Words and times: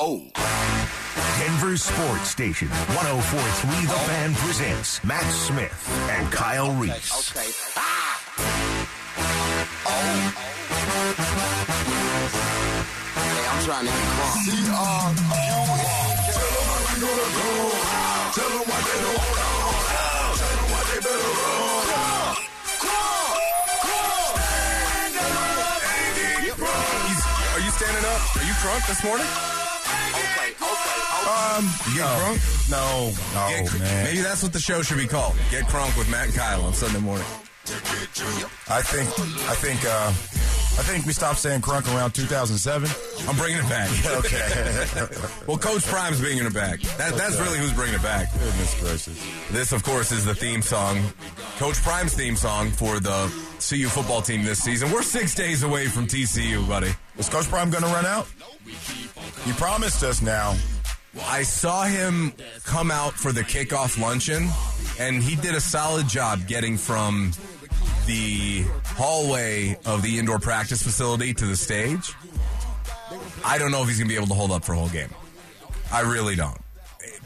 Oh. 0.00 0.22
Denver 1.42 1.76
Sports 1.76 2.28
Station 2.30 2.68
1043 2.68 3.86
The 3.86 3.98
Fan 4.06 4.32
presents 4.34 5.02
Mat 5.02 5.24
Smith 5.32 5.74
and 6.10 6.30
Kyle 6.30 6.70
Reese. 6.74 7.34
Okay. 7.34 7.50
Ah! 7.74 8.22
Oh. 9.90 10.38
Hey, 13.18 13.42
I'm 13.42 13.58
trying 13.66 13.86
to 13.86 13.90
get 13.90 14.06
crunk. 14.14 14.46
Tell 16.30 16.46
them 16.46 16.62
how 16.70 16.78
we 16.78 16.94
gonna 17.02 17.26
go. 17.34 17.50
Tell 18.38 18.50
them 18.54 18.70
why 18.70 18.78
they 18.86 19.02
don't 19.02 19.18
hold 19.18 19.34
on. 19.34 20.30
Tell 20.38 20.54
them 20.54 20.68
why 20.70 20.82
they 20.94 20.98
better 21.02 21.32
run. 21.42 22.38
He's- 27.08 27.26
are 27.50 27.62
you 27.66 27.70
standing 27.74 28.04
up? 28.06 28.22
Are 28.36 28.46
you 28.46 28.54
drunk 28.62 28.86
this 28.86 29.02
morning? 29.02 29.26
Okay, 31.22 31.30
okay, 31.30 31.48
okay. 31.48 31.58
Um, 31.58 31.64
you 31.90 31.98
get 31.98 32.18
drunk? 32.18 32.40
No, 32.70 33.12
no, 33.34 33.48
Get- 33.48 33.78
man. 33.80 34.04
Maybe 34.04 34.20
that's 34.20 34.42
what 34.42 34.52
the 34.52 34.60
show 34.60 34.82
should 34.82 34.98
be 34.98 35.06
called. 35.06 35.34
Get 35.50 35.64
crunk 35.64 35.96
with 35.98 36.08
Mat 36.10 36.26
and 36.26 36.34
Kyle 36.34 36.62
on 36.64 36.72
Sunday 36.72 37.00
morning. 37.00 37.26
I 38.68 38.80
think, 38.80 39.08
I 39.48 39.54
think, 39.54 39.84
uh, 39.84 40.08
I 40.08 40.82
think 40.84 41.04
we 41.04 41.12
stopped 41.12 41.38
saying 41.38 41.60
crunk 41.60 41.86
around 41.94 42.12
2007. 42.12 42.88
I'm 43.28 43.36
bringing 43.36 43.58
it 43.58 43.68
back. 43.68 43.90
Okay. 44.18 44.86
well, 45.46 45.58
Coach 45.58 45.84
Prime's 45.86 46.18
bringing 46.20 46.44
it 46.46 46.54
back. 46.54 46.80
That, 46.96 47.14
that's 47.14 47.38
really 47.38 47.58
who's 47.58 47.72
bringing 47.74 47.94
it 47.96 48.02
back. 48.02 48.32
Goodness 48.32 48.80
gracious. 48.80 49.26
This, 49.50 49.72
of 49.72 49.82
course, 49.84 50.12
is 50.12 50.24
the 50.24 50.34
theme 50.34 50.62
song, 50.62 51.02
Coach 51.58 51.76
Prime's 51.82 52.14
theme 52.14 52.36
song 52.36 52.70
for 52.70 53.00
the 53.00 53.26
CU 53.60 53.88
football 53.88 54.22
team 54.22 54.44
this 54.44 54.62
season. 54.62 54.90
We're 54.90 55.02
six 55.02 55.34
days 55.34 55.62
away 55.62 55.86
from 55.88 56.06
TCU, 56.06 56.66
buddy. 56.66 56.92
Is 57.18 57.28
Coach 57.28 57.48
Prime 57.48 57.68
going 57.70 57.84
to 57.84 57.90
run 57.90 58.06
out? 58.06 58.26
He 59.44 59.52
promised 59.52 60.02
us 60.02 60.22
now. 60.22 60.54
I 61.26 61.42
saw 61.42 61.84
him 61.84 62.32
come 62.64 62.90
out 62.90 63.14
for 63.14 63.32
the 63.32 63.42
kickoff 63.42 64.00
luncheon, 64.00 64.48
and 64.98 65.22
he 65.22 65.36
did 65.36 65.54
a 65.54 65.60
solid 65.60 66.08
job 66.08 66.46
getting 66.46 66.76
from 66.76 67.32
the 68.06 68.64
hallway 68.84 69.76
of 69.84 70.02
the 70.02 70.18
indoor 70.18 70.38
practice 70.38 70.82
facility 70.82 71.34
to 71.34 71.46
the 71.46 71.56
stage. 71.56 72.14
I 73.44 73.58
don't 73.58 73.70
know 73.70 73.82
if 73.82 73.88
he's 73.88 73.98
going 73.98 74.08
to 74.08 74.12
be 74.12 74.16
able 74.16 74.28
to 74.28 74.34
hold 74.34 74.50
up 74.50 74.64
for 74.64 74.72
a 74.72 74.76
whole 74.76 74.88
game. 74.88 75.10
I 75.92 76.00
really 76.00 76.36
don't. 76.36 76.58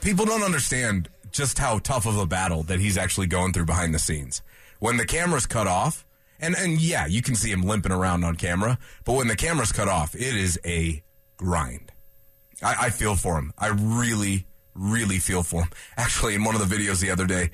People 0.00 0.24
don't 0.24 0.42
understand 0.42 1.08
just 1.30 1.58
how 1.58 1.78
tough 1.78 2.06
of 2.06 2.18
a 2.18 2.26
battle 2.26 2.62
that 2.64 2.80
he's 2.80 2.98
actually 2.98 3.26
going 3.26 3.52
through 3.52 3.64
behind 3.64 3.94
the 3.94 3.98
scenes. 3.98 4.42
When 4.78 4.96
the 4.96 5.06
camera's 5.06 5.46
cut 5.46 5.66
off, 5.66 6.04
and, 6.40 6.56
and 6.56 6.80
yeah, 6.80 7.06
you 7.06 7.22
can 7.22 7.34
see 7.34 7.50
him 7.50 7.62
limping 7.62 7.92
around 7.92 8.24
on 8.24 8.36
camera, 8.36 8.78
but 9.04 9.14
when 9.14 9.28
the 9.28 9.36
camera's 9.36 9.72
cut 9.72 9.88
off, 9.88 10.14
it 10.14 10.36
is 10.36 10.58
a 10.64 11.02
grind. 11.36 11.92
I, 12.62 12.86
I 12.86 12.90
feel 12.90 13.16
for 13.16 13.38
him. 13.38 13.52
I 13.58 13.68
really, 13.68 14.46
really 14.74 15.18
feel 15.18 15.42
for 15.42 15.62
him. 15.62 15.70
Actually, 15.96 16.34
in 16.34 16.44
one 16.44 16.54
of 16.54 16.68
the 16.68 16.74
videos 16.74 17.00
the 17.00 17.10
other 17.10 17.26
day, 17.26 17.50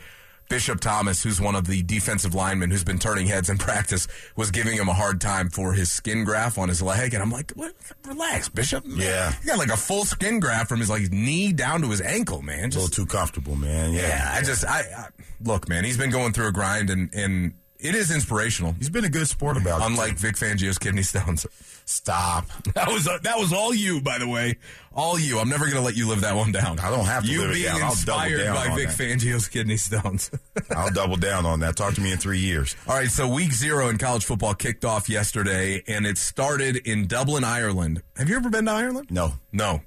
Bishop 0.48 0.80
Thomas, 0.80 1.22
who's 1.22 1.40
one 1.40 1.54
of 1.54 1.66
the 1.66 1.82
defensive 1.82 2.34
linemen 2.34 2.70
who's 2.70 2.84
been 2.84 2.98
turning 2.98 3.26
heads 3.26 3.50
in 3.50 3.58
practice, 3.58 4.08
was 4.36 4.50
giving 4.50 4.76
him 4.76 4.88
a 4.88 4.94
hard 4.94 5.20
time 5.20 5.50
for 5.50 5.72
his 5.72 5.92
skin 5.92 6.24
graft 6.24 6.58
on 6.58 6.68
his 6.68 6.80
leg. 6.80 7.14
And 7.14 7.22
I'm 7.22 7.30
like, 7.30 7.52
what? 7.52 7.74
relax, 8.06 8.48
Bishop. 8.48 8.84
Yeah. 8.86 9.32
He 9.42 9.46
got 9.46 9.58
like 9.58 9.68
a 9.68 9.76
full 9.76 10.04
skin 10.04 10.40
graft 10.40 10.68
from 10.68 10.80
his 10.80 10.88
like 10.88 11.10
knee 11.10 11.52
down 11.52 11.82
to 11.82 11.88
his 11.88 12.00
ankle, 12.00 12.42
man. 12.42 12.64
A 12.64 12.74
little 12.74 12.88
too 12.88 13.06
comfortable, 13.06 13.56
man. 13.56 13.92
Yeah. 13.92 14.08
yeah, 14.08 14.32
I 14.34 14.42
just, 14.42 14.64
I, 14.64 14.80
I 14.80 15.08
look, 15.42 15.68
man, 15.68 15.84
he's 15.84 15.98
been 15.98 16.10
going 16.10 16.32
through 16.32 16.48
a 16.48 16.52
grind 16.52 16.90
and, 16.90 17.12
and 17.14 17.54
it 17.78 17.94
is 17.94 18.10
inspirational. 18.10 18.74
He's 18.78 18.90
been 18.90 19.04
a 19.04 19.10
good 19.10 19.28
sport 19.28 19.56
about 19.56 19.82
it. 19.82 19.86
Unlike 19.86 20.18
Vic 20.18 20.36
Fangio's 20.36 20.78
kidney 20.78 21.02
stones. 21.02 21.46
Stop. 21.88 22.44
That 22.74 22.88
was 22.92 23.08
uh, 23.08 23.18
that 23.22 23.38
was 23.38 23.52
all 23.52 23.74
you, 23.74 24.00
by 24.02 24.18
the 24.18 24.28
way. 24.28 24.58
All 24.92 25.18
you. 25.18 25.38
I'm 25.38 25.48
never 25.48 25.64
going 25.64 25.76
to 25.78 25.82
let 25.82 25.96
you 25.96 26.06
live 26.06 26.20
that 26.20 26.36
one 26.36 26.52
down. 26.52 26.78
I 26.78 26.90
don't 26.90 27.06
have 27.06 27.24
to 27.24 27.30
You 27.30 27.40
live 27.40 27.50
it 27.50 27.54
being 27.54 27.64
down. 27.64 27.74
I'll 27.76 27.80
double 27.80 27.92
inspired 27.94 28.38
down 28.44 28.54
by 28.54 28.76
Vic 28.76 28.88
that. 28.88 28.96
Fangio's 28.98 29.48
kidney 29.48 29.78
stones. 29.78 30.30
I'll 30.70 30.90
double 30.92 31.16
down 31.16 31.46
on 31.46 31.60
that. 31.60 31.76
Talk 31.76 31.94
to 31.94 32.00
me 32.02 32.12
in 32.12 32.18
three 32.18 32.40
years. 32.40 32.76
all 32.86 32.94
right, 32.94 33.10
so 33.10 33.26
week 33.26 33.52
zero 33.52 33.88
in 33.88 33.96
college 33.96 34.24
football 34.26 34.54
kicked 34.54 34.84
off 34.84 35.08
yesterday, 35.08 35.82
and 35.88 36.06
it 36.06 36.18
started 36.18 36.76
in 36.76 37.06
Dublin, 37.06 37.42
Ireland. 37.42 38.02
Have 38.16 38.28
you 38.28 38.36
ever 38.36 38.50
been 38.50 38.66
to 38.66 38.72
Ireland? 38.72 39.10
No. 39.10 39.32
No. 39.50 39.80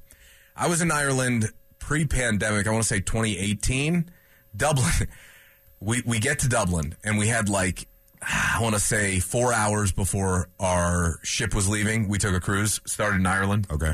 I 0.55 0.67
was 0.67 0.81
in 0.81 0.91
Ireland 0.91 1.51
pre-pandemic. 1.79 2.65
I 2.67 2.71
want 2.71 2.83
to 2.83 2.87
say 2.87 2.99
2018. 2.99 4.09
Dublin. 4.57 4.85
We 5.83 6.03
we 6.05 6.19
get 6.19 6.37
to 6.39 6.47
Dublin, 6.47 6.93
and 7.03 7.17
we 7.17 7.25
had 7.27 7.49
like 7.49 7.87
I 8.21 8.59
want 8.61 8.75
to 8.75 8.79
say 8.79 9.19
four 9.19 9.53
hours 9.53 9.91
before 9.91 10.49
our 10.59 11.19
ship 11.23 11.55
was 11.55 11.67
leaving. 11.67 12.07
We 12.07 12.17
took 12.17 12.35
a 12.35 12.39
cruise, 12.39 12.79
started 12.85 13.17
in 13.17 13.25
Ireland. 13.25 13.67
Okay. 13.71 13.93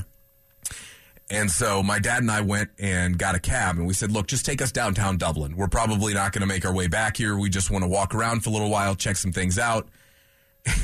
And 1.29 1.51
so 1.51 1.83
my 1.83 1.99
dad 1.99 2.21
and 2.21 2.31
I 2.31 2.41
went 2.41 2.69
and 2.79 3.17
got 3.17 3.35
a 3.35 3.39
cab 3.39 3.77
and 3.77 3.85
we 3.85 3.93
said, 3.93 4.11
look, 4.11 4.27
just 4.27 4.45
take 4.45 4.61
us 4.61 4.71
downtown 4.71 5.17
Dublin. 5.17 5.57
We're 5.57 5.67
probably 5.67 6.13
not 6.13 6.31
going 6.31 6.41
to 6.41 6.47
make 6.47 6.65
our 6.65 6.73
way 6.73 6.87
back 6.87 7.17
here. 7.17 7.37
We 7.37 7.49
just 7.49 7.69
want 7.69 7.83
to 7.83 7.87
walk 7.87 8.15
around 8.15 8.43
for 8.43 8.49
a 8.49 8.53
little 8.53 8.69
while, 8.69 8.95
check 8.95 9.17
some 9.17 9.31
things 9.31 9.57
out. 9.59 9.87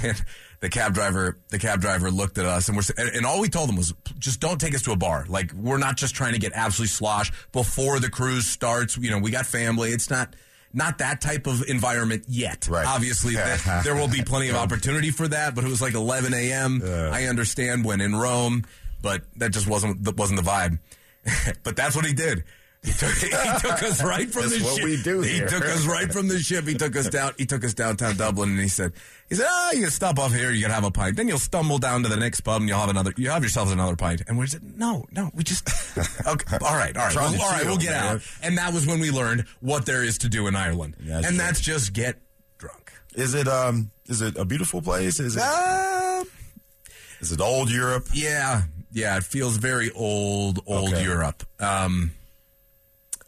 And 0.01 0.23
the 0.61 0.69
cab 0.69 0.93
driver, 0.93 1.37
the 1.49 1.59
cab 1.59 1.81
driver 1.81 2.09
looked 2.09 2.37
at 2.37 2.45
us 2.45 2.69
and 2.69 2.77
we're, 2.77 2.83
and, 2.97 3.25
all 3.25 3.41
we 3.41 3.49
told 3.49 3.69
him 3.69 3.75
was 3.75 3.93
just 4.17 4.39
don't 4.39 4.61
take 4.61 4.73
us 4.73 4.81
to 4.83 4.93
a 4.93 4.95
bar. 4.95 5.25
Like 5.27 5.51
we're 5.51 5.77
not 5.77 5.97
just 5.97 6.15
trying 6.15 6.31
to 6.33 6.39
get 6.39 6.53
absolutely 6.55 6.87
slosh 6.87 7.33
before 7.51 7.99
the 7.99 8.09
cruise 8.09 8.47
starts. 8.47 8.95
You 8.97 9.11
know, 9.11 9.19
we 9.19 9.29
got 9.29 9.45
family. 9.45 9.89
It's 9.89 10.09
not, 10.09 10.37
not 10.73 10.97
that 10.97 11.21
type 11.21 11.47
of 11.47 11.63
environment 11.67 12.25
yet. 12.27 12.67
Right. 12.67 12.85
Obviously, 12.85 13.33
th- 13.35 13.83
there 13.83 13.95
will 13.95 14.07
be 14.07 14.23
plenty 14.23 14.49
of 14.49 14.55
opportunity 14.55 15.11
for 15.11 15.27
that. 15.27 15.55
But 15.55 15.63
it 15.63 15.69
was 15.69 15.81
like 15.81 15.93
11 15.93 16.33
a.m. 16.33 16.81
I 16.83 17.25
understand 17.25 17.85
when 17.85 18.01
in 18.01 18.15
Rome, 18.15 18.65
but 19.01 19.21
that 19.37 19.51
just 19.51 19.67
wasn't 19.67 20.03
that 20.03 20.17
wasn't 20.17 20.43
the 20.43 20.49
vibe. 20.49 20.79
but 21.63 21.75
that's 21.75 21.95
what 21.95 22.05
he 22.05 22.13
did. 22.13 22.43
He 22.83 22.91
took, 22.91 23.11
he 23.13 23.29
took 23.29 23.81
us 23.81 24.03
right 24.03 24.29
from 24.29 24.41
That's 24.43 24.57
the 24.57 24.63
what 24.65 24.75
ship. 24.75 24.83
we 24.85 25.01
do 25.01 25.21
He 25.21 25.35
here. 25.35 25.47
took 25.47 25.63
us 25.63 25.85
right 25.85 26.11
from 26.11 26.27
the 26.27 26.37
ship. 26.39 26.67
He 26.67 26.73
took 26.73 26.95
us 26.97 27.07
down. 27.07 27.31
He 27.37 27.45
took 27.45 27.63
us 27.63 27.73
downtown 27.73 28.17
Dublin, 28.17 28.49
and 28.49 28.59
he 28.59 28.67
said, 28.67 28.91
"He 29.29 29.35
said, 29.35 29.45
ah, 29.49 29.71
you 29.71 29.81
can 29.83 29.89
stop 29.89 30.19
off 30.19 30.33
here. 30.33 30.51
You 30.51 30.63
can 30.63 30.71
have 30.71 30.83
a 30.83 30.91
pint. 30.91 31.15
Then 31.15 31.29
you'll 31.29 31.39
stumble 31.39 31.77
down 31.77 32.03
to 32.03 32.09
the 32.09 32.17
next 32.17 32.41
pub, 32.41 32.59
and 32.61 32.67
you'll 32.67 32.79
have 32.79 32.89
another. 32.89 33.13
You 33.15 33.29
have 33.29 33.41
yourselves 33.41 33.71
another 33.71 33.95
pint." 33.95 34.23
And 34.27 34.37
we 34.37 34.47
said, 34.47 34.77
"No, 34.77 35.05
no, 35.11 35.31
we 35.33 35.43
just 35.45 35.65
okay. 36.27 36.57
all 36.61 36.75
right, 36.75 36.95
all 36.97 37.05
right, 37.07 37.15
well, 37.15 37.41
all 37.41 37.51
right, 37.51 37.65
We'll 37.65 37.77
get 37.77 37.93
out." 37.93 38.21
And 38.41 38.57
that 38.57 38.73
was 38.73 38.85
when 38.85 38.99
we 38.99 39.11
learned 39.11 39.45
what 39.61 39.85
there 39.85 40.03
is 40.03 40.17
to 40.19 40.27
do 40.29 40.47
in 40.47 40.55
Ireland, 40.57 40.95
That's 40.99 41.25
and 41.25 41.35
true. 41.37 41.45
that's 41.45 41.61
just 41.61 41.93
get 41.93 42.17
drunk. 42.57 42.91
Is 43.15 43.33
it 43.33 43.47
um? 43.47 43.91
Is 44.07 44.21
it 44.21 44.37
a 44.37 44.43
beautiful 44.43 44.81
place? 44.81 45.21
Is 45.21 45.37
it? 45.37 45.41
Uh, 45.43 46.25
Is 47.21 47.31
it 47.31 47.39
old 47.39 47.71
Europe? 47.71 48.07
yeah, 48.13 48.63
yeah. 48.91 49.15
It 49.15 49.23
feels 49.23 49.55
very 49.55 49.89
old, 49.91 50.59
old 50.65 50.89
Okay. 50.93 51.03
Europe. 51.03 51.43
Um, 51.59 52.11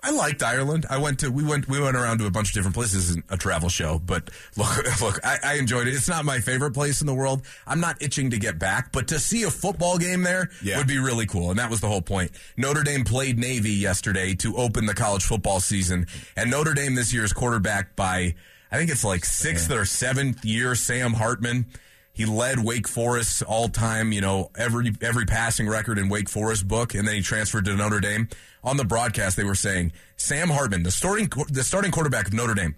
I 0.07 0.11
liked 0.11 0.43
Ireland. 0.43 0.85
I 0.88 0.99
went 0.99 1.19
to 1.21 1.29
we 1.31 1.43
went 1.43 1.67
we 1.67 1.79
went 1.81 1.97
around 1.97 2.19
to 2.19 2.27
a 2.27 2.31
bunch 2.31 2.49
of 2.49 2.53
different 2.53 2.75
places 2.75 3.16
in 3.16 3.23
a 3.29 3.38
travel 3.38 3.69
show. 3.69 3.97
But 3.97 4.29
look, 4.55 5.01
look, 5.01 5.19
I, 5.25 5.38
I 5.43 5.53
enjoyed 5.55 5.88
it. 5.88 5.95
It's 5.95 6.07
not 6.07 6.25
my 6.25 6.39
favorite 6.39 6.73
place 6.75 7.01
in 7.01 7.07
the 7.07 7.13
world. 7.13 7.41
I'm 7.66 7.79
not 7.79 8.01
itching 8.01 8.29
to 8.29 8.38
get 8.38 8.59
back, 8.59 8.91
but 8.91 9.07
to 9.07 9.19
see 9.19 9.43
a 9.43 9.49
football 9.49 9.97
game 9.97 10.21
there 10.21 10.51
Yeah. 10.61 10.77
would 10.77 10.88
be 10.88 10.99
really 10.99 11.25
cool, 11.25 11.49
and 11.49 11.57
that 11.57 11.71
was 11.71 11.81
the 11.81 11.88
whole 11.88 12.03
point. 12.03 12.31
Notre 12.55 12.83
Dame 12.83 13.03
played 13.03 13.39
Navy 13.39 13.71
yesterday 13.71 14.35
to 14.35 14.55
open 14.57 14.85
the 14.85 14.93
college 14.93 15.23
football 15.23 15.59
season, 15.59 16.05
and 16.37 16.51
Notre 16.51 16.73
Dame 16.75 16.93
this 16.93 17.11
year 17.11 17.23
is 17.23 17.33
quarterbacked 17.33 17.95
by 17.95 18.35
I 18.72 18.77
think 18.77 18.91
it's 18.91 19.03
like 19.03 19.25
sixth 19.25 19.72
or 19.72 19.85
seventh 19.85 20.45
year 20.45 20.75
Sam 20.75 21.13
Hartman. 21.13 21.66
He 22.15 22.25
led 22.25 22.63
Wake 22.63 22.87
Forest's 22.87 23.41
all-time, 23.41 24.13
you 24.13 24.21
know, 24.21 24.49
every 24.57 24.93
every 25.01 25.25
passing 25.25 25.67
record 25.67 25.97
in 25.99 26.07
Wake 26.07 26.29
Forest 26.29 26.65
book, 26.65 26.93
and 26.95 27.05
then 27.05 27.13
he 27.15 27.21
transferred 27.21 27.65
to 27.65 27.75
Notre 27.75 27.99
Dame. 27.99 28.29
On 28.63 28.77
the 28.77 28.85
broadcast, 28.85 29.35
they 29.35 29.43
were 29.43 29.53
saying 29.53 29.91
Sam 30.15 30.47
Hartman, 30.49 30.83
the 30.83 30.91
starting 30.91 31.29
the 31.49 31.63
starting 31.63 31.91
quarterback 31.91 32.27
of 32.27 32.33
Notre 32.33 32.53
Dame, 32.53 32.75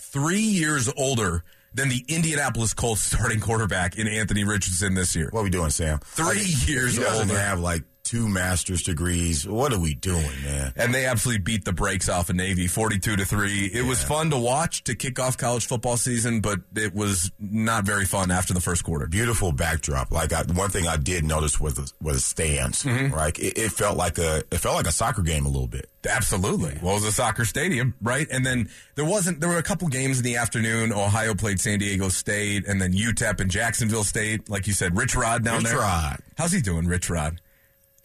three 0.00 0.40
years 0.40 0.90
older 0.96 1.44
than 1.74 1.90
the 1.90 2.02
Indianapolis 2.08 2.72
Colts 2.72 3.02
starting 3.02 3.40
quarterback 3.40 3.98
in 3.98 4.08
Anthony 4.08 4.42
Richardson 4.44 4.94
this 4.94 5.14
year. 5.14 5.28
What 5.32 5.40
are 5.40 5.44
we 5.44 5.50
doing, 5.50 5.68
Sam? 5.68 5.98
Three 6.02 6.40
years 6.66 6.96
He 6.96 7.02
doesn't 7.02 7.28
older. 7.30 7.38
have 7.38 7.60
like 7.60 7.82
two 8.06 8.28
master's 8.28 8.82
degrees. 8.82 9.46
What 9.46 9.72
are 9.72 9.78
we 9.78 9.94
doing, 9.94 10.30
man? 10.44 10.72
And 10.76 10.94
they 10.94 11.06
absolutely 11.06 11.42
beat 11.42 11.64
the 11.64 11.72
brakes 11.72 12.08
off 12.08 12.30
of 12.30 12.36
Navy, 12.36 12.66
forty-two 12.66 13.16
to 13.16 13.24
three. 13.24 13.66
It 13.66 13.84
was 13.84 14.02
fun 14.02 14.30
to 14.30 14.38
watch 14.38 14.84
to 14.84 14.94
kick 14.94 15.18
off 15.18 15.36
college 15.36 15.66
football 15.66 15.96
season, 15.96 16.40
but 16.40 16.60
it 16.74 16.94
was 16.94 17.30
not 17.38 17.84
very 17.84 18.04
fun 18.04 18.30
after 18.30 18.54
the 18.54 18.60
first 18.60 18.84
quarter. 18.84 19.06
Beautiful 19.06 19.52
backdrop. 19.52 20.10
Like 20.10 20.32
I, 20.32 20.42
one 20.42 20.70
thing 20.70 20.86
I 20.86 20.96
did 20.96 21.24
notice 21.24 21.60
was 21.60 21.92
was 22.00 22.24
stands. 22.24 22.84
Mm-hmm. 22.84 23.14
Right, 23.14 23.38
it, 23.38 23.58
it 23.58 23.72
felt 23.72 23.96
like 23.96 24.18
a 24.18 24.44
it 24.50 24.58
felt 24.58 24.76
like 24.76 24.86
a 24.86 24.92
soccer 24.92 25.22
game 25.22 25.44
a 25.44 25.48
little 25.48 25.66
bit. 25.66 25.90
Absolutely. 26.08 26.78
Well, 26.80 26.92
it 26.92 27.00
was 27.00 27.04
a 27.04 27.12
soccer 27.12 27.44
stadium, 27.44 27.94
right? 28.00 28.28
And 28.30 28.46
then 28.46 28.68
there 28.94 29.04
wasn't, 29.04 29.40
there 29.40 29.48
were 29.48 29.58
a 29.58 29.62
couple 29.62 29.88
games 29.88 30.18
in 30.18 30.24
the 30.24 30.36
afternoon. 30.36 30.92
Ohio 30.92 31.34
played 31.34 31.60
San 31.60 31.80
Diego 31.80 32.10
State 32.10 32.64
and 32.64 32.80
then 32.80 32.92
UTEP 32.92 33.40
and 33.40 33.50
Jacksonville 33.50 34.04
State. 34.04 34.48
Like 34.48 34.68
you 34.68 34.72
said, 34.72 34.96
Rich 34.96 35.16
Rod 35.16 35.42
down 35.42 35.64
Rich 35.64 35.66
there. 35.66 35.78
Rod. 35.78 36.20
How's 36.38 36.52
he 36.52 36.60
doing, 36.60 36.86
Rich 36.86 37.10
Rod? 37.10 37.40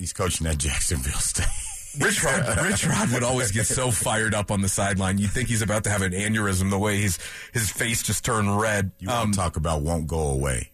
He's 0.01 0.13
coaching 0.13 0.47
at 0.47 0.57
Jacksonville 0.57 1.13
State. 1.19 1.45
Rich 1.99 2.23
Rod, 2.23 2.57
Rich 2.63 2.87
Rod 2.87 3.11
would 3.11 3.21
always 3.21 3.51
get 3.51 3.67
so 3.67 3.91
fired 3.91 4.33
up 4.33 4.49
on 4.49 4.61
the 4.61 4.67
sideline. 4.69 5.19
You 5.19 5.27
think 5.27 5.47
he's 5.47 5.61
about 5.61 5.83
to 5.83 5.91
have 5.91 6.01
an 6.01 6.11
aneurysm 6.13 6.71
the 6.71 6.79
way 6.79 6.99
his 7.01 7.19
his 7.53 7.69
face 7.69 8.01
just 8.01 8.25
turned 8.25 8.59
red. 8.59 8.91
You 8.97 9.09
to 9.09 9.31
talk 9.35 9.57
about 9.57 9.83
won't 9.83 10.07
go 10.07 10.29
away. 10.29 10.71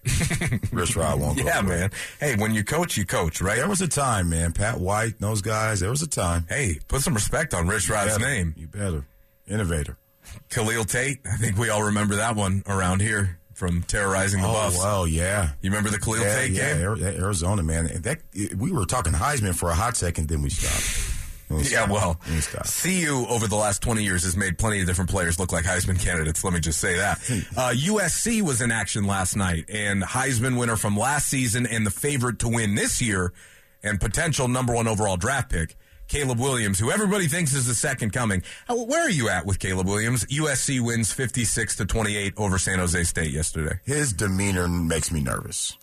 Rich 0.72 0.96
Rod 0.96 1.20
won't 1.20 1.36
go 1.38 1.42
Um, 1.42 1.48
Yeah, 1.48 1.60
away. 1.60 1.68
man. 1.68 1.90
Hey, 2.22 2.36
when 2.38 2.54
you 2.54 2.64
coach, 2.64 2.96
you 2.96 3.06
coach, 3.06 3.42
right? 3.42 3.58
There 3.58 3.68
was 3.68 3.82
a 3.82 3.88
time, 3.90 4.30
man. 4.30 4.54
Pat 4.54 4.80
White, 4.80 5.20
those 5.20 5.42
guys, 5.42 5.82
there 5.82 5.90
was 5.90 6.02
a 6.04 6.08
time. 6.08 6.46
Hey, 6.48 6.80
put 6.88 7.02
some 7.02 7.16
respect 7.16 7.54
on 7.54 7.68
Rich 7.68 7.90
Rod's 7.90 8.18
Better. 8.18 8.24
name. 8.34 8.54
You 8.56 8.68
better. 8.68 9.06
Innovator. 9.48 9.98
Khalil 10.50 10.86
Tate. 10.86 11.20
I 11.26 11.36
think 11.38 11.58
we 11.58 11.70
all 11.70 11.84
remember 11.84 12.16
that 12.18 12.36
one 12.36 12.62
around 12.68 13.02
here 13.02 13.40
from 13.58 13.82
terrorizing 13.82 14.40
the 14.40 14.48
bus. 14.48 14.56
Oh, 14.56 14.64
Buffs. 14.66 14.78
well, 14.78 15.08
yeah. 15.08 15.50
You 15.62 15.72
remember 15.72 15.90
the 15.90 15.98
Khalil 16.00 16.22
Yeah, 16.22 16.36
Tate 16.36 16.52
yeah, 16.52 16.74
game? 16.76 16.88
Ari- 16.90 17.04
Arizona, 17.04 17.64
man. 17.64 17.90
That 18.04 18.20
we 18.56 18.72
were 18.72 18.86
talking 18.86 19.14
Heisman 19.14 19.56
for 19.56 19.72
a 19.72 19.74
hot 19.74 19.98
second, 19.98 20.28
then 20.30 20.44
we 20.44 20.52
stopped. 20.52 21.16
Then 21.50 21.58
we 21.58 21.64
Yeah, 21.70 21.70
stopped. 21.86 21.92
well, 21.92 22.20
Then 22.26 22.36
we 22.36 22.42
stopped. 22.42 22.84
CU 22.84 23.26
over 23.28 23.48
the 23.48 23.56
last 23.56 23.82
20 23.82 24.04
years 24.04 24.24
has 24.26 24.38
made 24.38 24.60
plenty 24.60 24.80
of 24.82 24.86
different 24.86 25.10
players 25.10 25.40
look 25.40 25.52
like 25.52 25.66
Heisman 25.66 26.00
candidates. 26.00 26.44
Let 26.44 26.54
me 26.54 26.60
just 26.60 26.80
say 26.80 26.98
that. 26.98 27.18
Uh, 27.58 27.74
USC 27.76 28.44
was 28.44 28.62
in 28.62 28.72
action 28.72 29.06
last 29.06 29.36
night, 29.36 29.66
and 29.70 30.04
Heisman 30.04 30.60
winner 30.60 30.76
from 30.76 30.96
last 30.96 31.28
season 31.28 31.66
and 31.66 31.84
the 31.84 31.90
favorite 31.92 32.38
to 32.40 32.48
win 32.48 32.76
this 32.76 33.02
year, 33.02 33.34
and 33.82 34.00
potential 34.00 34.48
number 34.48 34.76
one 34.76 34.88
overall 34.88 35.18
draft 35.18 35.50
pick, 35.50 35.76
Caleb 36.08 36.40
Williams, 36.40 36.80
who 36.80 36.90
everybody 36.92 37.28
thinks 37.28 37.54
is 37.54 37.68
the 37.68 37.76
second 37.76 38.12
coming. 38.14 38.44
Uh, 38.70 38.76
Where 38.76 39.06
are 39.06 39.10
you 39.10 39.30
at 39.30 39.46
with 39.46 39.60
Caleb 39.60 39.88
Williams? 39.88 40.26
USC 40.26 40.80
wins 40.80 41.12
56 41.12 41.76
to 41.78 41.86
28 41.86 42.34
over 42.38 42.58
San 42.58 42.80
Jose 42.80 43.04
State 43.04 43.32
yesterday. 43.32 43.80
His 43.86 44.14
demeanor 44.14 44.68
makes 44.68 45.12
me 45.12 45.22
nervous. 45.22 45.78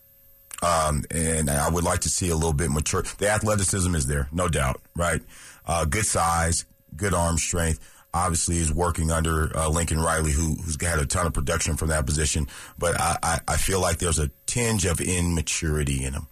Um, 0.62 1.04
and 1.10 1.50
I 1.50 1.68
would 1.68 1.84
like 1.84 2.00
to 2.00 2.08
see 2.08 2.30
a 2.30 2.34
little 2.34 2.54
bit 2.54 2.70
mature. 2.70 3.02
The 3.18 3.28
athleticism 3.28 3.94
is 3.94 4.06
there, 4.06 4.28
no 4.32 4.48
doubt, 4.48 4.80
right? 4.96 5.20
Uh, 5.66 5.84
good 5.84 6.06
size, 6.06 6.64
good 6.96 7.12
arm 7.12 7.36
strength. 7.36 7.80
Obviously, 8.14 8.58
is 8.58 8.72
working 8.72 9.10
under 9.10 9.54
uh, 9.56 9.68
Lincoln 9.68 10.00
Riley, 10.00 10.30
who, 10.30 10.54
who's 10.54 10.80
had 10.80 11.00
a 11.00 11.04
ton 11.06 11.26
of 11.26 11.34
production 11.34 11.76
from 11.76 11.88
that 11.88 12.06
position. 12.06 12.46
But 12.78 12.98
I, 13.00 13.18
I, 13.22 13.40
I 13.48 13.56
feel 13.56 13.80
like 13.80 13.98
there's 13.98 14.20
a 14.20 14.30
tinge 14.46 14.86
of 14.86 15.00
immaturity 15.00 16.04
in 16.04 16.14
him, 16.14 16.26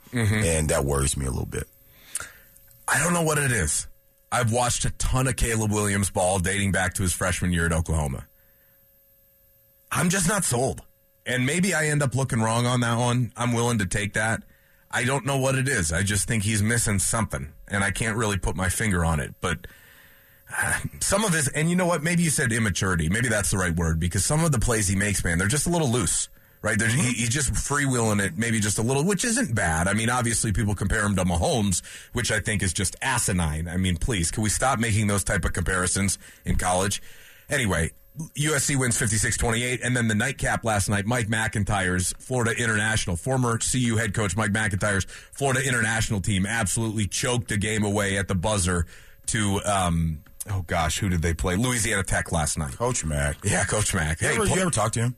and 0.45 0.69
that 0.69 0.85
worries 0.85 1.17
me 1.17 1.27
a 1.27 1.31
little 1.31 1.45
bit. 1.45 1.67
I 2.89 2.99
don't 2.99 3.13
know 3.13 3.23
what 3.23 3.39
it 3.39 3.53
is. 3.53 3.87
I've 4.31 4.53
watched 4.53 4.85
a 4.85 4.91
ton 4.91 5.27
of 5.29 5.37
Caleb 5.37 5.73
Williams 5.73 6.11
ball 6.11 6.39
dating 6.39 6.73
back 6.73 6.95
to 6.95 7.03
his 7.03 7.13
freshman 7.13 7.53
year 7.53 7.67
at 7.67 7.73
Oklahoma. 7.73 8.27
I'm 9.91 10.09
just 10.09 10.27
not 10.27 10.45
sold. 10.45 10.83
And 11.27 11.47
maybe 11.47 11.75
I 11.75 11.87
end 11.87 12.03
up 12.03 12.15
looking 12.15 12.41
wrong 12.41 12.67
on 12.67 12.81
that 12.81 12.99
one. 12.99 13.33
I'm 13.37 13.53
willing 13.53 13.79
to 13.79 13.87
take 13.87 14.15
that. 14.15 14.43
I 14.91 15.05
don't 15.05 15.25
know 15.25 15.39
what 15.39 15.55
it 15.55 15.69
is. 15.69 15.93
I 15.93 16.03
just 16.03 16.27
think 16.27 16.43
he's 16.43 16.63
missing 16.63 16.99
something, 16.99 17.53
and 17.69 17.83
I 17.83 17.91
can't 17.91 18.17
really 18.17 18.37
put 18.37 18.57
my 18.57 18.69
finger 18.69 19.05
on 19.05 19.21
it. 19.21 19.35
But 19.41 19.67
uh, 20.55 20.79
some 21.01 21.25
of 21.25 21.33
his, 21.33 21.49
and 21.49 21.71
you 21.71 21.77
know 21.77 21.87
what? 21.87 22.03
Maybe 22.03 22.23
you 22.23 22.31
said 22.31 22.53
immaturity. 22.53 23.09
Maybe 23.09 23.29
that's 23.29 23.51
the 23.51 23.59
right 23.59 23.75
word 23.75 24.01
because 24.01 24.25
some 24.25 24.45
of 24.45 24.53
the 24.53 24.59
plays 24.59 24.89
he 24.89 24.97
makes, 24.97 25.25
man, 25.25 25.39
they're 25.39 25.49
just 25.49 25.67
a 25.67 25.71
little 25.71 25.89
loose, 25.89 26.29
right? 26.63 26.79
They're, 26.79 26.89
he, 26.89 27.13
he's 27.13 27.29
just 27.29 27.53
freewheeling 27.53 28.25
it, 28.25 28.39
maybe 28.39 28.61
just 28.61 28.79
a 28.79 28.83
little, 28.83 29.05
which 29.05 29.25
isn't 29.25 29.55
bad. 29.55 29.89
I 29.89 29.95
mean, 29.95 30.09
obviously, 30.09 30.53
people 30.53 30.75
compare 30.75 31.05
him 31.05 31.17
to 31.17 31.25
Mahomes, 31.25 31.83
which 32.13 32.31
I 32.33 32.41
think 32.41 32.63
is 32.63 32.73
just 32.73 32.97
asinine. 33.03 33.69
I 33.69 33.77
mean, 33.77 33.97
please, 33.97 34.31
can 34.31 34.43
we 34.43 34.49
stop 34.49 34.79
making 34.79 35.09
those 35.09 35.25
type 35.25 35.45
of 35.45 35.53
comparisons 35.53 36.19
in 36.45 36.57
college? 36.57 37.03
Anyway, 37.51 37.91
USC 38.39 38.77
wins 38.79 38.99
56-28, 38.99 39.81
and 39.83 39.97
then 39.97 40.07
the 40.09 40.15
nightcap 40.15 40.65
last 40.65 40.89
night, 40.89 41.07
Mike 41.07 41.29
MacIntyre's 41.29 42.13
Florida 42.19 42.53
International, 42.57 43.17
former 43.17 43.59
CU 43.59 43.97
head 43.97 44.15
coach 44.15 44.37
Mike 44.37 44.53
MacIntyre's 44.53 45.05
Florida 45.33 45.67
International 45.67 46.21
team 46.21 46.47
absolutely 46.47 47.07
choked 47.07 47.51
a 47.53 47.57
game 47.57 47.85
away 47.85 48.17
at 48.19 48.29
the 48.29 48.35
buzzer 48.35 48.87
to, 49.27 49.61
um, 49.65 50.23
oh 50.51 50.63
gosh, 50.67 50.99
who 50.99 51.09
did 51.09 51.23
they 51.23 51.33
play? 51.35 51.57
Louisiana 51.57 52.03
Tech 52.03 52.33
last 52.33 52.59
night. 52.59 52.77
Coach 52.77 53.05
Mac. 53.05 53.37
Yeah, 53.45 53.65
Coach 53.65 53.95
Mac. 53.95 54.21
you, 54.21 54.29
Hey, 54.29 54.35
ever, 54.35 54.47
pl- 54.47 54.57
you 54.57 54.63
ever 54.63 54.71
talk 54.71 54.93
to 54.93 55.01
him 55.01 55.17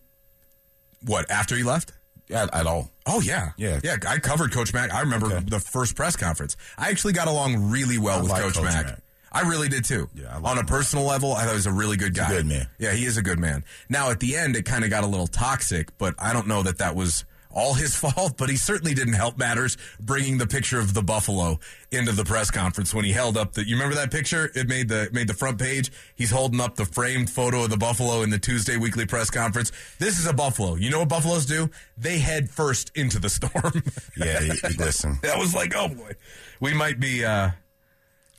what, 1.05 1.31
after 1.31 1.57
he 1.57 1.63
left? 1.63 1.93
at, 2.31 2.53
at 2.55 2.67
all? 2.67 2.91
Oh 3.07 3.21
yeah, 3.21 3.51
Yeah. 3.59 3.81
yeah. 3.85 3.97
I 4.09 4.19
covered 4.19 4.51
Coach 4.51 4.73
Mack. 4.73 4.93
I 4.93 5.01
remember 5.01 5.27
Okay. 5.27 5.45
the 5.47 5.61
first 5.61 5.95
press 5.95 6.17
conference. 6.17 6.57
I 6.79 6.89
actually 6.89 7.13
got 7.13 7.29
along 7.29 7.71
really 7.71 7.99
well 7.99 8.19
I 8.19 8.23
with 8.23 8.31
like 8.31 8.43
Coach, 8.43 8.55
Coach 8.55 8.65
Mack. 8.65 8.87
Mack. 8.87 8.99
I 9.31 9.43
really 9.43 9.69
did 9.69 9.85
too. 9.85 10.09
Yeah, 10.15 10.35
like 10.39 10.53
On 10.53 10.59
a 10.59 10.65
personal 10.65 11.05
level, 11.05 11.33
I 11.35 11.41
thought 11.43 11.51
he 11.51 11.55
was 11.57 11.67
a 11.67 11.73
really 11.73 11.97
good 11.99 12.15
guy. 12.15 12.29
good 12.29 12.47
man. 12.47 12.69
Yeah, 12.79 12.93
he 12.93 13.05
is 13.05 13.17
a 13.19 13.23
good 13.23 13.39
man. 13.39 13.65
Now 13.91 14.11
at 14.11 14.21
the 14.21 14.37
end, 14.37 14.57
it 14.57 14.65
kind 14.65 14.85
of 14.85 14.91
got 14.91 15.05
a 15.05 15.07
little 15.07 15.27
toxic, 15.27 15.91
but 15.99 16.15
I 16.19 16.33
don't 16.33 16.47
know 16.47 16.63
that 16.63 16.79
that 16.79 16.95
was 16.97 17.25
all 17.55 17.75
his 17.75 17.95
fault. 18.01 18.35
But 18.37 18.51
he 18.51 18.57
certainly 18.57 18.95
didn't 18.95 19.15
help 19.15 19.39
matters 19.39 19.77
bringing 20.01 20.39
the 20.39 20.47
picture 20.47 20.79
of 20.81 20.93
the 20.95 21.03
buffalo 21.03 21.59
into 21.91 22.13
the 22.13 22.25
press 22.25 22.51
conference 22.51 22.93
when 22.93 23.05
he 23.05 23.13
held 23.13 23.37
up 23.37 23.53
the. 23.55 23.67
You 23.67 23.77
remember 23.77 23.95
that 23.97 24.11
picture? 24.11 24.51
It 24.55 24.69
made 24.69 24.89
the 24.89 25.09
made 25.13 25.29
the 25.29 25.35
front 25.35 25.59
page. 25.59 25.91
He's 26.15 26.31
holding 26.31 26.61
up 26.61 26.75
the 26.77 26.85
framed 26.85 27.31
photo 27.31 27.65
of 27.65 27.71
the 27.71 27.77
buffalo 27.77 28.23
in 28.23 28.31
the 28.31 28.39
Tuesday 28.39 28.77
weekly 28.77 29.07
press 29.07 29.31
conference. 29.31 29.73
This 29.99 30.19
is 30.19 30.27
a 30.27 30.33
buffalo. 30.33 30.75
You 30.75 30.91
know 30.91 30.99
what 31.01 31.09
buffaloes 31.09 31.47
do? 31.47 31.71
They 31.97 32.19
head 32.19 32.51
first 32.51 32.91
into 32.95 33.19
the 33.19 33.29
storm. 33.31 33.83
Yeah, 34.17 34.41
listen. 34.79 35.19
that 35.23 35.39
was 35.39 35.55
like, 35.55 35.75
oh 35.77 35.89
boy, 35.89 36.13
we 36.61 36.75
might 36.75 37.01
be. 37.01 37.25
uh 37.25 37.51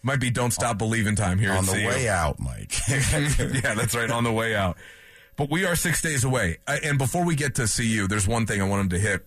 might 0.04 0.20
be 0.20 0.30
don't 0.30 0.52
stop 0.52 0.78
believing 0.78 1.16
time 1.16 1.40
here 1.40 1.52
On 1.52 1.66
the 1.66 1.72
CU. 1.72 1.88
way 1.88 2.08
out, 2.08 2.40
Mike. 2.40 2.76
yeah, 2.88 3.74
that's 3.74 3.96
right. 3.96 4.12
On 4.12 4.24
the 4.24 4.32
way 4.32 4.56
out. 4.56 4.78
But 5.36 5.50
we 5.50 5.66
are 5.66 5.76
six 5.76 6.02
days 6.02 6.24
away. 6.24 6.58
And 6.68 6.98
before 6.98 7.26
we 7.26 7.36
get 7.36 7.56
to 7.56 7.68
CU, 7.68 8.08
there's 8.08 8.28
one 8.28 8.46
thing 8.46 8.62
I 8.62 8.68
wanted 8.68 8.92
to 8.92 9.00
hit. 9.00 9.26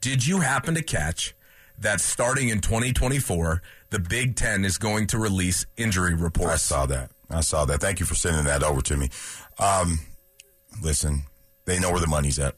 Did 0.00 0.26
you 0.26 0.40
happen 0.40 0.74
to 0.74 0.82
catch 0.82 1.34
that 1.78 2.00
starting 2.00 2.48
in 2.48 2.60
2024, 2.60 3.62
the 3.90 3.98
Big 3.98 4.36
Ten 4.36 4.64
is 4.64 4.78
going 4.78 5.06
to 5.08 5.18
release 5.18 5.66
injury 5.76 6.14
reports? 6.14 6.52
I 6.52 6.56
saw 6.56 6.86
that. 6.86 7.10
I 7.30 7.40
saw 7.40 7.64
that. 7.64 7.80
Thank 7.80 8.00
you 8.00 8.06
for 8.06 8.14
sending 8.14 8.44
that 8.44 8.62
over 8.62 8.82
to 8.82 8.96
me. 8.96 9.08
Um, 9.58 10.00
listen, 10.82 11.22
they 11.64 11.78
know 11.78 11.90
where 11.90 12.00
the 12.00 12.06
money's 12.06 12.38
at. 12.38 12.54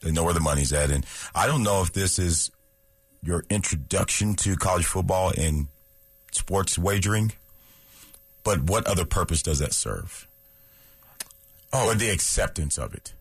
They 0.00 0.10
know 0.10 0.24
where 0.24 0.34
the 0.34 0.40
money's 0.40 0.72
at, 0.72 0.90
and 0.90 1.06
I 1.32 1.46
don't 1.46 1.62
know 1.62 1.80
if 1.82 1.92
this 1.92 2.18
is 2.18 2.50
your 3.22 3.44
introduction 3.48 4.34
to 4.34 4.56
college 4.56 4.84
football 4.84 5.32
and 5.38 5.68
sports 6.32 6.76
wagering, 6.76 7.32
but 8.42 8.62
what 8.62 8.84
other 8.88 9.04
purpose 9.04 9.42
does 9.42 9.60
that 9.60 9.72
serve? 9.72 10.26
Oh. 11.72 11.88
or 11.90 11.94
the 11.94 12.10
acceptance 12.10 12.78
of 12.78 12.94
it. 12.94 13.14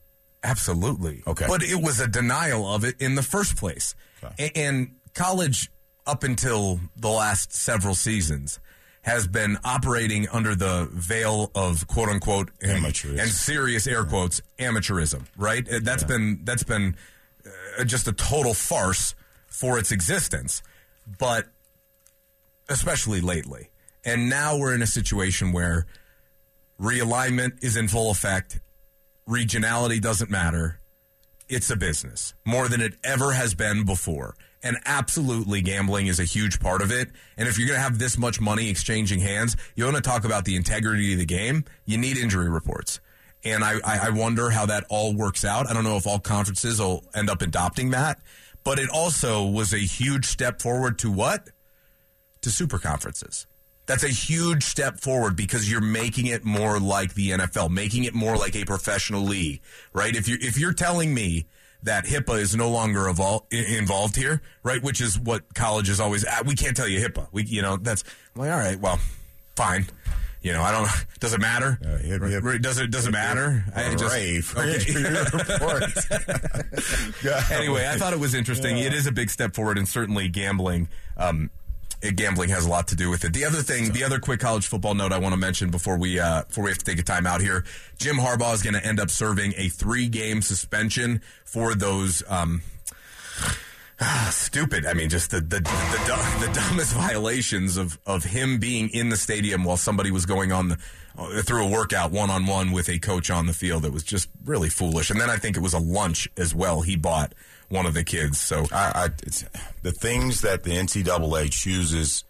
Absolutely. 0.44 1.24
Okay. 1.28 1.46
But 1.48 1.64
it 1.64 1.82
was 1.82 2.00
a 2.00 2.08
denial 2.08 2.68
of 2.68 2.84
it 2.84 2.96
in 3.00 3.16
the 3.16 3.24
first 3.24 3.56
place. 3.58 3.96
Okay. 4.24 4.52
And 4.56 4.96
college, 5.14 5.72
up 6.08 6.24
until 6.24 6.80
the 6.96 7.10
last 7.10 7.54
several 7.54 7.94
seasons, 7.96 8.60
has 9.04 9.28
been 9.28 9.58
operating 9.64 10.28
under 10.30 10.54
the 10.56 10.88
veil 10.92 11.52
of 11.56 11.88
quote 11.88 12.10
unquote 12.10 12.52
and, 12.62 12.84
Amateurism. 12.86 13.20
and 13.22 13.30
serious 13.32 13.88
air 13.88 14.04
quotes 14.04 14.42
amateurism, 14.60 15.26
right? 15.38 15.68
Uh, 15.72 15.80
That's 15.82 16.04
been 16.04 16.42
that's 16.44 16.64
been 16.64 16.96
uh, 17.80 17.84
just 17.84 18.08
a 18.08 18.14
total 18.14 18.54
farce 18.54 19.16
for 19.48 19.78
its 19.80 19.92
existence. 19.92 20.62
But 21.20 21.48
especially 22.70 23.22
lately. 23.22 23.70
And 24.06 24.30
now 24.30 24.58
we're 24.58 24.74
in 24.74 24.82
a 24.82 24.88
situation 24.88 25.52
where 25.52 25.86
realignment 26.82 27.64
is 27.64 27.78
in 27.78 27.88
full 27.88 28.10
effect. 28.10 28.60
Regionality 29.30 30.02
doesn't 30.02 30.32
matter. 30.32 30.80
It's 31.48 31.70
a 31.70 31.76
business 31.76 32.34
more 32.46 32.68
than 32.68 32.82
it 32.82 32.94
ever 33.04 33.34
has 33.34 33.54
been 33.54 33.86
before. 33.86 34.36
And 34.64 34.78
absolutely, 34.86 35.62
gambling 35.62 36.08
is 36.08 36.20
a 36.20 36.24
huge 36.24 36.60
part 36.60 36.82
of 36.82 36.92
it. 36.92 37.10
And 37.38 37.48
if 37.48 37.58
you're 37.58 37.68
going 37.68 37.78
to 37.78 37.84
have 37.84 38.00
this 38.00 38.18
much 38.18 38.40
money 38.40 38.70
exchanging 38.70 39.20
hands, 39.20 39.56
you 39.76 39.84
want 39.84 39.96
to 39.96 40.02
talk 40.02 40.24
about 40.24 40.46
the 40.46 40.56
integrity 40.56 41.14
of 41.14 41.20
the 41.20 41.26
game, 41.26 41.66
you 41.86 41.98
need 41.98 42.18
injury 42.18 42.50
reports. 42.50 43.00
And 43.44 43.64
I, 43.64 43.80
I 43.84 44.10
wonder 44.12 44.52
how 44.52 44.68
that 44.68 44.86
all 44.90 45.16
works 45.16 45.44
out. 45.44 45.68
I 45.68 45.74
don't 45.74 45.84
know 45.84 45.98
if 45.98 46.06
all 46.06 46.20
conferences 46.20 46.80
will 46.80 47.04
end 47.16 47.30
up 47.30 47.42
adopting 47.42 47.90
that, 47.92 48.22
but 48.64 48.78
it 48.78 48.90
also 48.90 49.46
was 49.46 49.74
a 49.74 49.80
huge 49.80 50.26
step 50.26 50.62
forward 50.62 51.00
to 51.00 51.12
what? 51.12 51.50
To 52.42 52.52
super 52.52 52.78
conferences. 52.78 53.48
That's 53.88 54.04
a 54.04 54.10
huge 54.10 54.64
step 54.64 55.00
forward 55.00 55.36
because 55.36 55.70
you're 55.70 55.82
making 55.82 56.28
it 56.28 56.46
more 56.46 56.80
like 56.80 57.16
the 57.16 57.32
NFL, 57.32 57.72
making 57.72 58.04
it 58.06 58.14
more 58.14 58.38
like 58.38 58.56
a 58.56 58.64
professional 58.64 59.24
league, 59.24 59.60
right? 59.92 60.16
If 60.16 60.28
you 60.28 60.38
if 60.40 60.58
you're 60.58 60.74
telling 60.74 61.14
me 61.14 61.48
that 61.84 62.06
HIPAA 62.06 62.40
is 62.40 62.56
no 62.56 62.70
longer 62.70 63.02
evol- 63.02 63.52
involved 63.52 64.16
here, 64.16 64.42
right? 64.64 64.82
Which 64.84 65.02
is 65.02 65.20
what 65.20 65.54
college 65.56 65.90
is 65.90 66.00
always. 66.00 66.24
Ah, 66.30 66.44
we 66.46 66.54
can't 66.56 66.78
tell 66.78 66.88
you 66.88 67.00
HIPAA. 67.02 67.28
We, 67.32 67.44
you 67.44 67.62
know, 67.64 67.76
that's 67.78 68.04
I'm 68.36 68.42
like 68.44 68.52
all 68.52 68.60
right. 68.60 68.80
Well, 68.80 69.00
fine. 69.56 69.88
You 70.44 70.54
know, 70.54 70.62
I 70.62 70.72
don't. 70.72 70.88
Does 71.20 71.34
it 71.34 71.42
matter? 71.42 71.80
Uh, 71.84 71.98
hip, 71.98 72.22
hip. 72.24 72.62
Does 72.62 72.80
it? 72.80 72.92
Does 72.92 73.08
it 73.08 73.12
matter? 73.12 73.64
I 73.76 73.94
just- 73.96 74.16
Okay. 74.56 74.80
anyway, 77.56 77.88
I 77.88 77.98
thought 77.98 78.14
it 78.14 78.20
was 78.20 78.34
interesting. 78.34 78.78
It 78.78 78.94
is 78.94 79.08
a 79.08 79.12
big 79.12 79.30
step 79.30 79.56
forward, 79.56 79.78
and 79.78 79.88
certainly 79.88 80.30
gambling. 80.30 80.88
Um, 81.18 81.50
gambling 82.10 82.50
has 82.50 82.66
a 82.66 82.70
lot 82.70 82.88
to 82.88 82.96
do 82.96 83.10
with 83.10 83.24
it. 83.24 83.34
The 83.34 83.46
other 83.46 83.62
thing, 83.62 83.92
the 83.92 84.04
other 84.04 84.20
quick 84.20 84.40
college 84.40 84.66
football 84.66 84.96
note 84.96 85.12
I 85.12 85.20
want 85.20 85.34
to 85.34 85.40
mention 85.40 85.70
before 85.70 85.98
we 85.98 86.20
uh, 86.20 86.44
before 86.44 86.64
we 86.64 86.72
have 86.72 86.80
to 86.80 86.86
take 86.86 87.00
a 87.00 87.04
time 87.04 87.28
out 87.28 87.42
here, 87.42 87.64
Jim 87.98 88.18
Harbaugh 88.18 88.54
is 88.54 88.64
going 88.64 88.74
to 88.74 88.86
end 88.86 89.00
up 89.00 89.10
serving 89.10 89.54
a 89.58 89.70
three 89.70 90.08
game 90.08 90.42
suspension 90.42 91.22
for 91.46 91.76
those. 91.76 92.24
Um, 92.28 92.64
stupid. 94.32 94.86
I 94.86 94.94
mean, 94.94 95.10
just 95.10 95.32
the 95.32 95.42
the, 95.42 95.60
the, 95.60 95.60
the, 95.60 96.04
du- 96.06 96.48
the 96.48 96.54
dumbest 96.54 96.94
violations 96.96 97.78
of, 97.78 98.00
of 98.06 98.24
him 98.24 98.58
being 98.60 98.90
in 98.90 99.10
the 99.10 99.18
stadium 99.18 99.64
while 99.64 99.78
somebody 99.78 100.12
was 100.12 100.26
going 100.26 100.52
on 100.52 100.70
the 100.70 100.78
through 101.44 101.66
a 101.68 101.70
workout 101.70 102.12
one 102.12 102.30
on 102.30 102.46
one 102.46 102.72
with 102.72 102.90
a 102.90 103.00
coach 103.00 103.30
on 103.30 103.46
the 103.46 103.54
field. 103.54 103.84
that 103.84 103.94
was 103.94 104.04
just 104.04 104.30
really 104.46 104.70
foolish. 104.70 105.10
And 105.10 105.20
then 105.20 105.30
I 105.30 105.38
think 105.38 105.58
it 105.58 105.62
was 105.62 105.74
a 105.74 105.80
lunch 105.80 106.28
as 106.38 106.56
well. 106.56 106.82
He 106.82 106.96
bought 106.96 107.34
one 107.70 107.86
of 107.86 107.94
the 107.94 108.04
kids. 108.04 108.40
So 108.40 108.66
I, 108.72 108.92
I 108.96 109.06
it's, 109.24 109.46
the 109.82 109.92
things 109.92 110.42
that 110.42 110.64
the 110.64 110.72
NCAA 110.72 111.52
chooses 111.52 112.24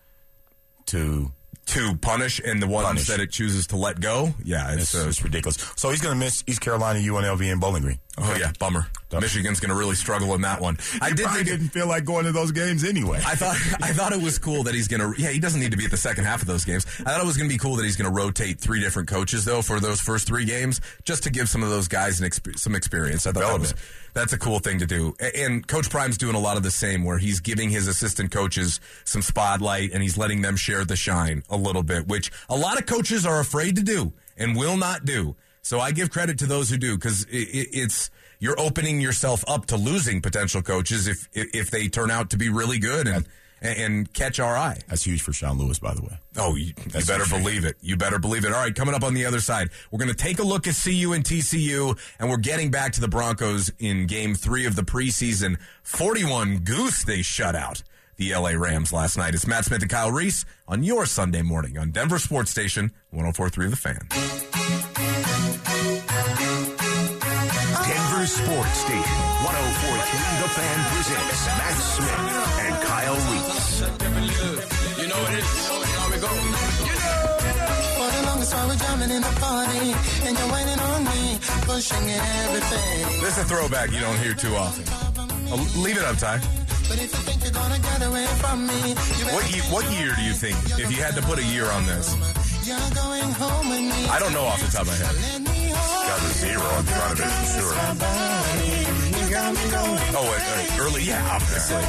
to 0.87 1.31
to 1.67 1.95
punish 1.97 2.41
and 2.43 2.61
the 2.61 2.67
ones 2.67 2.87
Punish. 2.87 3.07
that 3.07 3.19
it 3.19 3.31
chooses 3.31 3.67
to 3.67 3.77
let 3.77 4.01
go, 4.01 4.33
yeah, 4.43 4.73
it's, 4.73 4.93
it's, 4.93 4.95
uh, 4.95 5.07
it's 5.07 5.23
ridiculous. 5.23 5.57
So 5.77 5.89
he's 5.89 6.01
going 6.01 6.13
to 6.13 6.19
miss 6.19 6.43
East 6.47 6.59
Carolina, 6.59 6.99
UNLV, 6.99 7.49
and 7.49 7.61
Bowling 7.61 7.83
Green. 7.83 7.99
oh 8.17 8.35
yeah, 8.37 8.51
bummer. 8.59 8.87
Michigan's 9.19 9.59
going 9.59 9.69
to 9.69 9.75
really 9.75 9.95
struggle 9.95 10.33
in 10.35 10.41
that 10.41 10.61
one. 10.61 10.77
I 11.01 11.11
did 11.11 11.27
think 11.29 11.47
didn't 11.47 11.69
feel 11.69 11.87
like 11.87 12.05
going 12.05 12.25
to 12.25 12.31
those 12.31 12.51
games 12.51 12.83
anyway. 12.83 13.21
I 13.25 13.35
thought 13.35 13.55
I 13.81 13.91
thought 13.93 14.13
it 14.13 14.21
was 14.21 14.37
cool 14.37 14.63
that 14.63 14.73
he's 14.73 14.87
gonna. 14.87 15.13
Yeah, 15.17 15.29
he 15.29 15.39
doesn't 15.39 15.59
need 15.59 15.71
to 15.71 15.77
be 15.77 15.85
at 15.85 15.91
the 15.91 15.97
second 15.97 16.25
half 16.25 16.41
of 16.41 16.47
those 16.47 16.63
games. 16.65 16.85
I 17.01 17.11
thought 17.11 17.21
it 17.21 17.25
was 17.25 17.37
gonna 17.37 17.49
be 17.49 17.57
cool 17.57 17.75
that 17.75 17.83
he's 17.83 17.97
gonna 17.97 18.11
rotate 18.11 18.59
three 18.59 18.79
different 18.79 19.09
coaches 19.09 19.43
though 19.45 19.61
for 19.61 19.79
those 19.79 19.99
first 19.99 20.27
three 20.27 20.45
games, 20.45 20.79
just 21.03 21.23
to 21.23 21.29
give 21.29 21.49
some 21.49 21.63
of 21.63 21.69
those 21.69 21.87
guys 21.87 22.21
an 22.21 22.29
exp- 22.29 22.57
some 22.57 22.75
experience. 22.75 23.27
I 23.27 23.31
thought 23.31 23.41
that 23.41 23.59
was 23.59 23.73
that's 24.13 24.33
a 24.33 24.37
cool 24.37 24.59
thing 24.59 24.79
to 24.79 24.85
do. 24.85 25.15
And 25.35 25.65
Coach 25.65 25.89
Prime's 25.89 26.17
doing 26.17 26.35
a 26.35 26.39
lot 26.39 26.57
of 26.57 26.63
the 26.63 26.71
same, 26.71 27.03
where 27.03 27.17
he's 27.17 27.39
giving 27.39 27.69
his 27.69 27.87
assistant 27.87 28.31
coaches 28.31 28.79
some 29.03 29.21
spotlight 29.21 29.91
and 29.93 30.01
he's 30.01 30.17
letting 30.17 30.41
them 30.41 30.55
share 30.55 30.85
the 30.85 30.95
shine 30.95 31.43
a 31.49 31.57
little 31.57 31.83
bit, 31.83 32.07
which 32.07 32.31
a 32.49 32.55
lot 32.55 32.79
of 32.79 32.85
coaches 32.85 33.25
are 33.25 33.39
afraid 33.39 33.75
to 33.77 33.83
do 33.83 34.13
and 34.37 34.55
will 34.55 34.77
not 34.77 35.05
do. 35.05 35.35
So 35.61 35.79
I 35.79 35.91
give 35.91 36.09
credit 36.09 36.39
to 36.39 36.45
those 36.45 36.69
who 36.69 36.77
do 36.77 36.95
because 36.97 37.23
it, 37.25 37.37
it, 37.37 37.67
it's 37.71 38.09
you're 38.41 38.59
opening 38.59 38.99
yourself 38.99 39.45
up 39.47 39.67
to 39.67 39.77
losing 39.77 40.21
potential 40.21 40.61
coaches 40.61 41.07
if 41.07 41.29
if 41.31 41.71
they 41.71 41.87
turn 41.87 42.11
out 42.11 42.31
to 42.31 42.37
be 42.37 42.49
really 42.49 42.79
good 42.79 43.07
and 43.07 43.25
and 43.61 44.11
catch 44.11 44.39
our 44.39 44.57
eye. 44.57 44.79
That's 44.87 45.03
huge 45.03 45.21
for 45.21 45.31
Sean 45.31 45.59
Lewis, 45.59 45.77
by 45.77 45.93
the 45.93 46.01
way. 46.01 46.17
Oh, 46.35 46.55
you, 46.55 46.73
you 46.93 47.05
better 47.05 47.25
believe 47.29 47.63
it. 47.63 47.77
You 47.79 47.95
better 47.95 48.17
believe 48.17 48.43
it. 48.43 48.51
All 48.51 48.59
right, 48.59 48.73
coming 48.73 48.95
up 48.95 49.03
on 49.03 49.13
the 49.13 49.27
other 49.27 49.39
side, 49.39 49.69
we're 49.91 49.99
going 49.99 50.09
to 50.09 50.15
take 50.15 50.39
a 50.39 50.43
look 50.43 50.65
at 50.65 50.73
CU 50.83 51.13
and 51.13 51.23
TCU, 51.23 51.95
and 52.19 52.27
we're 52.27 52.37
getting 52.37 52.71
back 52.71 52.93
to 52.93 53.01
the 53.01 53.07
Broncos 53.07 53.71
in 53.77 54.07
Game 54.07 54.33
Three 54.33 54.65
of 54.65 54.75
the 54.75 54.81
preseason. 54.81 55.59
Forty-one 55.83 56.59
goose 56.59 57.03
they 57.03 57.21
shut 57.21 57.55
out 57.55 57.83
the 58.17 58.33
LA 58.33 58.51
Rams 58.51 58.91
last 58.91 59.17
night. 59.17 59.35
It's 59.35 59.45
Mat 59.45 59.65
Smith 59.65 59.83
and 59.83 59.91
Kyle 59.91 60.11
Reese 60.11 60.43
on 60.67 60.83
your 60.83 61.05
Sunday 61.05 61.43
morning 61.43 61.77
on 61.77 61.91
Denver 61.91 62.19
Sports 62.19 62.49
Station 62.51 62.91
104.3 63.13 63.69
The 63.69 63.75
Fan. 63.75 64.90
Sports 68.31 68.77
Station 68.79 69.19
1043 69.43 70.41
The 70.41 70.49
Fan 70.55 70.77
presents 70.91 71.41
Mat 71.51 71.77
Smith 71.91 72.23
and 72.63 72.73
Kyle 72.87 73.19
Reese. 73.27 73.81
You 75.01 75.07
know 75.07 75.19
what 75.19 75.33
it 75.33 75.43
is. 75.43 75.67
Here 75.67 76.09
we 76.11 76.17
go. 76.21 76.31
You 76.31 76.95
know. 76.95 77.11
For 77.97 78.07
the 78.15 78.21
longest 78.27 78.53
while 78.53 78.67
we're 78.69 78.75
jamming 78.79 79.11
in 79.11 79.21
the 79.21 79.33
party, 79.41 79.85
and 80.27 80.33
you're 80.37 80.51
waiting 80.53 80.79
on 80.79 81.03
me, 81.03 81.39
pushing 81.67 82.05
everything. 82.09 83.21
This 83.21 83.37
is 83.37 83.43
a 83.43 83.47
throwback 83.47 83.91
you 83.91 83.99
don't 83.99 84.17
hear 84.19 84.33
too 84.33 84.55
often. 84.55 84.85
Oh, 85.51 85.59
leave 85.83 85.97
it 85.97 86.03
up, 86.05 86.17
Ty. 86.17 86.39
But 86.87 86.99
if 87.03 87.11
you 87.11 87.21
think 87.27 87.43
you're 87.43 87.51
gonna 87.51 87.79
get 87.79 88.01
away 88.03 88.25
from 88.39 88.67
me, 88.67 88.79
you 89.19 89.25
What, 89.35 89.43
ye- 89.55 89.61
what 89.71 89.85
year 89.91 90.13
do 90.15 90.21
you 90.23 90.33
think, 90.33 90.55
if 90.79 90.89
you 90.91 91.03
had 91.03 91.15
to 91.15 91.21
put 91.23 91.39
a 91.39 91.43
year 91.45 91.65
on 91.71 91.85
this? 91.85 92.15
You're 92.71 92.95
going 92.95 93.31
home 93.35 93.67
with 93.67 93.83
me. 93.83 94.07
I 94.07 94.17
don't 94.19 94.31
know 94.31 94.45
off 94.47 94.61
the 94.63 94.71
top 94.71 94.87
of 94.87 94.87
my 94.87 94.95
head. 94.95 95.11
Let 95.11 95.43
Got 96.07 96.19
a 96.23 96.31
zero 96.39 96.63
in 96.79 96.85
front 96.87 97.11
of 97.11 97.19
it 97.19 97.31
for 97.35 97.45
sure. 97.51 97.75
Oh, 100.15 100.23
wait, 100.31 100.43
wait, 100.55 100.79
early, 100.79 101.03
yeah, 101.03 101.35
obviously. 101.35 101.83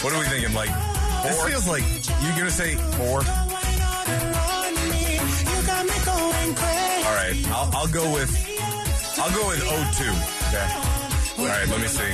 What 0.00 0.14
are 0.14 0.20
we 0.20 0.26
thinking? 0.26 0.54
Like, 0.54 0.70
four? 0.72 1.28
this 1.28 1.36
feels 1.44 1.68
like 1.68 1.84
you're 2.24 2.36
gonna 2.36 2.50
say 2.50 2.76
four. 2.96 3.20
on 3.20 4.72
me. 4.88 5.20
You 5.20 5.56
got 5.68 5.84
me 5.84 5.96
going 6.08 6.54
crazy. 6.56 7.04
All 7.04 7.16
right, 7.20 7.36
I'll, 7.52 7.68
I'll 7.76 7.92
go 7.92 8.08
with 8.14 8.32
I'll 9.20 9.34
go 9.36 9.48
with 9.48 9.60
02. 9.60 9.68
Okay. 10.48 10.68
All 11.38 11.46
right, 11.46 11.68
let 11.68 11.80
me 11.80 11.88
see. 11.88 12.12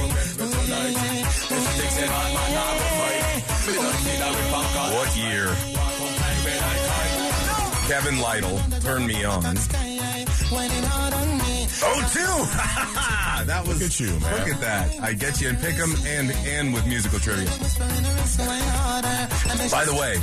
What 4.93 5.17
year? 5.17 5.76
Kevin 7.87 8.19
Lyttle, 8.19 8.59
Turn 8.81 9.07
Me 9.07 9.25
On. 9.25 9.45
Waiting 9.45 10.83
hard 10.83 11.15
on 11.15 11.39
me. 11.39 11.67
02! 11.67 11.87
that 13.47 13.63
was 13.65 13.81
Look 13.81 13.89
at 13.91 14.01
you, 14.01 14.09
man. 14.19 14.39
Look 14.39 14.49
at 14.55 14.61
that. 14.61 15.01
I 15.01 15.13
get 15.13 15.41
you 15.41 15.49
in 15.51 15.57
pick'em 15.57 15.95
and 16.05 16.33
and 16.33 16.75
with 16.75 16.85
musical 16.89 17.21
trivia. 17.21 17.47
By 19.71 19.85
the 19.85 19.95
way, 19.95 20.15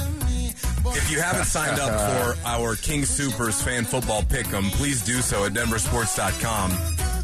if 0.93 1.09
you 1.09 1.21
haven't 1.21 1.45
signed 1.45 1.79
up 1.79 2.35
for 2.35 2.47
our 2.47 2.75
King 2.75 3.05
Supers 3.05 3.61
fan 3.61 3.85
football 3.85 4.23
pick'em, 4.23 4.69
please 4.71 5.01
do 5.01 5.21
so 5.21 5.45
at 5.45 5.53
denversports.com. 5.53 6.71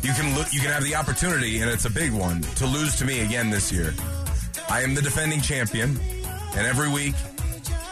You 0.04 0.14
can 0.14 0.36
look, 0.36 0.54
you 0.54 0.62
can 0.62 0.72
have 0.72 0.86
the 0.86 0.96
opportunity, 0.96 1.60
and 1.60 1.70
it's 1.70 1.84
a 1.84 1.90
big 1.90 2.14
one, 2.14 2.42
to 2.42 2.66
lose 2.66 2.96
to 2.96 3.06
me 3.06 3.20
again 3.20 3.50
this 3.50 3.74
year. 3.74 3.94
I 4.70 4.84
am 4.84 4.96
the 4.96 5.02
defending 5.02 5.42
champion, 5.42 6.00
and 6.56 6.66
every 6.66 6.90
week, 6.90 7.16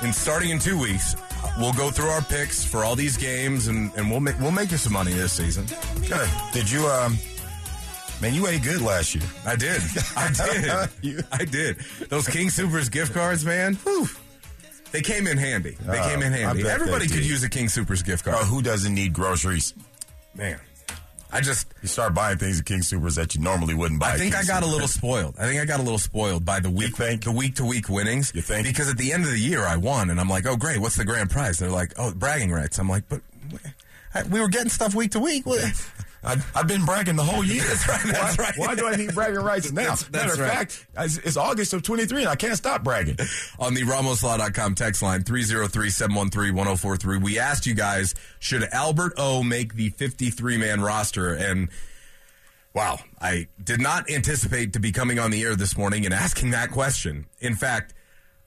and 0.01 0.15
starting 0.15 0.51
in 0.51 0.59
two 0.59 0.79
weeks, 0.79 1.15
we'll 1.57 1.73
go 1.73 1.89
through 1.91 2.09
our 2.09 2.21
picks 2.21 2.63
for 2.63 2.83
all 2.83 2.95
these 2.95 3.17
games, 3.17 3.67
and, 3.67 3.91
and 3.95 4.09
we'll 4.09 4.19
make 4.19 4.39
we'll 4.39 4.51
make 4.51 4.71
you 4.71 4.77
some 4.77 4.93
money 4.93 5.13
this 5.13 5.33
season. 5.33 5.65
Good. 6.07 6.29
Did 6.53 6.69
you, 6.69 6.85
um, 6.87 7.17
man, 8.21 8.33
you 8.33 8.47
ate 8.47 8.63
good 8.63 8.81
last 8.81 9.15
year. 9.15 9.23
I 9.45 9.55
did. 9.55 9.81
I 10.15 10.87
did. 11.01 11.25
I 11.31 11.45
did. 11.45 11.77
Those 12.09 12.27
King 12.27 12.49
Supers 12.49 12.89
gift 12.89 13.13
cards, 13.13 13.43
man. 13.45 13.75
Whew. 13.75 14.07
They 14.91 15.01
came 15.01 15.27
in 15.27 15.37
handy. 15.37 15.75
They 15.81 15.99
Uh, 15.99 16.09
came 16.09 16.21
in 16.21 16.31
handy. 16.31 16.65
Everybody 16.67 17.07
could 17.07 17.25
use 17.25 17.43
a 17.43 17.49
King 17.49 17.67
Supers 17.69 18.01
gift 18.03 18.23
card. 18.23 18.37
Uh, 18.37 18.45
who 18.45 18.61
doesn't 18.61 18.93
need 18.93 19.11
groceries? 19.13 19.73
Man, 20.33 20.59
I 21.31 21.41
just. 21.41 21.67
You 21.81 21.87
start 21.87 22.13
buying 22.13 22.37
things 22.37 22.59
at 22.59 22.65
King 22.65 22.81
Supers 22.81 23.15
that 23.15 23.35
you 23.35 23.41
normally 23.41 23.73
wouldn't 23.73 23.99
buy. 23.99 24.11
I 24.11 24.13
at 24.13 24.19
think 24.19 24.35
I 24.35 24.43
got 24.43 24.63
a 24.63 24.65
little 24.65 24.87
spoiled. 24.87 25.35
I 25.37 25.45
think 25.45 25.61
I 25.61 25.65
got 25.65 25.79
a 25.79 25.83
little 25.83 25.99
spoiled 25.99 26.45
by 26.45 26.59
the 26.59 26.69
week, 26.69 26.95
the 26.95 27.33
week 27.35 27.55
to 27.55 27.65
week 27.65 27.89
winnings. 27.89 28.31
You 28.33 28.41
think? 28.41 28.65
Because 28.65 28.89
at 28.89 28.97
the 28.97 29.11
end 29.13 29.25
of 29.25 29.31
the 29.31 29.39
year, 29.39 29.65
I 29.65 29.77
won, 29.77 30.09
and 30.09 30.19
I'm 30.19 30.29
like, 30.29 30.45
oh 30.45 30.55
great, 30.55 30.79
what's 30.79 30.95
the 30.95 31.05
grand 31.05 31.29
prize? 31.29 31.59
They're 31.59 31.69
like, 31.69 31.93
oh, 31.97 32.13
bragging 32.13 32.51
rights. 32.51 32.79
I'm 32.79 32.89
like, 32.89 33.03
but 33.09 33.21
we 34.29 34.39
were 34.39 34.47
getting 34.47 34.69
stuff 34.69 34.95
week 34.95 35.11
to 35.11 35.19
week. 35.19 35.45
I, 36.23 36.35
I've 36.55 36.67
been 36.67 36.83
bragging 36.85 37.15
the 37.15 37.23
whole 37.23 37.43
year. 37.43 37.63
That's 37.67 37.87
right, 37.87 38.01
that's 38.05 38.37
why, 38.37 38.43
right. 38.45 38.53
Why 38.57 38.75
do 38.75 38.87
I 38.87 38.95
need 38.95 39.13
bragging 39.13 39.39
rights 39.41 39.71
now? 39.71 39.81
That's- 39.81 40.03
that's 40.03 40.11
Matter 40.11 40.33
of 40.33 40.39
right. 40.39 40.57
fact, 40.71 40.87
it's, 40.97 41.17
it's 41.19 41.37
August 41.37 41.73
of 41.73 41.83
23 41.83 42.21
and 42.21 42.29
I 42.29 42.35
can't 42.35 42.57
stop 42.57 42.83
bragging. 42.83 43.17
on 43.59 43.73
the 43.75 43.83
RamosLaw.com 43.83 44.75
text 44.75 45.01
line 45.01 45.23
303-713-1043. 45.23 47.21
We 47.23 47.39
asked 47.39 47.65
you 47.65 47.73
guys, 47.75 48.13
should 48.39 48.63
Albert 48.71 49.13
O 49.17 49.43
make 49.43 49.75
the 49.75 49.91
53-man 49.91 50.81
roster? 50.81 51.33
And 51.33 51.69
wow, 52.73 52.99
I 53.21 53.47
did 53.63 53.79
not 53.81 54.09
anticipate 54.09 54.73
to 54.73 54.79
be 54.79 54.91
coming 54.91 55.19
on 55.19 55.31
the 55.31 55.43
air 55.43 55.55
this 55.55 55.77
morning 55.77 56.05
and 56.05 56.13
asking 56.13 56.51
that 56.51 56.71
question. 56.71 57.25
In 57.39 57.55
fact, 57.55 57.93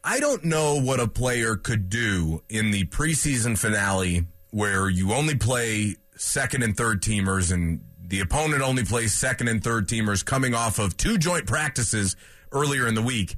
I 0.03 0.19
don't 0.21 0.45
know 0.45 0.81
what 0.81 0.99
a 1.00 1.07
player 1.09 1.57
could 1.57 1.89
do 1.89 2.43
in 2.49 2.71
the 2.71 2.85
preseason 2.87 3.57
finale 3.59 4.25
where 4.50 4.89
you 4.89 5.12
only 5.12 5.35
play 5.37 5.97
second 6.21 6.62
and 6.62 6.77
third 6.77 7.00
teamers 7.00 7.50
and 7.50 7.81
the 8.07 8.21
opponent 8.21 8.61
only 8.62 8.85
plays 8.85 9.15
second 9.15 9.49
and 9.49 9.65
third 9.65 9.89
teamers 9.89 10.25
coming 10.25 10.55
off 10.55 10.79
of 10.79 10.97
two 10.97 11.17
joint 11.17 11.47
practices 11.47 12.15
earlier 12.53 12.87
in 12.87 12.95
the 12.95 13.03
week. 13.03 13.37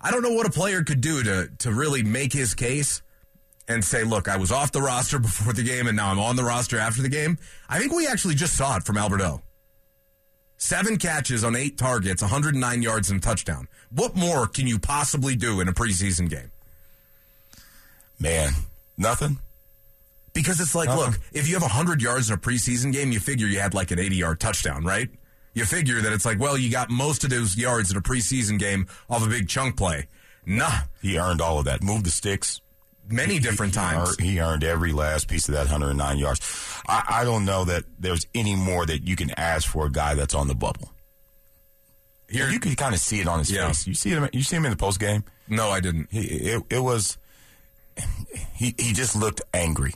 I 0.00 0.10
don't 0.10 0.22
know 0.22 0.32
what 0.32 0.46
a 0.46 0.50
player 0.50 0.84
could 0.84 1.00
do 1.00 1.22
to 1.24 1.48
to 1.58 1.72
really 1.72 2.02
make 2.02 2.32
his 2.32 2.54
case 2.54 3.02
and 3.66 3.84
say, 3.84 4.04
"Look, 4.04 4.28
I 4.28 4.36
was 4.36 4.52
off 4.52 4.70
the 4.70 4.82
roster 4.82 5.18
before 5.28 5.52
the 5.52 5.64
game, 5.64 5.88
and 5.88 5.96
now 5.96 6.10
I'm 6.10 6.20
on 6.20 6.36
the 6.36 6.44
roster 6.44 6.78
after 6.78 7.02
the 7.02 7.08
game." 7.08 7.38
I 7.68 7.78
think 7.78 7.92
we 7.92 8.06
actually 8.06 8.34
just 8.34 8.56
saw 8.56 8.76
it 8.76 8.84
from 8.84 8.96
Albert 8.96 9.22
O. 9.22 9.40
Seven 10.56 10.98
catches 10.98 11.42
on 11.42 11.56
eight 11.56 11.76
targets, 11.76 12.22
109 12.22 12.80
yards 12.80 13.10
and 13.10 13.20
touchdown. 13.20 13.66
What 13.90 14.14
more 14.14 14.46
can 14.46 14.68
you 14.68 14.78
possibly 14.78 15.34
do 15.34 15.60
in 15.60 15.66
a 15.66 15.72
preseason 15.72 16.30
game? 16.30 16.52
Man, 18.20 18.52
nothing. 18.96 19.40
Because 20.34 20.60
it's 20.60 20.74
like, 20.74 20.88
Uh-uh. 20.88 20.96
look, 20.96 21.08
uh-huh. 21.10 21.18
if 21.32 21.46
you 21.48 21.54
have 21.54 21.62
100 21.62 22.02
yards 22.02 22.28
in 22.28 22.34
a 22.34 22.38
preseason 22.38 22.92
game, 22.92 23.12
you 23.12 23.20
figure 23.20 23.46
you 23.46 23.60
had 23.60 23.72
like 23.72 23.90
an 23.92 23.98
80 23.98 24.16
yard 24.16 24.40
touchdown, 24.40 24.84
right? 24.84 25.08
You 25.54 25.64
figure 25.64 26.00
that 26.02 26.12
it's 26.12 26.24
like, 26.26 26.40
well, 26.40 26.58
you 26.58 26.70
got 26.70 26.90
most 26.90 27.22
of 27.24 27.30
those 27.30 27.56
yards 27.56 27.90
in 27.92 27.96
a 27.96 28.00
preseason 28.02 28.58
game 28.58 28.86
off 29.08 29.24
a 29.24 29.28
big 29.28 29.48
chunk 29.48 29.76
play. 29.76 30.08
Nah, 30.44 30.72
He 31.00 31.16
earned 31.18 31.40
all 31.40 31.58
of 31.60 31.64
that. 31.66 31.82
Moved 31.82 32.04
the 32.04 32.10
sticks. 32.10 32.60
many 33.08 33.38
different 33.38 33.74
He 33.74 33.80
times. 33.80 34.08
earned- 34.10 34.20
He 34.20 34.40
earned 34.40 34.64
every 34.64 34.92
last 34.92 35.28
piece 35.28 35.46
of 35.48 35.54
that 35.54 35.66
109 35.68 36.18
yards. 36.18 36.40
I, 36.88 37.04
I 37.20 37.24
don't 37.24 37.44
know 37.44 37.64
that 37.66 37.84
there's 37.98 38.26
any 38.34 38.56
more 38.56 38.84
that 38.86 39.06
you 39.06 39.14
can 39.14 39.30
ask 39.38 39.68
for 39.68 39.86
a 39.86 39.90
guy 39.90 40.14
that's 40.14 40.34
on 40.34 40.48
the 40.48 40.54
bubble. 40.54 40.90
Here, 42.28 42.48
you 42.50 42.58
can 42.58 42.74
kind 42.74 42.94
of 42.94 43.00
see 43.00 43.20
it 43.20 43.28
on 43.28 43.38
his 43.38 43.50
Yeah. 43.50 43.68
face. 43.68 43.86
You 43.86 43.94
see 43.94 44.10
him. 44.10 44.28
You 44.32 44.42
see 44.42 44.56
him 44.56 44.64
in 44.64 44.70
the 44.72 44.76
post 44.76 44.98
game. 44.98 45.22
no, 45.46 45.68
I 45.70 45.80
didn't. 45.80 46.08
He, 46.10 46.22
it, 46.22 46.62
it 46.70 46.78
was. 46.80 47.18
He 48.54 48.74
he 48.78 48.92
just 48.92 49.14
looked 49.14 49.40
angry, 49.52 49.94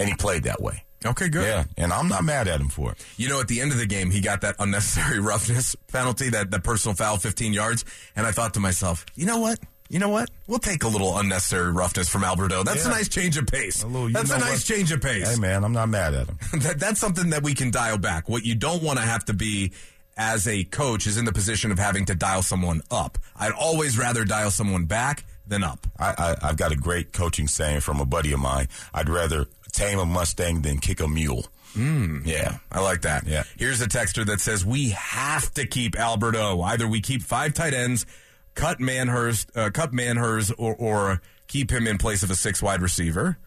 and 0.00 0.08
he 0.08 0.14
played 0.16 0.42
that 0.44 0.60
way. 0.60 0.82
Okay, 1.06 1.28
good. 1.28 1.44
Yeah, 1.46 1.64
and 1.78 1.92
I'm 1.92 2.08
not 2.08 2.24
mad 2.24 2.46
at 2.48 2.60
him 2.60 2.68
for 2.68 2.92
it. 2.92 3.06
You 3.16 3.28
know, 3.28 3.40
at 3.40 3.48
the 3.48 3.60
end 3.62 3.72
of 3.72 3.78
the 3.78 3.86
game, 3.86 4.10
he 4.10 4.20
got 4.20 4.40
that 4.42 4.56
unnecessary 4.58 5.18
roughness 5.30 5.74
penalty, 5.92 6.28
that, 6.30 6.50
that 6.50 6.62
personal 6.64 6.94
foul, 6.94 7.16
15 7.16 7.52
yards. 7.54 7.84
And 8.16 8.26
I 8.26 8.32
thought 8.32 8.52
to 8.54 8.60
myself, 8.60 9.06
you 9.14 9.24
know 9.24 9.38
what? 9.38 9.58
You 9.88 9.98
know 9.98 10.10
what? 10.10 10.28
We'll 10.46 10.58
take 10.58 10.84
a 10.84 10.88
little 10.88 11.16
unnecessary 11.18 11.72
roughness 11.72 12.08
from 12.08 12.22
Albert 12.22 12.52
O. 12.52 12.62
That's 12.62 12.84
Yeah. 12.84 12.90
a 12.92 12.94
nice 12.94 13.08
change 13.08 13.36
of 13.38 13.46
pace. 13.46 13.82
A 13.82 13.86
little, 13.86 14.10
that's 14.10 14.30
a 14.30 14.38
nice 14.38 14.68
what? 14.68 14.76
change 14.76 14.92
of 14.92 15.00
pace. 15.00 15.34
Hey, 15.34 15.40
man, 15.40 15.64
I'm 15.64 15.72
not 15.72 15.88
mad 15.88 16.14
at 16.14 16.28
him. 16.28 16.38
that, 16.60 16.78
that's 16.78 17.00
something 17.00 17.30
that 17.30 17.42
we 17.42 17.54
can 17.54 17.70
dial 17.70 17.98
back. 17.98 18.28
What 18.28 18.44
you 18.44 18.54
don't 18.54 18.82
want 18.82 18.98
to 18.98 19.04
have 19.04 19.24
to 19.24 19.32
be 19.32 19.72
as 20.16 20.46
a 20.46 20.64
coach 20.64 21.06
is 21.06 21.16
in 21.16 21.24
the 21.24 21.32
position 21.32 21.72
of 21.72 21.78
having 21.78 22.04
to 22.04 22.14
dial 22.14 22.42
someone 22.42 22.82
up. 22.90 23.16
I'd 23.36 23.52
always 23.52 23.96
rather 23.98 24.24
dial 24.24 24.50
someone 24.50 24.84
back 24.84 25.24
than 25.46 25.64
up. 25.64 25.84
I, 25.98 26.36
I, 26.42 26.48
I've 26.50 26.56
got 26.56 26.70
a 26.70 26.76
great 26.76 27.12
coaching 27.12 27.48
saying 27.48 27.80
from 27.80 27.98
a 28.00 28.04
buddy 28.04 28.32
of 28.32 28.38
mine. 28.38 28.68
I'd 28.94 29.08
rather 29.08 29.46
tame 29.70 29.98
a 29.98 30.06
Mustang 30.06 30.62
than 30.62 30.78
kick 30.78 31.00
a 31.00 31.08
mule. 31.08 31.46
Mm. 31.74 32.26
Yeah. 32.26 32.58
I 32.70 32.80
like 32.80 33.02
that. 33.02 33.26
Yeah. 33.26 33.44
Here's 33.56 33.80
a 33.80 33.86
texter 33.86 34.26
that 34.26 34.40
says 34.40 34.64
we 34.66 34.90
have 34.90 35.52
to 35.54 35.66
keep 35.66 35.98
Albert 35.98 36.36
O. 36.36 36.60
Either 36.62 36.88
we 36.88 37.00
keep 37.00 37.22
five 37.22 37.54
tight 37.54 37.74
ends, 37.74 38.06
cut 38.54 38.78
Manhertz, 38.78 39.46
uh, 39.56 39.70
cut 39.70 39.92
Manhertz, 39.92 40.52
or, 40.58 40.74
or 40.74 41.22
keep 41.46 41.70
him 41.70 41.86
in 41.86 41.98
place 41.98 42.22
of 42.22 42.30
a 42.30 42.34
six 42.34 42.62
wide 42.62 42.82
receiver. 42.82 43.38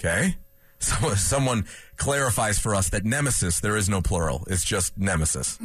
Okay. 0.00 0.36
So 0.80 1.14
someone 1.14 1.64
clarifies 1.96 2.58
for 2.58 2.74
us 2.74 2.90
that 2.90 3.06
nemesis 3.06 3.60
there 3.60 3.74
is 3.74 3.88
no 3.88 4.02
plural. 4.02 4.44
It's 4.48 4.64
just 4.64 4.98
nemesis, 4.98 5.58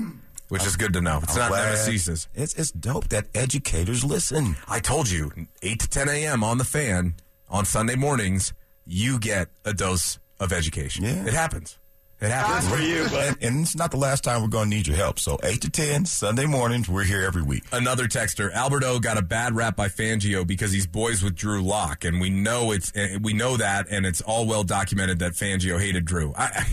which 0.47 0.65
is 0.65 0.77
good 0.77 0.93
to 0.93 1.01
know. 1.01 1.19
It's 1.21 1.35
not 1.35 1.51
nemesis. 1.51 2.29
It's, 2.33 2.53
it's 2.53 2.71
dope 2.71 3.09
that 3.09 3.27
educators 3.35 4.05
listen. 4.05 4.55
I 4.65 4.79
told 4.79 5.09
you, 5.09 5.31
8 5.61 5.79
to 5.79 5.89
10 5.89 6.07
a.m. 6.07 6.41
on 6.41 6.57
the 6.57 6.63
fan 6.63 7.15
on 7.49 7.65
Sunday 7.65 7.95
mornings, 7.95 8.53
you 8.89 9.19
get 9.19 9.49
a 9.65 9.73
dose 9.73 10.19
of 10.39 10.51
education. 10.51 11.05
Yeah. 11.05 11.25
It 11.25 11.33
happens. 11.33 11.77
It 12.21 12.31
happens. 12.31 12.67
for 12.67 12.75
and, 13.17 13.37
and 13.41 13.61
it's 13.61 13.77
not 13.77 13.91
the 13.91 13.97
last 13.97 14.25
time 14.25 14.41
we're 14.41 14.49
going 14.49 14.69
to 14.69 14.75
need 14.75 14.87
your 14.87 14.97
help. 14.97 15.19
So 15.19 15.39
8 15.41 15.61
to 15.61 15.69
10, 15.69 16.05
Sunday 16.05 16.45
mornings, 16.45 16.89
we're 16.89 17.05
here 17.05 17.21
every 17.21 17.43
week. 17.43 17.63
Another 17.71 18.07
texter, 18.07 18.51
Albert 18.51 18.83
O 18.83 18.99
got 18.99 19.17
a 19.17 19.21
bad 19.21 19.55
rap 19.55 19.77
by 19.77 19.87
Fangio 19.87 20.45
because 20.45 20.73
he's 20.73 20.85
boys 20.85 21.23
with 21.23 21.35
Drew 21.35 21.61
Lock, 21.61 22.03
and 22.03 22.19
we 22.19 22.29
know 22.29 22.71
it's 22.73 22.91
eh, 22.93 23.17
we 23.21 23.31
know 23.31 23.55
that, 23.55 23.87
and 23.89 24.05
it's 24.05 24.19
all 24.19 24.45
well 24.45 24.65
documented 24.65 25.19
that 25.19 25.31
Fangio 25.31 25.79
hated 25.79 26.03
Drew. 26.03 26.33
I, 26.37 26.65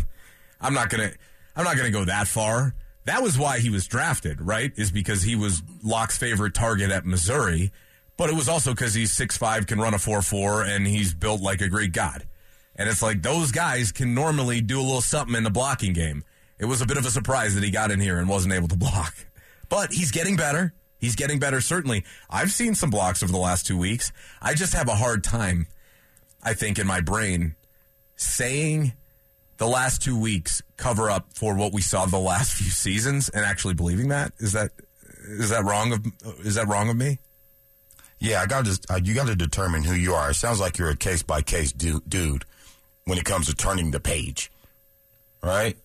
I'm 0.61 0.75
not 0.75 0.91
gonna 0.91 1.13
I'm 1.55 1.65
not 1.65 1.77
gonna 1.77 1.91
go 1.93 2.05
that 2.05 2.27
far. 2.27 2.75
That 3.05 3.23
was 3.23 3.39
why 3.39 3.61
he 3.61 3.71
was 3.71 3.87
drafted, 3.87 4.41
right? 4.41 4.73
Is 4.75 4.91
because 4.91 5.23
he 5.23 5.37
was 5.37 5.63
Lock's 5.85 6.19
favorite 6.19 6.55
target 6.55 6.91
at 6.91 7.07
Missouri, 7.07 7.71
but 8.17 8.31
it 8.31 8.35
was 8.35 8.49
also 8.49 8.73
because 8.73 8.95
he's 8.95 9.13
six 9.13 9.37
five, 9.37 9.67
can 9.67 9.79
run 9.79 9.95
a 9.95 9.99
four 9.99 10.23
four, 10.23 10.63
and 10.63 10.87
he's 10.87 11.15
built 11.15 11.41
like 11.41 11.61
a 11.61 11.69
Greek 11.69 11.93
god. 11.93 12.27
And 12.75 12.89
it's 12.89 13.03
like 13.03 13.23
those 13.23 13.53
guys 13.53 13.93
can 13.93 14.15
normally 14.15 14.61
do 14.61 14.81
a 14.81 14.83
little 14.83 15.01
something 15.01 15.35
in 15.35 15.45
the 15.45 15.51
blocking 15.51 15.93
game. 15.93 16.25
It 16.59 16.67
was 16.67 16.81
a 16.81 16.87
bit 16.87 16.97
of 16.97 17.07
a 17.07 17.11
surprise 17.11 17.55
that 17.55 17.65
he 17.65 17.71
got 17.71 17.91
in 17.91 18.01
here 18.01 18.19
and 18.19 18.29
wasn't 18.29 18.55
able 18.55 18.69
to 18.69 18.77
block. 18.77 19.15
But 19.69 19.93
he's 19.93 20.11
getting 20.11 20.37
better. 20.37 20.75
He's 20.99 21.17
getting 21.17 21.39
better, 21.39 21.61
certainly. 21.61 22.05
I've 22.31 22.51
seen 22.51 22.75
some 22.75 22.91
blocks 22.91 23.23
over 23.23 23.33
the 23.33 23.39
last 23.39 23.67
two 23.67 23.77
weeks. 23.77 24.13
I 24.41 24.55
just 24.55 24.73
have 24.73 24.89
a 24.89 24.95
hard 24.95 25.23
time, 25.23 25.67
I 26.43 26.55
think, 26.55 26.79
in 26.79 26.87
my 26.87 27.01
brain 27.01 27.55
saying 28.17 28.95
the 29.59 29.67
last 29.67 30.03
two 30.03 30.19
weeks 30.19 30.63
cover 30.77 31.11
up 31.11 31.29
for 31.35 31.55
what 31.55 31.73
we 31.73 31.83
saw 31.83 32.07
the 32.07 32.19
last 32.19 32.53
few 32.57 32.71
seasons 32.71 33.29
and 33.29 33.45
actually 33.45 33.75
believing 33.75 34.09
that. 34.09 34.33
Is 34.39 34.53
that 34.53 34.71
is 35.29 35.51
that 35.51 35.65
wrong 35.65 35.93
of 35.93 36.07
is 36.47 36.55
that 36.55 36.69
wrong 36.69 36.89
of 36.89 36.97
me? 36.97 37.19
Yeah, 38.19 38.41
I 38.41 38.47
got 38.47 38.65
to. 38.65 38.79
Uh, 38.89 39.01
you 39.03 39.15
got 39.15 39.27
to 39.27 39.37
determine 39.37 39.85
who 39.85 39.95
you 39.95 40.15
are. 40.15 40.31
It 40.31 40.35
sounds 40.35 40.61
like 40.61 40.79
you're 40.79 40.91
a 40.91 40.97
case 40.97 41.23
by 41.23 41.43
case 41.43 41.73
dude 41.73 42.45
when 43.05 43.19
it 43.19 43.25
comes 43.25 43.47
to 43.47 43.55
turning 43.55 43.91
the 43.91 44.01
page, 44.01 44.51
right? 45.43 45.77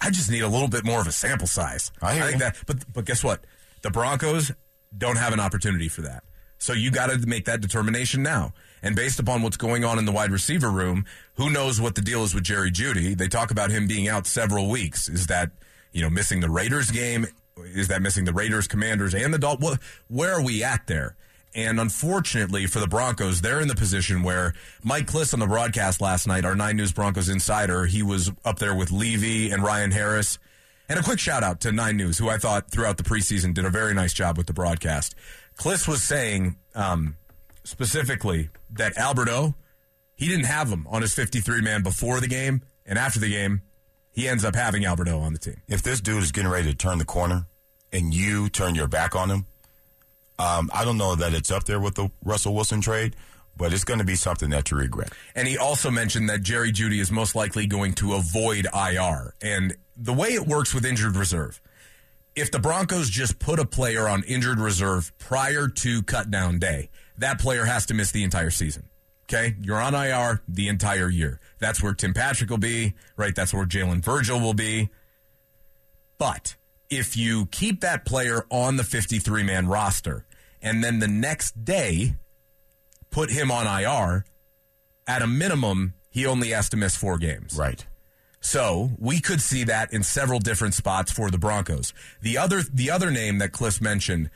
I 0.00 0.10
just 0.10 0.30
need 0.30 0.42
a 0.42 0.48
little 0.48 0.68
bit 0.68 0.84
more 0.84 1.00
of 1.00 1.06
a 1.06 1.12
sample 1.12 1.46
size. 1.46 1.92
I 2.02 2.14
hear 2.14 2.22
think 2.24 2.34
you. 2.34 2.38
that, 2.40 2.56
but 2.66 2.92
but 2.92 3.04
guess 3.04 3.22
what? 3.22 3.44
The 3.82 3.90
Broncos 3.90 4.52
don't 4.96 5.16
have 5.16 5.32
an 5.32 5.40
opportunity 5.40 5.88
for 5.88 6.02
that. 6.02 6.24
So 6.58 6.72
you 6.74 6.90
got 6.90 7.08
to 7.08 7.26
make 7.26 7.46
that 7.46 7.60
determination 7.60 8.22
now. 8.22 8.52
And 8.82 8.94
based 8.94 9.18
upon 9.18 9.42
what's 9.42 9.56
going 9.56 9.84
on 9.84 9.98
in 9.98 10.04
the 10.04 10.12
wide 10.12 10.30
receiver 10.30 10.70
room, 10.70 11.06
who 11.34 11.50
knows 11.50 11.80
what 11.80 11.94
the 11.94 12.02
deal 12.02 12.22
is 12.24 12.34
with 12.34 12.44
Jerry 12.44 12.70
Jeudy? 12.70 13.16
They 13.16 13.28
talk 13.28 13.50
about 13.50 13.70
him 13.70 13.86
being 13.86 14.08
out 14.08 14.26
several 14.26 14.68
weeks. 14.68 15.08
Is 15.08 15.26
that 15.28 15.52
you 15.92 16.02
know 16.02 16.10
missing 16.10 16.40
the 16.40 16.50
Raiders 16.50 16.90
game? 16.90 17.26
Is 17.58 17.88
that 17.88 18.02
missing 18.02 18.24
the 18.24 18.32
Raiders, 18.32 18.66
Commanders, 18.66 19.14
and 19.14 19.32
the 19.32 19.38
Dolphins? 19.38 19.78
Where 20.08 20.34
are 20.34 20.42
we 20.42 20.64
at 20.64 20.86
there? 20.86 21.16
And 21.54 21.80
unfortunately 21.80 22.66
for 22.66 22.78
the 22.78 22.86
Broncos, 22.86 23.40
they're 23.40 23.60
in 23.60 23.68
the 23.68 23.74
position 23.74 24.22
where 24.22 24.54
Mike 24.84 25.06
Klis 25.06 25.34
on 25.34 25.40
the 25.40 25.46
broadcast 25.46 26.00
last 26.00 26.26
night, 26.26 26.44
our 26.44 26.54
Nine 26.54 26.76
News 26.76 26.92
Broncos 26.92 27.28
insider, 27.28 27.86
he 27.86 28.02
was 28.02 28.30
up 28.44 28.58
there 28.58 28.74
with 28.74 28.92
Levy 28.92 29.50
and 29.50 29.62
Ryan 29.62 29.90
Harris. 29.90 30.38
And 30.88 30.98
a 30.98 31.02
quick 31.02 31.18
shout 31.18 31.42
out 31.42 31.60
to 31.60 31.72
Nine 31.72 31.96
News, 31.96 32.18
who 32.18 32.28
I 32.28 32.38
thought 32.38 32.70
throughout 32.70 32.96
the 32.96 33.02
preseason 33.02 33.54
did 33.54 33.64
a 33.64 33.70
very 33.70 33.94
nice 33.94 34.12
job 34.12 34.36
with 34.36 34.46
the 34.46 34.52
broadcast. 34.52 35.14
Klis 35.56 35.88
was 35.88 36.02
saying 36.02 36.56
um, 36.74 37.16
specifically 37.64 38.50
that 38.72 38.96
Albert 38.96 39.28
O, 39.28 39.54
he 40.14 40.28
didn't 40.28 40.46
have 40.46 40.68
him 40.68 40.86
on 40.88 41.02
his 41.02 41.14
53 41.14 41.62
man 41.62 41.82
before 41.82 42.20
the 42.20 42.28
game, 42.28 42.62
and 42.86 42.98
after 42.98 43.18
the 43.18 43.30
game, 43.30 43.62
he 44.12 44.28
ends 44.28 44.44
up 44.44 44.54
having 44.54 44.84
Albert 44.84 45.08
O 45.08 45.20
on 45.20 45.32
the 45.32 45.38
team. 45.38 45.62
If 45.68 45.82
this 45.82 46.00
dude 46.00 46.22
is 46.22 46.32
getting 46.32 46.50
ready 46.50 46.70
to 46.70 46.76
turn 46.76 46.98
the 46.98 47.04
corner 47.04 47.46
and 47.92 48.12
you 48.12 48.48
turn 48.48 48.74
your 48.74 48.88
back 48.88 49.14
on 49.14 49.30
him, 49.30 49.46
um, 50.40 50.70
I 50.72 50.86
don't 50.86 50.96
know 50.96 51.14
that 51.14 51.34
it's 51.34 51.50
up 51.50 51.64
there 51.64 51.78
with 51.78 51.96
the 51.96 52.10
Russell 52.24 52.54
Wilson 52.54 52.80
trade, 52.80 53.14
but 53.58 53.74
it's 53.74 53.84
going 53.84 53.98
to 53.98 54.06
be 54.06 54.14
something 54.14 54.48
that 54.50 54.70
you 54.70 54.78
regret. 54.78 55.12
And 55.34 55.46
he 55.46 55.58
also 55.58 55.90
mentioned 55.90 56.30
that 56.30 56.42
Jerry 56.42 56.72
Jeudy 56.72 56.98
is 56.98 57.10
most 57.10 57.34
likely 57.34 57.66
going 57.66 57.92
to 57.94 58.14
avoid 58.14 58.66
IR. 58.74 59.34
And 59.42 59.76
the 59.98 60.14
way 60.14 60.28
it 60.28 60.46
works 60.46 60.72
with 60.72 60.86
injured 60.86 61.14
reserve, 61.14 61.60
if 62.34 62.50
the 62.50 62.58
Broncos 62.58 63.10
just 63.10 63.38
put 63.38 63.58
a 63.58 63.66
player 63.66 64.08
on 64.08 64.22
injured 64.22 64.58
reserve 64.58 65.12
prior 65.18 65.68
to 65.68 66.02
cutdown 66.02 66.58
day, 66.58 66.88
that 67.18 67.38
player 67.38 67.66
has 67.66 67.84
to 67.86 67.94
miss 67.94 68.10
the 68.10 68.24
entire 68.24 68.50
season. 68.50 68.88
Okay? 69.28 69.56
You're 69.60 69.80
on 69.80 69.94
IR 69.94 70.40
the 70.48 70.68
entire 70.68 71.10
year. 71.10 71.38
That's 71.58 71.82
where 71.82 71.92
Tim 71.92 72.14
Patrick 72.14 72.48
will 72.48 72.56
be, 72.56 72.94
right? 73.14 73.34
That's 73.34 73.52
where 73.52 73.66
Jalen 73.66 74.02
Virgil 74.02 74.40
will 74.40 74.54
be. 74.54 74.88
But 76.16 76.56
if 76.88 77.14
you 77.14 77.44
keep 77.46 77.82
that 77.82 78.06
player 78.06 78.46
on 78.48 78.76
the 78.76 78.84
53 78.84 79.42
man 79.42 79.68
roster 79.68 80.24
and 80.62 80.82
then 80.82 80.98
the 80.98 81.08
next 81.08 81.64
day 81.64 82.14
put 83.10 83.30
him 83.30 83.50
on 83.50 83.66
IR, 83.66 84.24
at 85.06 85.22
a 85.22 85.26
minimum, 85.26 85.94
he 86.10 86.26
only 86.26 86.50
has 86.50 86.68
to 86.70 86.76
miss 86.76 86.96
four 86.96 87.18
games. 87.18 87.56
Right. 87.56 87.84
So 88.40 88.90
we 88.98 89.20
could 89.20 89.40
see 89.40 89.64
that 89.64 89.92
in 89.92 90.02
several 90.02 90.38
different 90.38 90.74
spots 90.74 91.12
for 91.12 91.30
the 91.30 91.38
Broncos. 91.38 91.92
The 92.22 92.38
other 92.38 92.62
the 92.62 92.90
other 92.90 93.10
name 93.10 93.38
that 93.38 93.52
Klis 93.52 93.80
mentioned 93.80 94.30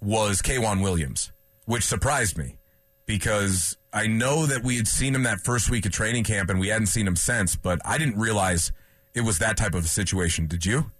was 0.00 0.40
K'Waun 0.40 0.82
Williams, 0.82 1.30
which 1.66 1.84
surprised 1.84 2.38
me 2.38 2.58
because 3.06 3.76
I 3.92 4.06
know 4.06 4.46
that 4.46 4.62
we 4.62 4.76
had 4.76 4.88
seen 4.88 5.14
him 5.14 5.24
that 5.24 5.40
first 5.40 5.70
week 5.70 5.84
of 5.86 5.92
training 5.92 6.24
camp 6.24 6.48
and 6.48 6.58
we 6.58 6.68
hadn't 6.68 6.86
seen 6.86 7.06
him 7.06 7.16
since, 7.16 7.54
but 7.54 7.80
I 7.84 7.98
didn't 7.98 8.18
realize 8.18 8.72
it 9.14 9.22
was 9.22 9.38
that 9.38 9.56
type 9.56 9.74
of 9.74 9.84
a 9.84 9.88
situation. 9.88 10.46
Did 10.46 10.64
you? 10.64 10.90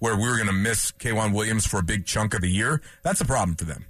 Where 0.00 0.16
we 0.16 0.28
were 0.28 0.36
going 0.36 0.48
to 0.48 0.52
miss 0.52 0.92
K'Waun 0.92 1.32
Williams 1.32 1.66
for 1.66 1.78
a 1.78 1.82
big 1.82 2.04
chunk 2.04 2.34
of 2.34 2.42
the 2.42 2.50
year? 2.50 2.82
That's 3.02 3.20
a 3.20 3.24
problem 3.24 3.56
for 3.56 3.64
them. 3.64 3.86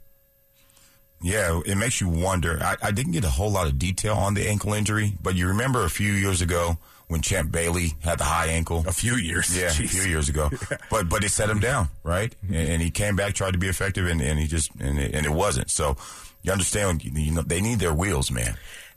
Yeah, 1.24 1.62
it 1.64 1.76
makes 1.76 2.02
you 2.02 2.08
wonder. 2.10 2.58
I, 2.62 2.76
I 2.82 2.90
didn't 2.90 3.12
get 3.12 3.24
a 3.24 3.30
whole 3.30 3.50
lot 3.50 3.66
of 3.66 3.78
detail 3.78 4.12
on 4.12 4.34
the 4.34 4.46
ankle 4.46 4.74
injury, 4.74 5.14
but 5.22 5.34
you 5.34 5.48
remember 5.48 5.82
a 5.84 5.88
few 5.88 6.12
years 6.12 6.42
ago 6.42 6.76
when 7.08 7.22
Champ 7.22 7.50
Bailey 7.50 7.94
had 8.00 8.18
the 8.18 8.24
high 8.24 8.48
ankle? 8.48 8.84
A 8.86 8.92
few 8.92 9.14
years. 9.14 9.56
Yeah, 9.56 9.68
Jeez. 9.68 9.86
a 9.86 9.88
few 9.88 10.02
years 10.02 10.28
ago. 10.28 10.50
But 10.90 11.08
but 11.08 11.24
it 11.24 11.30
set 11.30 11.48
him 11.48 11.60
down, 11.60 11.88
right? 12.02 12.34
Mm-hmm. 12.44 12.54
And, 12.54 12.68
and 12.68 12.82
he 12.82 12.90
came 12.90 13.16
back, 13.16 13.32
tried 13.32 13.52
to 13.52 13.58
be 13.58 13.68
effective, 13.68 14.06
and, 14.06 14.20
and 14.20 14.38
he 14.38 14.46
just 14.46 14.70
and 14.78 14.98
it, 14.98 15.14
and 15.14 15.24
it 15.24 15.32
wasn't. 15.32 15.70
So 15.70 15.96
you 16.42 16.52
understand, 16.52 17.02
you 17.02 17.32
know, 17.32 17.42
they 17.42 17.62
need 17.62 17.78
their 17.78 17.94
wheels, 17.94 18.30
man. 18.30 18.56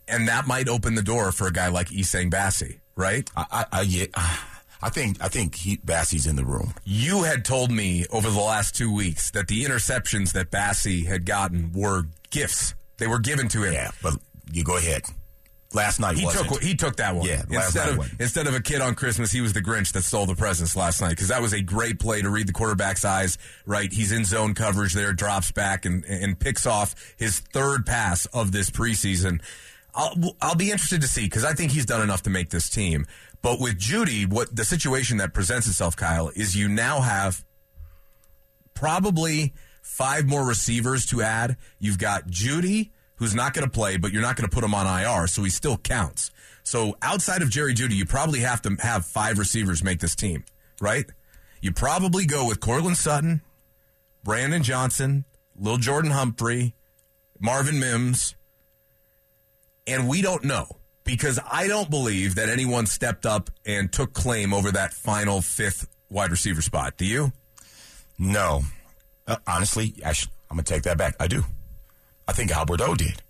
And 0.10 0.28
that 0.28 0.48
might 0.48 0.68
open 0.68 0.96
the 0.96 1.02
door 1.02 1.32
for 1.32 1.48
a 1.48 1.52
guy 1.52 1.70
like 1.70 1.88
Essang 1.88 2.30
Bassey, 2.30 2.80
right? 2.96 3.30
I 3.38 3.46
I, 3.52 3.66
I, 3.72 3.82
yeah, 3.82 4.06
I 4.82 4.90
think 4.90 5.18
I 5.22 5.28
think 5.28 5.56
he, 5.56 5.80
in 6.28 6.36
the 6.36 6.46
room. 6.46 6.74
You 6.84 7.24
had 7.24 7.46
told 7.46 7.72
me 7.72 8.06
over 8.12 8.30
the 8.30 8.40
last 8.40 8.76
two 8.76 8.94
weeks 8.94 9.32
that 9.32 9.48
the 9.48 9.64
interceptions 9.64 10.34
that 10.34 10.52
Bassey 10.52 11.06
had 11.06 11.26
gotten 11.26 11.72
were 11.74 12.06
gifts. 12.32 12.74
They 12.98 13.08
were 13.08 13.20
given 13.20 13.48
to 13.50 13.64
him. 13.64 13.74
Yeah, 13.74 13.92
but 14.02 14.16
you 14.52 14.64
go 14.64 14.78
ahead. 14.78 15.04
Last 15.74 16.00
night 16.00 16.16
He 16.18 16.24
wasn't. 16.24 16.48
took 16.48 16.64
he 16.64 16.76
took 16.76 16.96
that 16.96 17.14
one. 17.14 17.28
Yeah, 17.28 17.44
last 17.50 17.76
instead 17.76 17.90
of 17.90 17.98
wasn't. 17.98 18.22
instead 18.22 18.48
of 18.48 18.56
a 18.56 18.62
kid 18.62 18.80
on 18.82 18.96
Christmas, 18.96 19.32
he 19.34 19.42
was 19.42 19.52
the 19.52 19.62
Grinch 19.62 19.92
that 19.92 20.04
stole 20.04 20.26
the 20.26 20.34
presents 20.34 20.78
last 20.78 21.02
night 21.02 21.10
because 21.10 21.28
that 21.28 21.42
was 21.42 21.52
a 21.52 21.62
great 21.62 22.00
play 22.00 22.22
to 22.22 22.30
read 22.30 22.48
the 22.48 22.54
quarterback's 22.54 23.04
eyes. 23.04 23.38
Right, 23.66 23.92
he's 23.92 24.14
in 24.14 24.24
zone 24.24 24.54
coverage 24.54 24.94
there, 24.94 25.12
drops 25.12 25.52
back 25.52 25.84
and 25.86 26.06
and 26.06 26.40
picks 26.40 26.66
off 26.66 26.96
his 27.18 27.40
third 27.40 27.86
pass 27.86 28.26
of 28.28 28.54
this 28.54 28.70
preseason. 28.70 29.42
I'll 29.94 30.16
I'll 30.42 30.56
be 30.56 30.72
interested 30.72 31.02
to 31.02 31.08
see 31.08 31.26
because 31.26 31.44
I 31.44 31.52
think 31.54 31.74
he's 31.74 31.86
done 31.86 32.02
enough 32.02 32.24
to 32.24 32.30
make 32.30 32.50
this 32.50 32.70
team. 32.70 33.06
But 33.42 33.60
with 33.60 33.78
Jeudy, 33.78 34.26
what 34.26 34.56
the 34.56 34.64
situation 34.64 35.18
that 35.18 35.34
presents 35.34 35.68
itself, 35.68 35.98
Kyle, 35.98 36.30
is 36.34 36.56
you 36.56 36.70
now 36.70 37.02
have 37.02 37.44
probably 38.74 39.54
five 39.88 40.28
more 40.28 40.46
receivers 40.46 41.06
to 41.08 41.22
add. 41.22 41.58
You've 41.80 41.98
got 41.98 42.28
Jeudy, 42.28 42.92
who's 43.16 43.34
not 43.34 43.54
going 43.54 43.66
to 43.66 43.72
play, 43.72 43.98
but 43.98 44.12
you're 44.12 44.22
not 44.22 44.36
going 44.36 44.48
to 44.48 44.54
put 44.54 44.64
him 44.64 44.76
on 44.76 44.86
IR, 44.86 45.28
so 45.28 45.42
he 45.44 45.50
still 45.50 45.78
counts. 45.78 46.30
So 46.64 46.98
outside 47.02 47.42
of 47.42 47.50
Jerry 47.50 47.74
Jeudy, 47.74 47.96
you 47.96 48.06
probably 48.06 48.42
have 48.42 48.62
to 48.64 48.76
have 48.82 49.06
five 49.06 49.40
receivers 49.40 49.84
make 49.84 50.00
this 50.00 50.16
team, 50.16 50.44
right? 50.82 51.06
You 51.62 51.72
probably 51.72 52.26
go 52.26 52.46
with 52.46 52.60
Courtland 52.60 52.98
Sutton, 52.98 53.42
Brandon 54.24 54.62
Johnson, 54.62 55.26
Lil 55.58 55.78
Jordan 55.78 56.12
Humphrey, 56.12 56.76
Marvin 57.40 57.80
Mims, 57.80 58.36
and 59.88 60.08
we 60.08 60.22
don't 60.22 60.44
know 60.44 60.68
because 61.06 61.40
I 61.50 61.68
don't 61.68 61.90
believe 61.90 62.36
that 62.36 62.50
anyone 62.50 62.86
stepped 62.86 63.26
up 63.26 63.50
and 63.66 63.92
took 63.92 64.14
claim 64.14 64.54
over 64.54 64.70
that 64.72 64.94
final 64.94 65.42
fifth 65.42 65.88
wide 66.10 66.30
receiver 66.30 66.62
spot. 66.62 66.98
Do 66.98 67.06
you? 67.06 67.32
No. 68.20 68.64
Uh, 69.28 69.38
honestly, 69.46 69.94
actually, 70.04 70.32
I'm 70.50 70.58
going 70.58 70.64
to 70.66 70.74
take 70.74 70.84
that 70.84 70.98
back. 70.98 71.16
I 71.20 71.28
do. 71.28 71.44
I 72.28 72.34
think 72.34 72.52
Albert 72.52 72.82
O 72.82 72.96
did. 72.96 73.22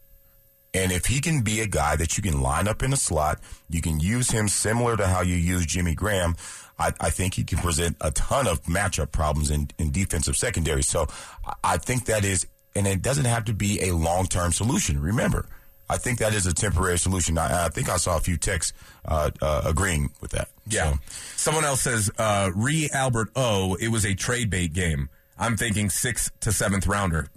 And 0.74 0.92
if 0.92 1.06
he 1.06 1.22
can 1.22 1.42
be 1.42 1.62
a 1.62 1.68
guy 1.68 1.96
that 1.96 2.18
you 2.18 2.24
can 2.24 2.42
line 2.42 2.68
up 2.68 2.84
in 2.84 2.94
a 2.94 2.98
slot, 2.98 3.40
you 3.70 3.82
can 3.82 4.00
use 4.00 4.30
him 4.32 4.48
similar 4.48 4.96
to 4.98 5.08
how 5.08 5.22
you 5.22 5.36
use 5.36 5.66
Jimmy 5.66 5.96
Graham. 5.96 6.36
I, 6.78 6.94
I 7.00 7.10
think 7.10 7.34
he 7.34 7.44
can 7.44 7.58
present 7.58 7.98
a 8.02 8.12
ton 8.12 8.48
of 8.48 8.62
matchup 8.64 9.12
problems 9.12 9.50
in, 9.50 9.70
in 9.80 9.92
defensive 9.92 10.36
secondary. 10.36 10.84
So 10.84 11.08
I, 11.46 11.54
I 11.64 11.78
think 11.78 12.06
that 12.06 12.24
is, 12.24 12.46
and 12.76 12.86
it 12.86 13.02
doesn't 13.02 13.26
have 13.26 13.46
to 13.46 13.54
be 13.54 13.82
a 13.90 13.96
long 13.96 14.28
term 14.28 14.52
solution. 14.52 15.02
Remember, 15.02 15.48
I 15.90 15.98
think 15.98 16.20
that 16.20 16.34
is 16.36 16.46
a 16.46 16.54
temporary 16.54 17.00
solution. 17.00 17.38
I, 17.38 17.66
I 17.66 17.70
think 17.70 17.90
I 17.90 17.98
saw 17.98 18.18
a 18.18 18.20
few 18.20 18.38
texts 18.38 18.74
uh, 19.06 19.32
uh, 19.42 19.62
agreeing 19.66 20.12
with 20.22 20.32
that. 20.32 20.50
Yeah. 20.68 20.92
So, 20.92 21.00
Someone 21.38 21.64
else 21.64 21.82
says, 21.82 22.12
uh, 22.18 22.52
re 22.54 22.90
Albert 22.94 23.30
O, 23.36 23.76
it 23.76 23.88
was 23.88 24.06
a 24.06 24.14
trade 24.14 24.50
bait 24.50 24.74
game. 24.74 25.10
I'm 25.40 25.56
thinking 25.58 25.90
sixth 25.90 26.32
to 26.42 26.52
seventh 26.52 26.88
rounder. 26.88 27.28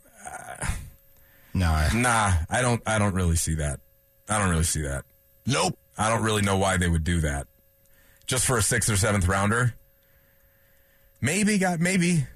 no, 1.54 1.88
Nah, 1.94 2.32
I 2.48 2.62
don't. 2.62 2.82
I 2.86 2.98
don't 2.98 3.14
really 3.14 3.36
see 3.36 3.54
that. 3.56 3.80
I 4.28 4.38
don't 4.38 4.50
really 4.50 4.64
see 4.64 4.82
that. 4.82 5.04
nope. 5.46 5.76
I 5.98 6.08
don't 6.08 6.22
really 6.22 6.40
know 6.42 6.56
why 6.56 6.76
they 6.78 6.88
would 6.88 7.04
do 7.04 7.20
that. 7.20 7.46
Just 8.26 8.46
for 8.46 8.56
a 8.56 8.62
sixth 8.62 8.88
or 8.88 8.96
seventh 8.96 9.26
rounder. 9.28 9.74
Maybe 11.20 11.58
got 11.58 11.80
maybe, 11.80 12.26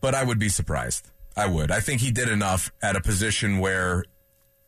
but 0.00 0.14
I 0.14 0.22
would 0.22 0.38
be 0.38 0.48
surprised. 0.48 1.08
I 1.36 1.46
would. 1.46 1.70
I 1.72 1.80
think 1.80 2.00
he 2.00 2.12
did 2.12 2.28
enough 2.28 2.70
at 2.82 2.94
a 2.94 3.00
position 3.00 3.58
where 3.58 4.04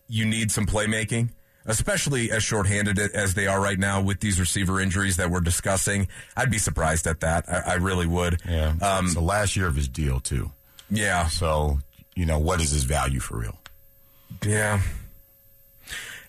you 0.09 0.25
need 0.25 0.51
some 0.51 0.67
playmaking, 0.67 1.31
especially 1.67 2.31
as 2.31 2.43
shorthanded 2.43 2.99
as 2.99 3.35
they 3.35 3.47
are 3.47 3.61
right 3.61 3.79
now 3.79 4.01
with 4.03 4.21
these 4.21 4.39
receiver 4.41 4.81
injuries 4.81 5.17
that 5.17 5.31
we're 5.31 5.41
discussing. 5.41 6.09
I'd 6.37 6.51
be 6.51 6.59
surprised 6.59 7.07
at 7.07 7.21
that. 7.21 7.45
I, 7.49 7.73
I 7.73 7.75
really 7.75 8.07
would. 8.07 8.41
Yeah. 8.49 8.75
Um, 8.83 9.07
it's 9.07 9.15
the 9.15 9.21
last 9.21 9.57
year 9.57 9.67
of 9.67 9.77
his 9.77 9.89
deal, 9.89 10.21
too. 10.21 10.51
yeah. 10.91 11.27
So, 11.29 11.79
you 12.15 12.27
know, 12.27 12.39
what 12.39 12.61
is 12.61 12.71
his 12.71 12.85
value 12.85 13.21
for 13.21 13.39
real? 13.39 13.59
Yeah. 14.45 14.81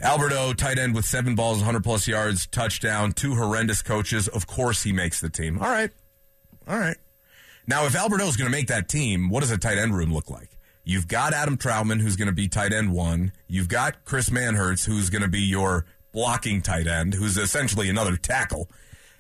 Albert 0.02 0.34
O, 0.34 0.54
tight 0.54 0.78
end 0.78 0.94
with 0.96 1.06
seven 1.06 1.34
balls, 1.36 1.58
100 1.60 1.84
plus 1.84 2.08
yards, 2.08 2.46
touchdown, 2.48 3.14
two 3.14 3.36
horrendous 3.36 3.82
coaches. 3.82 4.28
Of 4.28 4.46
course, 4.48 4.84
he 4.84 4.92
makes 4.92 5.22
the 5.22 5.30
team. 5.30 5.58
All 5.60 5.70
right. 5.70 5.92
All 6.68 6.78
right. 6.78 6.98
Now, 7.68 7.86
if 7.86 7.96
Albert 7.96 8.20
O 8.22 8.28
is 8.28 8.36
going 8.36 8.52
to 8.52 8.56
make 8.56 8.68
that 8.68 8.90
team, 8.90 9.30
what 9.30 9.40
does 9.40 9.52
a 9.52 9.58
tight 9.58 9.78
end 9.78 9.96
room 9.96 10.14
look 10.14 10.30
like? 10.30 10.50
You've 10.84 11.08
got 11.08 11.34
Adam 11.34 11.58
Trautman, 11.58 12.02
who's 12.02 12.18
going 12.18 12.28
to 12.28 12.34
be 12.34 12.48
tight 12.48 12.74
end 12.74 12.92
one. 12.92 13.32
You've 13.48 13.70
got 13.70 14.04
Chris 14.04 14.30
Manhertz, 14.30 14.86
who's 14.86 15.10
going 15.10 15.22
to 15.22 15.30
be 15.30 15.40
your 15.40 15.86
blocking 16.12 16.62
tight 16.62 16.88
end, 16.88 17.14
who's 17.14 17.38
essentially 17.38 17.90
another 17.90 18.18
tackle. 18.18 18.70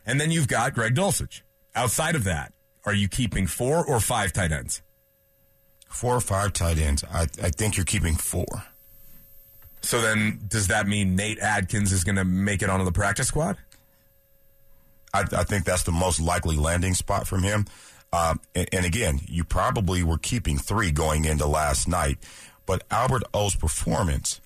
And 0.06 0.20
then 0.20 0.30
you've 0.30 0.50
got 0.50 0.74
Greg 0.74 0.96
Dulcich. 0.96 1.42
Outside 1.76 2.16
of 2.16 2.26
that, 2.26 2.54
are 2.86 2.94
you 2.94 3.08
keeping 3.08 3.48
four 3.48 3.86
or 3.86 4.00
five 4.00 4.34
tight 4.34 4.52
ends? 4.52 4.82
Four 5.88 6.16
or 6.16 6.22
five 6.22 6.54
tight 6.54 6.78
ends. 6.80 7.04
I, 7.12 7.22
I 7.22 7.50
think 7.50 7.78
you're 7.78 7.86
keeping 7.86 8.16
four. 8.16 8.66
So 9.82 10.02
then, 10.02 10.42
does 10.48 10.68
that 10.68 10.88
mean 10.88 11.16
Nate 11.16 11.40
Adkins 11.40 11.92
is 11.92 12.04
going 12.04 12.16
to 12.16 12.26
make 12.26 12.62
it 12.62 12.70
onto 12.70 12.86
the 12.86 12.92
practice 12.92 13.28
squad? 13.28 13.58
I, 15.14 15.22
I 15.22 15.44
think 15.44 15.66
that's 15.66 15.84
the 15.84 15.92
most 15.92 16.20
likely 16.20 16.56
landing 16.56 16.94
spot 16.94 17.28
from 17.28 17.44
him. 17.44 17.66
Um, 18.14 18.40
and, 18.54 18.70
and 18.72 18.86
again, 18.86 19.22
you 19.26 19.44
probably 19.44 20.04
were 20.04 20.20
keeping 20.20 20.60
three 20.60 20.92
going 20.92 21.26
into 21.26 21.48
last 21.48 21.88
night, 21.88 22.20
but 22.68 22.84
Albert 22.92 23.24
O's 23.34 23.56
performance 23.56 24.40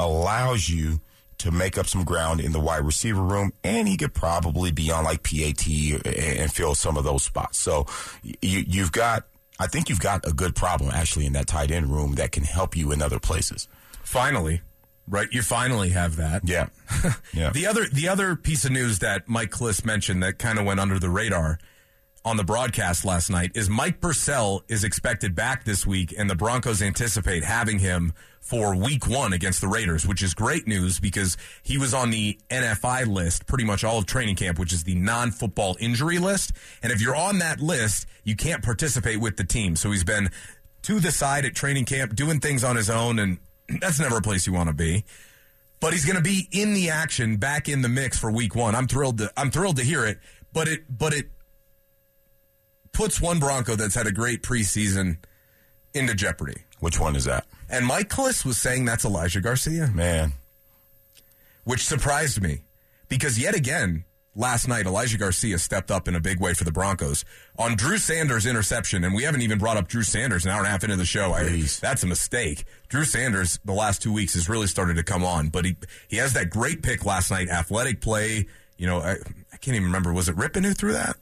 allows 0.00 0.68
you 0.70 1.00
to 1.38 1.50
make 1.50 1.76
up 1.76 1.86
some 1.86 2.04
ground 2.04 2.40
in 2.40 2.52
the 2.52 2.60
wide 2.60 2.84
receiver 2.84 3.20
room, 3.20 3.52
and 3.62 3.86
he 3.86 3.98
could 3.98 4.14
probably 4.14 4.72
be 4.72 4.90
on 4.90 5.04
like 5.04 5.22
PAT 5.22 5.66
and 6.06 6.50
fill 6.50 6.74
some 6.74 6.96
of 6.96 7.04
those 7.04 7.22
spots. 7.22 7.58
So 7.58 7.86
you, 8.22 8.64
you've 8.66 8.92
got, 8.92 9.26
I 9.60 9.66
think 9.66 9.90
you've 9.90 10.00
got 10.00 10.26
a 10.26 10.32
good 10.32 10.54
problem 10.54 10.90
actually 10.90 11.26
in 11.26 11.34
that 11.34 11.48
tight 11.48 11.70
end 11.70 11.90
room 11.90 12.14
that 12.14 12.32
can 12.32 12.44
help 12.44 12.76
you 12.76 12.92
in 12.92 13.02
other 13.02 13.18
places. 13.18 13.68
Finally, 14.04 14.62
right? 15.06 15.28
You 15.30 15.42
finally 15.42 15.90
have 15.90 16.16
that. 16.16 16.48
Yeah, 16.48 16.68
yeah. 17.34 17.50
The 17.50 17.66
other 17.66 17.86
the 17.92 18.08
other 18.08 18.36
piece 18.36 18.64
of 18.64 18.70
news 18.72 19.00
that 19.00 19.28
Mike 19.28 19.50
Klis 19.50 19.84
mentioned 19.84 20.22
that 20.22 20.38
kind 20.38 20.58
of 20.58 20.64
went 20.64 20.80
under 20.80 20.98
the 20.98 21.10
radar 21.10 21.58
on 22.24 22.36
the 22.36 22.44
broadcast 22.44 23.04
last 23.04 23.30
night 23.30 23.50
is 23.54 23.68
Mike 23.68 24.00
Purcell 24.00 24.62
is 24.68 24.84
expected 24.84 25.34
back 25.34 25.64
this 25.64 25.86
week, 25.86 26.14
and 26.16 26.30
the 26.30 26.36
Broncos 26.36 26.80
anticipate 26.80 27.42
having 27.42 27.80
him 27.80 28.12
for 28.40 28.76
week 28.76 29.08
one 29.08 29.32
against 29.32 29.60
the 29.60 29.68
Raiders, 29.68 30.06
which 30.06 30.22
is 30.22 30.34
great 30.34 30.66
news 30.66 31.00
because 31.00 31.36
he 31.62 31.78
was 31.78 31.92
on 31.92 32.10
the 32.10 32.38
NFI 32.48 33.06
list 33.06 33.46
pretty 33.46 33.64
much 33.64 33.82
all 33.82 33.98
of 33.98 34.06
training 34.06 34.36
camp, 34.36 34.58
which 34.58 34.72
is 34.72 34.84
the 34.84 34.94
non 34.94 35.30
football 35.30 35.76
injury 35.80 36.18
list. 36.18 36.52
And 36.82 36.92
if 36.92 37.00
you're 37.00 37.16
on 37.16 37.38
that 37.38 37.60
list, 37.60 38.06
you 38.24 38.36
can't 38.36 38.62
participate 38.62 39.20
with 39.20 39.36
the 39.36 39.44
team. 39.44 39.74
So 39.74 39.90
he's 39.90 40.04
been 40.04 40.30
to 40.82 41.00
the 41.00 41.10
side 41.10 41.44
at 41.44 41.54
training 41.54 41.86
camp, 41.86 42.14
doing 42.14 42.40
things 42.40 42.62
on 42.62 42.76
his 42.76 42.90
own, 42.90 43.18
and 43.18 43.38
that's 43.80 43.98
never 43.98 44.18
a 44.18 44.22
place 44.22 44.46
you 44.46 44.52
want 44.52 44.68
to 44.68 44.74
be 44.74 45.04
but 45.80 45.92
he's 45.92 46.04
going 46.04 46.16
to 46.16 46.22
be 46.22 46.46
in 46.52 46.74
the 46.74 46.90
action, 46.90 47.38
back 47.38 47.68
in 47.68 47.82
the 47.82 47.88
mix 47.88 48.16
for 48.16 48.30
week 48.30 48.54
one. 48.54 48.76
I'm 48.76 48.86
thrilled 48.86 49.18
to 49.18 49.32
I'm 49.36 49.50
thrilled 49.50 49.78
to 49.78 49.82
hear 49.82 50.06
it, 50.06 50.20
but 50.52 50.68
it 50.68 50.84
but 50.88 51.12
it 51.12 51.26
puts 52.92 53.20
one 53.20 53.38
Bronco 53.38 53.76
that's 53.76 53.94
had 53.94 54.06
a 54.06 54.12
great 54.12 54.42
preseason 54.42 55.18
into 55.94 56.14
jeopardy. 56.14 56.62
Which 56.80 56.98
one 56.98 57.16
is 57.16 57.24
that? 57.24 57.46
And 57.68 57.86
Mike 57.86 58.08
Klis 58.08 58.44
was 58.44 58.58
saying 58.58 58.84
that's 58.84 59.04
Elijah 59.04 59.40
Garcia, 59.40 59.88
Man, 59.94 60.32
which 61.64 61.84
surprised 61.84 62.42
me 62.42 62.62
because 63.08 63.38
yet 63.38 63.54
again 63.54 64.04
last 64.34 64.66
night 64.66 64.86
Elijah 64.86 65.18
Garcia 65.18 65.58
stepped 65.58 65.90
up 65.90 66.08
in 66.08 66.14
a 66.14 66.20
big 66.20 66.40
way 66.40 66.54
for 66.54 66.64
the 66.64 66.72
Broncos 66.72 67.24
on 67.58 67.76
Drew 67.76 67.98
Sanders' 67.98 68.46
interception, 68.46 69.04
and 69.04 69.14
we 69.14 69.22
haven't 69.22 69.42
even 69.42 69.58
brought 69.58 69.76
up 69.76 69.88
Drew 69.88 70.02
Sanders 70.02 70.44
an 70.44 70.50
hour 70.50 70.58
and 70.58 70.66
a 70.66 70.70
half 70.70 70.84
into 70.84 70.96
the 70.96 71.04
show. 71.04 71.32
I, 71.32 71.62
that's 71.80 72.02
a 72.02 72.06
mistake. 72.06 72.64
Drew 72.88 73.04
Sanders 73.04 73.58
the 73.64 73.72
last 73.72 74.02
two 74.02 74.12
weeks 74.12 74.34
has 74.34 74.48
really 74.48 74.66
started 74.66 74.96
to 74.96 75.02
come 75.02 75.24
on, 75.24 75.48
but 75.48 75.64
he 75.64 75.76
he 76.08 76.16
has 76.16 76.32
that 76.34 76.50
great 76.50 76.82
pick 76.82 77.04
last 77.04 77.30
night, 77.30 77.48
athletic 77.48 78.00
play. 78.00 78.46
You 78.76 78.86
know, 78.86 79.00
I, 79.00 79.12
I 79.52 79.56
can't 79.58 79.76
even 79.76 79.84
remember 79.84 80.12
was 80.12 80.28
it 80.28 80.36
Rypien 80.36 80.64
who 80.64 80.72
threw 80.74 80.92
that? 80.92 81.16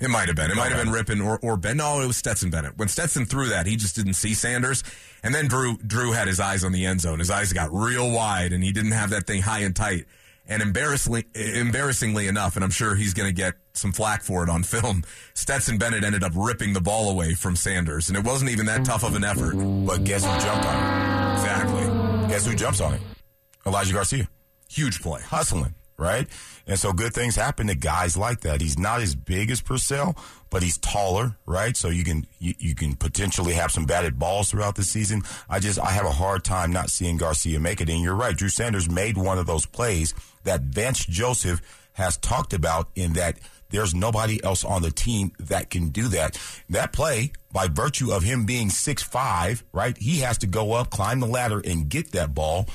It 0.00 0.10
might 0.10 0.28
have 0.28 0.36
been. 0.36 0.50
It 0.50 0.56
might 0.56 0.70
have 0.70 0.84
been 0.84 0.92
Rypien 0.94 1.24
or 1.24 1.38
or 1.42 1.56
Ben. 1.56 1.76
No, 1.78 2.00
it 2.00 2.06
was 2.06 2.16
Stetson 2.16 2.50
Bennett. 2.50 2.78
When 2.78 2.86
Stetson 2.88 3.24
threw 3.26 3.48
that, 3.48 3.66
he 3.66 3.76
just 3.76 3.96
didn't 3.96 4.14
see 4.14 4.32
Sanders, 4.34 4.84
and 5.24 5.34
then 5.34 5.48
Drew 5.48 5.76
Drew 5.78 6.12
had 6.12 6.28
his 6.28 6.38
eyes 6.40 6.62
on 6.62 6.70
the 6.72 6.86
end 6.86 7.00
zone. 7.00 7.18
His 7.18 7.30
eyes 7.30 7.52
got 7.52 7.72
real 7.72 8.10
wide, 8.10 8.52
and 8.52 8.62
he 8.62 8.70
didn't 8.72 8.92
have 8.92 9.10
that 9.10 9.26
thing 9.26 9.42
high 9.42 9.60
and 9.60 9.74
tight. 9.74 10.04
And 10.50 10.62
embarrassingly, 10.62 11.24
embarrassingly 11.34 12.26
enough, 12.26 12.54
and 12.56 12.64
I'm 12.64 12.70
sure 12.70 12.94
he's 12.94 13.12
going 13.12 13.28
to 13.28 13.34
get 13.34 13.54
some 13.74 13.92
flack 13.92 14.22
for 14.22 14.42
it 14.44 14.48
on 14.48 14.62
film. 14.74 15.02
Stetson 15.34 15.76
Bennett 15.78 16.04
ended 16.04 16.22
up 16.24 16.32
ripping 16.34 16.72
the 16.72 16.80
ball 16.80 17.10
away 17.10 17.34
from 17.34 17.54
Sanders, 17.56 18.08
and 18.08 18.16
it 18.16 18.24
wasn't 18.24 18.50
even 18.50 18.64
that 18.66 18.84
tough 18.84 19.04
of 19.04 19.14
an 19.14 19.24
effort. 19.24 19.54
but 19.56 20.04
guess 20.04 20.24
who 20.24 20.30
jumped 20.40 20.64
on 20.64 20.76
it? 20.76 21.34
Exactly, 21.38 22.28
Guess 22.28 22.46
who 22.46 22.54
jumps 22.54 22.80
on 22.80 22.94
it? 22.94 23.00
Elijah 23.66 23.92
Garcia. 23.92 24.28
huge 24.70 25.00
play. 25.02 25.20
hustling, 25.20 25.74
right? 25.98 26.28
And 26.66 26.78
so 26.78 26.92
good 26.92 27.12
things 27.12 27.34
happen 27.34 27.66
to 27.66 27.74
guys 27.74 28.16
like 28.16 28.40
that. 28.42 28.60
He's 28.60 28.78
not 28.78 29.00
as 29.00 29.14
big 29.14 29.50
as 29.50 29.60
Purcell, 29.60 30.16
but 30.48 30.62
he's 30.62 30.78
taller, 30.78 31.36
right? 31.44 31.76
So 31.76 31.88
you 31.88 32.04
can 32.04 32.26
you, 32.38 32.54
you 32.58 32.74
can 32.74 32.94
potentially 32.94 33.54
have 33.54 33.72
some 33.72 33.84
batted 33.84 34.18
balls 34.18 34.50
throughout 34.50 34.76
the 34.76 34.84
season. 34.84 35.22
I 35.50 35.58
just 35.58 35.78
I 35.78 35.90
have 35.90 36.06
a 36.06 36.12
hard 36.12 36.44
time 36.44 36.72
not 36.72 36.90
seeing 36.90 37.16
Garcia 37.16 37.58
make 37.60 37.80
it. 37.80 37.90
And 37.90 38.02
you're 38.02 38.14
right, 38.14 38.36
Drew 38.36 38.48
Sanders 38.48 38.88
made 38.88 39.18
one 39.18 39.38
of 39.38 39.46
those 39.46 39.66
plays 39.66 40.14
that 40.44 40.62
Vance 40.62 41.04
Joseph 41.04 41.60
has 41.94 42.16
talked 42.16 42.54
about 42.54 42.88
in 42.94 43.14
that 43.14 43.38
there's 43.70 43.94
nobody 43.94 44.42
else 44.42 44.64
on 44.64 44.82
the 44.82 44.90
team 44.90 45.32
that 45.38 45.68
can 45.68 45.88
do 45.90 46.08
that. 46.08 46.40
That 46.70 46.92
play, 46.92 47.32
by 47.52 47.66
virtue 47.66 48.12
of 48.12 48.22
him 48.22 48.46
being 48.46 48.70
six 48.70 49.02
five, 49.02 49.64
right? 49.72 49.96
He 49.98 50.20
has 50.20 50.38
to 50.38 50.46
go 50.46 50.72
up, 50.72 50.90
climb 50.90 51.20
the 51.20 51.26
ladder, 51.26 51.60
and 51.64 51.88
get 51.88 52.12
that 52.12 52.34
ball. 52.34 52.66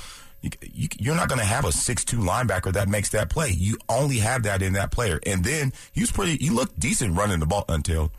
You, 0.43 0.89
you're 0.99 1.15
not 1.15 1.29
going 1.29 1.39
to 1.39 1.45
have 1.45 1.63
a 1.63 1.71
six-two 1.71 2.17
linebacker 2.17 2.73
that 2.73 2.89
makes 2.89 3.09
that 3.09 3.29
play. 3.29 3.49
You 3.49 3.77
only 3.87 4.17
have 4.17 4.43
that 4.43 4.61
in 4.61 4.73
that 4.73 4.91
player. 4.91 5.19
And 5.25 5.43
then 5.43 5.71
he 5.93 6.01
was 6.01 6.11
pretty. 6.11 6.35
He 6.37 6.49
looked 6.49 6.77
decent 6.79 7.17
running 7.17 7.39
the 7.39 7.45
ball 7.45 7.65
until. 7.69 8.11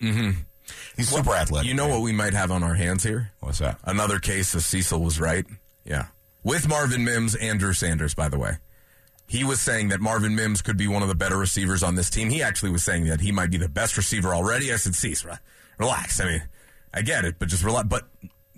Mm-hmm. 0.00 0.40
He's 0.96 1.08
super 1.08 1.34
athletic. 1.34 1.68
You 1.68 1.74
know 1.74 1.88
man. 1.88 1.96
what 1.96 2.02
we 2.02 2.12
might 2.12 2.34
have 2.34 2.50
on 2.50 2.62
our 2.62 2.74
hands 2.74 3.02
here? 3.02 3.32
What's 3.40 3.58
that? 3.58 3.78
Another 3.84 4.18
case 4.20 4.54
of 4.54 4.62
Cecil 4.62 5.00
was 5.00 5.20
right. 5.20 5.44
Yeah. 5.84 6.06
With 6.44 6.68
Marvin 6.68 7.04
Mims 7.04 7.34
and 7.34 7.58
Drew 7.58 7.72
Sanders, 7.72 8.14
by 8.14 8.28
the 8.28 8.38
way. 8.38 8.58
He 9.26 9.44
was 9.44 9.60
saying 9.60 9.88
that 9.88 10.00
Marvin 10.00 10.34
Mims 10.34 10.62
could 10.62 10.76
be 10.76 10.86
one 10.86 11.02
of 11.02 11.08
the 11.08 11.14
better 11.14 11.38
receivers 11.38 11.82
on 11.82 11.94
this 11.94 12.10
team. 12.10 12.28
He 12.30 12.42
actually 12.42 12.70
was 12.70 12.82
saying 12.82 13.06
that 13.06 13.20
he 13.20 13.32
might 13.32 13.50
be 13.50 13.56
the 13.56 13.68
best 13.68 13.96
receiver 13.96 14.34
already. 14.34 14.72
I 14.72 14.76
said, 14.76 14.94
Cease, 14.94 15.24
re- 15.24 15.38
relax. 15.78 16.20
I 16.20 16.26
mean, 16.26 16.42
I 16.92 17.02
get 17.02 17.24
it, 17.24 17.36
but 17.38 17.48
just 17.48 17.64
relax. 17.64 17.88
But 17.88 18.04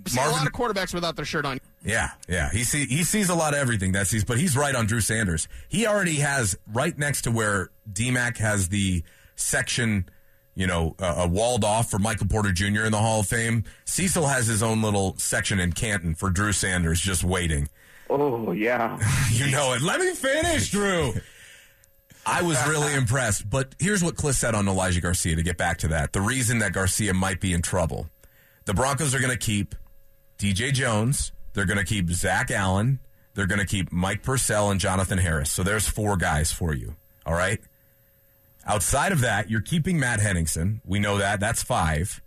See 0.06 0.20
a 0.20 0.28
lot 0.28 0.46
of 0.46 0.52
quarterbacks 0.52 0.92
without 0.92 1.16
their 1.16 1.24
shirt 1.24 1.46
on. 1.46 1.60
Yeah, 1.84 2.10
yeah. 2.28 2.50
He 2.50 2.64
see 2.64 2.84
he 2.86 3.04
sees 3.04 3.28
a 3.28 3.34
lot 3.34 3.54
of 3.54 3.60
everything 3.60 3.92
that 3.92 4.06
sees, 4.06 4.24
but 4.24 4.38
he's 4.38 4.56
right 4.56 4.74
on 4.74 4.86
Drew 4.86 5.00
Sanders. 5.00 5.48
He 5.68 5.86
already 5.86 6.16
has 6.16 6.56
right 6.72 6.96
next 6.98 7.22
to 7.22 7.30
where 7.30 7.70
DMAC 7.90 8.38
has 8.38 8.68
the 8.68 9.02
section, 9.36 10.08
you 10.54 10.66
know, 10.66 10.94
uh, 11.00 11.24
uh, 11.24 11.28
walled 11.30 11.64
off 11.64 11.90
for 11.90 11.98
Michael 11.98 12.26
Porter 12.26 12.52
Jr. 12.52 12.82
in 12.84 12.92
the 12.92 12.98
Hall 12.98 13.20
of 13.20 13.26
Fame. 13.26 13.64
Cecil 13.84 14.26
has 14.26 14.46
his 14.46 14.62
own 14.62 14.82
little 14.82 15.16
section 15.18 15.60
in 15.60 15.72
Canton 15.72 16.14
for 16.14 16.28
Drew 16.30 16.52
Sanders, 16.52 17.00
just 17.00 17.24
waiting. 17.24 17.68
Oh 18.10 18.52
yeah. 18.52 18.98
You 19.32 19.50
know 19.50 19.72
it. 19.74 19.82
Let 19.82 20.00
me 20.00 20.12
finish, 20.14 20.70
Drew. 20.70 21.14
I 22.26 22.42
was 22.42 22.56
really 22.66 22.94
impressed. 22.96 23.48
But 23.48 23.74
here's 23.78 24.02
what 24.02 24.16
Klis 24.16 24.34
said 24.34 24.54
on 24.54 24.68
Elijah 24.68 25.00
Garcia 25.00 25.36
to 25.36 25.42
get 25.42 25.56
back 25.56 25.78
to 25.78 25.88
that. 25.88 26.12
The 26.12 26.20
reason 26.20 26.58
that 26.58 26.72
Garcia 26.72 27.14
might 27.14 27.40
be 27.40 27.52
in 27.52 27.62
trouble. 27.62 28.08
The 28.66 28.74
Broncos 28.74 29.14
are 29.14 29.18
going 29.20 29.30
to 29.30 29.36
keep 29.38 29.74
DJ 30.38 30.72
Jones. 30.72 31.32
They're 31.52 31.66
going 31.66 31.78
to 31.78 31.84
keep 31.84 32.10
Zach 32.10 32.50
Allen. 32.50 33.00
They're 33.34 33.46
going 33.46 33.60
to 33.60 33.66
keep 33.66 33.92
Mike 33.92 34.22
Purcell 34.22 34.70
and 34.70 34.80
Jonathan 34.80 35.18
Harris. 35.18 35.50
So 35.50 35.62
there's 35.62 35.88
four 35.88 36.16
guys 36.16 36.52
for 36.52 36.74
you. 36.74 36.96
All 37.26 37.34
right. 37.34 37.60
Outside 38.66 39.12
of 39.12 39.20
that, 39.20 39.50
you're 39.50 39.60
keeping 39.60 39.98
Matt 39.98 40.20
Henningsen. 40.20 40.80
We 40.84 40.98
know 40.98 41.18
that. 41.18 41.40
That's 41.40 41.62
five. 41.62 42.22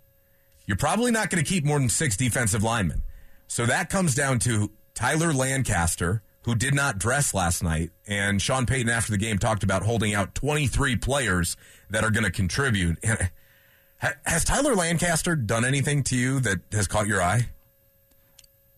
You're 0.66 0.78
probably 0.78 1.12
not 1.12 1.30
going 1.30 1.44
to 1.44 1.50
keep 1.50 1.66
more 1.66 1.80
than 1.80 1.90
six 1.90 2.18
defensive 2.18 2.62
linemen. 2.62 3.04
So 3.48 3.66
that 3.66 3.90
comes 3.90 4.14
down 4.14 4.40
to 4.40 4.72
Tyler 4.94 5.34
Lancaster, 5.34 6.22
who 6.44 6.56
did 6.56 6.74
not 6.74 7.00
dress 7.00 7.34
last 7.34 7.64
night. 7.64 7.92
And 8.06 8.42
Sean 8.42 8.66
Payton, 8.66 8.90
after 8.90 9.12
the 9.12 9.18
game, 9.18 9.38
talked 9.38 9.64
about 9.64 9.84
holding 9.84 10.14
out 10.14 10.36
23 10.36 10.98
players 10.98 11.56
that 11.90 12.04
are 12.04 12.12
going 12.12 12.26
to 12.26 12.32
contribute. 12.32 13.04
Has 14.26 14.44
Tyler 14.44 14.76
Lancaster 14.76 15.36
done 15.36 15.66
anything 15.66 16.04
to 16.04 16.16
you 16.16 16.40
that 16.42 16.60
has 16.72 16.88
caught 16.88 17.08
your 17.08 17.20
eye? 17.20 17.48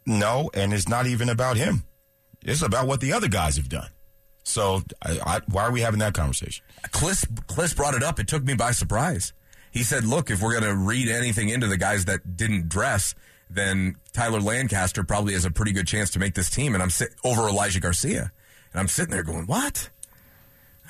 No, 0.05 0.49
and 0.53 0.73
it's 0.73 0.87
not 0.87 1.07
even 1.07 1.29
about 1.29 1.57
him. 1.57 1.83
It's 2.43 2.61
about 2.61 2.87
what 2.87 3.01
the 3.01 3.13
other 3.13 3.27
guys 3.27 3.57
have 3.57 3.69
done. 3.69 3.89
So 4.43 4.81
I, 5.01 5.19
I, 5.25 5.41
why 5.47 5.63
are 5.63 5.71
we 5.71 5.81
having 5.81 5.99
that 5.99 6.13
conversation? 6.13 6.63
Klis, 6.87 7.25
Klis 7.45 7.75
brought 7.75 7.93
it 7.93 8.03
up. 8.03 8.19
It 8.19 8.27
took 8.27 8.43
me 8.43 8.55
by 8.55 8.71
surprise. 8.71 9.33
He 9.71 9.83
said, 9.83 10.05
look, 10.05 10.31
if 10.31 10.41
we're 10.41 10.59
going 10.59 10.71
to 10.71 10.75
read 10.75 11.09
anything 11.09 11.49
into 11.49 11.67
the 11.67 11.77
guys 11.77 12.05
that 12.05 12.35
didn't 12.35 12.69
dress, 12.69 13.13
then 13.49 13.97
Tyler 14.13 14.39
Lancaster 14.39 15.03
probably 15.03 15.33
has 15.33 15.45
a 15.45 15.51
pretty 15.51 15.71
good 15.71 15.87
chance 15.87 16.09
to 16.11 16.19
make 16.19 16.33
this 16.33 16.49
team. 16.49 16.73
And 16.73 16.81
I'm 16.81 16.89
sit 16.89 17.09
over 17.23 17.47
Elijah 17.47 17.79
Garcia. 17.79 18.31
And 18.71 18.79
I'm 18.79 18.87
sitting 18.87 19.11
there 19.11 19.23
going, 19.23 19.45
what? 19.45 19.89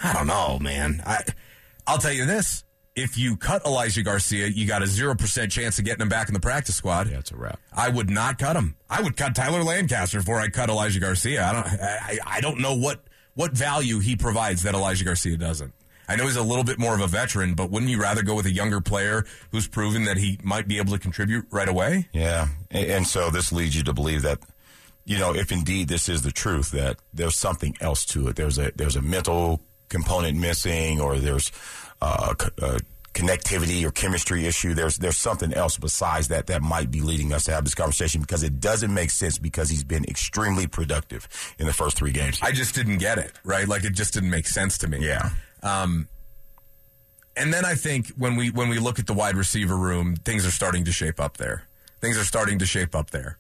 I 0.02 0.14
don't 0.14 0.28
know, 0.28 0.60
man. 0.60 1.02
I, 1.06 1.24
I'll 1.86 1.98
tell 1.98 2.14
you 2.14 2.26
this. 2.26 2.64
If 3.00 3.18
you 3.18 3.38
cut 3.38 3.66
Elijah 3.66 4.04
Garcia, 4.04 4.48
you 4.48 4.68
got 4.68 4.82
a 4.82 4.86
0% 4.86 5.52
chance 5.52 5.80
of 5.80 5.86
getting 5.86 6.02
him 6.02 6.10
back 6.10 6.28
in 6.28 6.34
the 6.34 6.40
practice 6.40 6.76
squad. 6.76 7.10
Yeah, 7.10 7.20
it's 7.20 7.32
a 7.32 7.38
wrap. 7.38 7.60
I 7.74 7.88
would 7.90 8.10
not 8.10 8.38
cut 8.38 8.56
him. 8.56 8.76
I 8.90 9.02
would 9.02 9.16
cut 9.16 9.36
Tyler 9.36 9.64
Lancaster 9.64 10.20
before 10.20 10.40
I 10.40 10.50
cut 10.50 10.70
Elijah 10.70 11.00
Garcia. 11.00 11.46
I 11.46 11.54
don't. 11.54 11.68
I, 11.68 12.20
I 12.26 12.42
don't 12.42 12.60
know 12.60 12.76
what 12.76 13.04
what 13.36 13.54
value 13.54 14.00
he 14.00 14.18
provides 14.18 14.64
that 14.64 14.76
Elijah 14.76 15.06
Garcia 15.06 15.38
doesn't. 15.38 15.74
I 16.10 16.16
know 16.16 16.26
he's 16.26 16.36
a 16.36 16.44
little 16.44 16.64
bit 16.64 16.80
more 16.80 16.96
of 16.96 17.02
a 17.02 17.08
veteran, 17.08 17.54
but 17.54 17.70
wouldn't 17.70 17.92
you 17.92 18.02
rather 18.02 18.24
go 18.24 18.36
with 18.36 18.48
a 18.48 18.52
younger 18.52 18.82
player 18.82 19.26
who's 19.52 19.68
proven 19.68 20.06
that 20.06 20.18
he 20.18 20.40
might 20.44 20.68
be 20.68 20.80
able 20.80 20.92
to 20.94 21.00
contribute 21.00 21.46
right 21.52 21.70
away? 21.70 22.10
Yeah, 22.12 22.48
and, 22.72 22.86
and 22.92 23.08
so 23.08 23.30
this 23.30 23.52
leads 23.52 23.76
you 23.76 23.84
to 23.84 23.94
believe 23.94 24.24
that, 24.24 24.40
you 25.06 25.20
know, 25.20 25.36
if 25.36 25.52
indeed 25.52 25.88
this 25.88 26.10
is 26.10 26.24
the 26.24 26.32
truth, 26.32 26.72
that 26.72 26.98
there's 27.14 27.36
something 27.36 27.78
else 27.80 28.06
to 28.08 28.28
it. 28.28 28.36
There's 28.36 28.58
a 28.58 28.72
there's 28.76 28.96
a 28.96 29.02
mental 29.02 29.62
component 29.88 30.38
missing, 30.38 31.00
or 31.00 31.20
there's 31.20 31.52
uh, 32.02 32.34
c- 32.40 32.50
uh, 32.62 32.80
connectivity 33.14 33.84
or 33.84 33.92
chemistry 33.92 34.46
issue. 34.46 34.74
There's 34.74 34.98
there's 34.98 35.18
something 35.18 35.54
else 35.54 35.78
besides 35.78 36.28
that 36.30 36.48
that 36.48 36.62
might 36.62 36.92
be 36.92 37.02
leading 37.02 37.34
us 37.34 37.46
to 37.46 37.52
have 37.52 37.64
this 37.64 37.76
conversation 37.76 38.22
because 38.22 38.44
it 38.44 38.60
doesn't 38.60 38.94
make 38.94 39.10
sense 39.12 39.38
because 39.38 39.70
he's 39.70 39.84
been 39.84 40.06
extremely 40.06 40.68
productive 40.68 41.28
in 41.60 41.66
the 41.68 41.74
first 41.74 41.98
three 41.98 42.12
games. 42.12 42.40
I 42.42 42.52
just 42.52 42.76
didn't 42.76 43.00
get 43.00 43.18
it, 43.18 43.32
right? 43.44 43.68
Like 43.68 43.84
it 43.84 43.94
just 43.94 44.14
didn't 44.14 44.30
make 44.30 44.48
sense 44.48 44.78
to 44.80 44.88
me. 44.88 45.00
yeah. 45.06 45.30
Um, 45.64 46.08
and 47.36 47.54
then 47.54 47.66
I 47.66 47.76
think 47.76 48.08
when 48.18 48.36
we 48.36 48.50
when 48.52 48.70
we 48.70 48.80
look 48.80 49.00
at 49.00 49.08
the 49.08 49.14
wide 49.14 49.36
receiver 49.36 49.76
room, 49.78 50.16
things 50.16 50.46
are 50.46 50.52
starting 50.52 50.86
to 50.86 50.92
shape 50.92 51.20
up 51.20 51.38
there. 51.38 51.64
Things 52.02 52.18
are 52.18 52.24
starting 52.24 52.60
to 52.60 52.66
shape 52.66 52.96
up 52.96 53.12
there. 53.12 53.38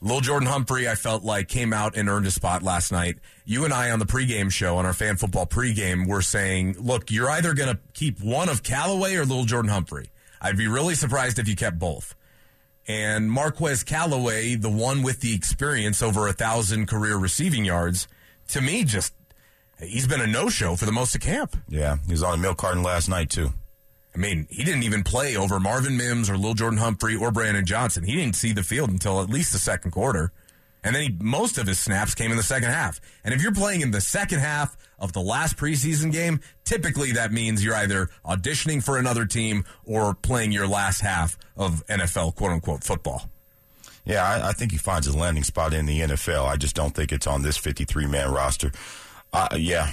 Lil 0.00 0.20
Jordan 0.20 0.48
Humphrey, 0.48 0.88
I 0.88 0.94
felt 0.94 1.24
like 1.24 1.48
came 1.48 1.72
out 1.72 1.96
and 1.96 2.08
earned 2.08 2.26
a 2.26 2.30
spot 2.30 2.62
last 2.62 2.92
night. 2.92 3.16
You 3.44 3.64
and 3.64 3.72
I 3.72 3.90
on 3.90 3.98
the 3.98 4.04
pregame 4.04 4.50
show 4.50 4.76
on 4.76 4.84
our 4.84 4.92
fan 4.92 5.16
football 5.16 5.46
pregame 5.46 6.06
were 6.06 6.22
saying, 6.22 6.76
look, 6.78 7.10
you're 7.10 7.30
either 7.30 7.54
going 7.54 7.74
to 7.74 7.80
keep 7.94 8.20
one 8.20 8.48
of 8.48 8.62
Callaway 8.62 9.14
or 9.14 9.24
Lil 9.24 9.44
Jordan 9.44 9.70
Humphrey. 9.70 10.10
I'd 10.40 10.58
be 10.58 10.68
really 10.68 10.94
surprised 10.94 11.38
if 11.38 11.48
you 11.48 11.56
kept 11.56 11.78
both. 11.78 12.14
And 12.86 13.30
Marquez 13.30 13.82
Callaway, 13.82 14.54
the 14.54 14.70
one 14.70 15.02
with 15.02 15.20
the 15.20 15.34
experience 15.34 16.02
over 16.02 16.28
a 16.28 16.32
thousand 16.32 16.86
career 16.86 17.16
receiving 17.16 17.64
yards, 17.64 18.06
to 18.48 18.60
me, 18.60 18.84
just 18.84 19.12
he's 19.80 20.06
been 20.06 20.20
a 20.20 20.26
no 20.26 20.48
show 20.48 20.76
for 20.76 20.84
the 20.84 20.92
most 20.92 21.14
of 21.14 21.20
camp. 21.20 21.56
Yeah, 21.68 21.96
he 22.06 22.12
was 22.12 22.22
on 22.22 22.34
a 22.34 22.36
milk 22.36 22.58
carton 22.58 22.82
last 22.82 23.08
night 23.08 23.30
too. 23.30 23.50
I 24.16 24.18
mean, 24.18 24.46
he 24.48 24.64
didn't 24.64 24.84
even 24.84 25.02
play 25.02 25.36
over 25.36 25.60
Marvin 25.60 25.98
Mims 25.98 26.30
or 26.30 26.38
Lil 26.38 26.54
Jordan 26.54 26.78
Humphrey 26.78 27.14
or 27.14 27.30
Brandon 27.30 27.66
Johnson. 27.66 28.02
He 28.02 28.16
didn't 28.16 28.34
see 28.34 28.52
the 28.52 28.62
field 28.62 28.88
until 28.88 29.20
at 29.20 29.28
least 29.28 29.52
the 29.52 29.58
second 29.58 29.90
quarter. 29.90 30.32
And 30.82 30.94
then 30.94 31.02
he, 31.02 31.16
most 31.20 31.58
of 31.58 31.66
his 31.66 31.78
snaps 31.78 32.14
came 32.14 32.30
in 32.30 32.38
the 32.38 32.42
second 32.42 32.70
half. 32.70 32.98
And 33.24 33.34
if 33.34 33.42
you're 33.42 33.52
playing 33.52 33.82
in 33.82 33.90
the 33.90 34.00
second 34.00 34.38
half 34.38 34.74
of 34.98 35.12
the 35.12 35.20
last 35.20 35.58
preseason 35.58 36.10
game, 36.10 36.40
typically 36.64 37.12
that 37.12 37.30
means 37.30 37.62
you're 37.62 37.74
either 37.74 38.08
auditioning 38.24 38.82
for 38.82 38.96
another 38.96 39.26
team 39.26 39.64
or 39.84 40.14
playing 40.14 40.50
your 40.50 40.66
last 40.66 41.02
half 41.02 41.36
of 41.54 41.86
NFL 41.86 42.36
quote 42.36 42.52
unquote 42.52 42.84
football. 42.84 43.28
Yeah, 44.06 44.24
I, 44.24 44.48
I 44.48 44.52
think 44.52 44.72
he 44.72 44.78
finds 44.78 45.06
a 45.08 45.18
landing 45.18 45.44
spot 45.44 45.74
in 45.74 45.84
the 45.84 46.00
NFL. 46.00 46.46
I 46.46 46.56
just 46.56 46.74
don't 46.74 46.94
think 46.94 47.12
it's 47.12 47.26
on 47.26 47.42
this 47.42 47.58
53 47.58 48.06
man 48.06 48.32
roster. 48.32 48.72
Uh, 49.30 49.48
yeah, 49.58 49.92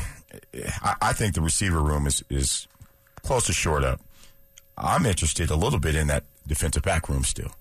I, 0.82 0.96
I 1.02 1.14
think 1.14 1.34
the 1.34 1.42
receiver 1.42 1.82
room 1.82 2.08
is, 2.08 2.24
is 2.30 2.68
close 3.22 3.48
to 3.48 3.54
short 3.54 3.84
up. 3.84 4.00
I'm 4.78 5.06
interested 5.06 5.50
a 5.50 5.56
little 5.56 5.80
bit 5.80 5.96
in 5.96 6.08
that 6.08 6.26
defensive 6.48 6.84
back 6.84 7.10
room 7.10 7.24
still. 7.24 7.52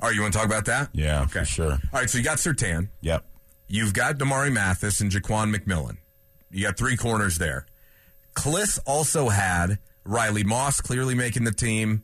All 0.00 0.08
right, 0.08 0.14
you 0.14 0.22
want 0.22 0.32
to 0.32 0.38
talk 0.38 0.46
about 0.46 0.64
that? 0.64 0.88
Yeah, 0.92 1.26
for 1.26 1.44
sure. 1.44 1.72
All 1.72 1.78
right, 2.00 2.10
so 2.10 2.18
you 2.18 2.24
got 2.24 2.38
Surtain. 2.38 2.88
Yep. 3.02 3.24
You've 3.68 3.94
got 3.94 4.18
Damari 4.18 4.52
Mathis 4.52 5.00
and 5.00 5.10
Ja'Quan 5.10 5.54
McMillian. 5.54 5.98
You 6.50 6.66
got 6.66 6.76
three 6.76 6.96
corners 6.96 7.38
there. 7.38 7.66
Klis 8.34 8.78
also 8.86 9.28
had 9.28 9.78
Riley 10.04 10.44
Moss 10.44 10.80
clearly 10.80 11.14
making 11.14 11.44
the 11.44 11.52
team, 11.52 12.02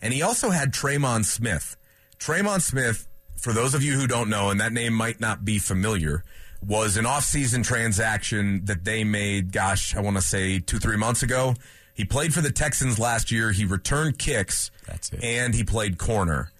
and 0.00 0.12
he 0.12 0.22
also 0.22 0.50
had 0.50 0.72
Tremon 0.72 1.24
Smith. 1.24 1.76
Tremon 2.18 2.60
Smith, 2.60 3.08
for 3.36 3.52
those 3.52 3.74
of 3.74 3.82
you 3.82 3.94
who 3.98 4.06
don't 4.06 4.30
know, 4.30 4.50
and 4.50 4.60
that 4.60 4.72
name 4.72 4.92
might 4.92 5.20
not 5.20 5.44
be 5.44 5.58
familiar, 5.58 6.22
was 6.64 6.96
an 6.96 7.04
offseason 7.04 7.64
transaction 7.64 8.64
that 8.66 8.84
they 8.84 9.04
made, 9.04 9.52
gosh, 9.52 9.96
I 9.96 10.00
want 10.00 10.16
to 10.16 10.22
say 10.22 10.60
two, 10.60 10.78
three 10.78 10.96
months 10.96 11.22
ago. 11.22 11.54
He 12.00 12.06
played 12.06 12.32
for 12.32 12.40
the 12.40 12.50
Texans 12.50 12.98
last 12.98 13.30
year. 13.30 13.52
He 13.52 13.66
returned 13.66 14.18
kicks. 14.18 14.70
That's 14.86 15.12
it. 15.12 15.22
And 15.22 15.54
he 15.54 15.64
played 15.64 15.98
corner. 15.98 16.50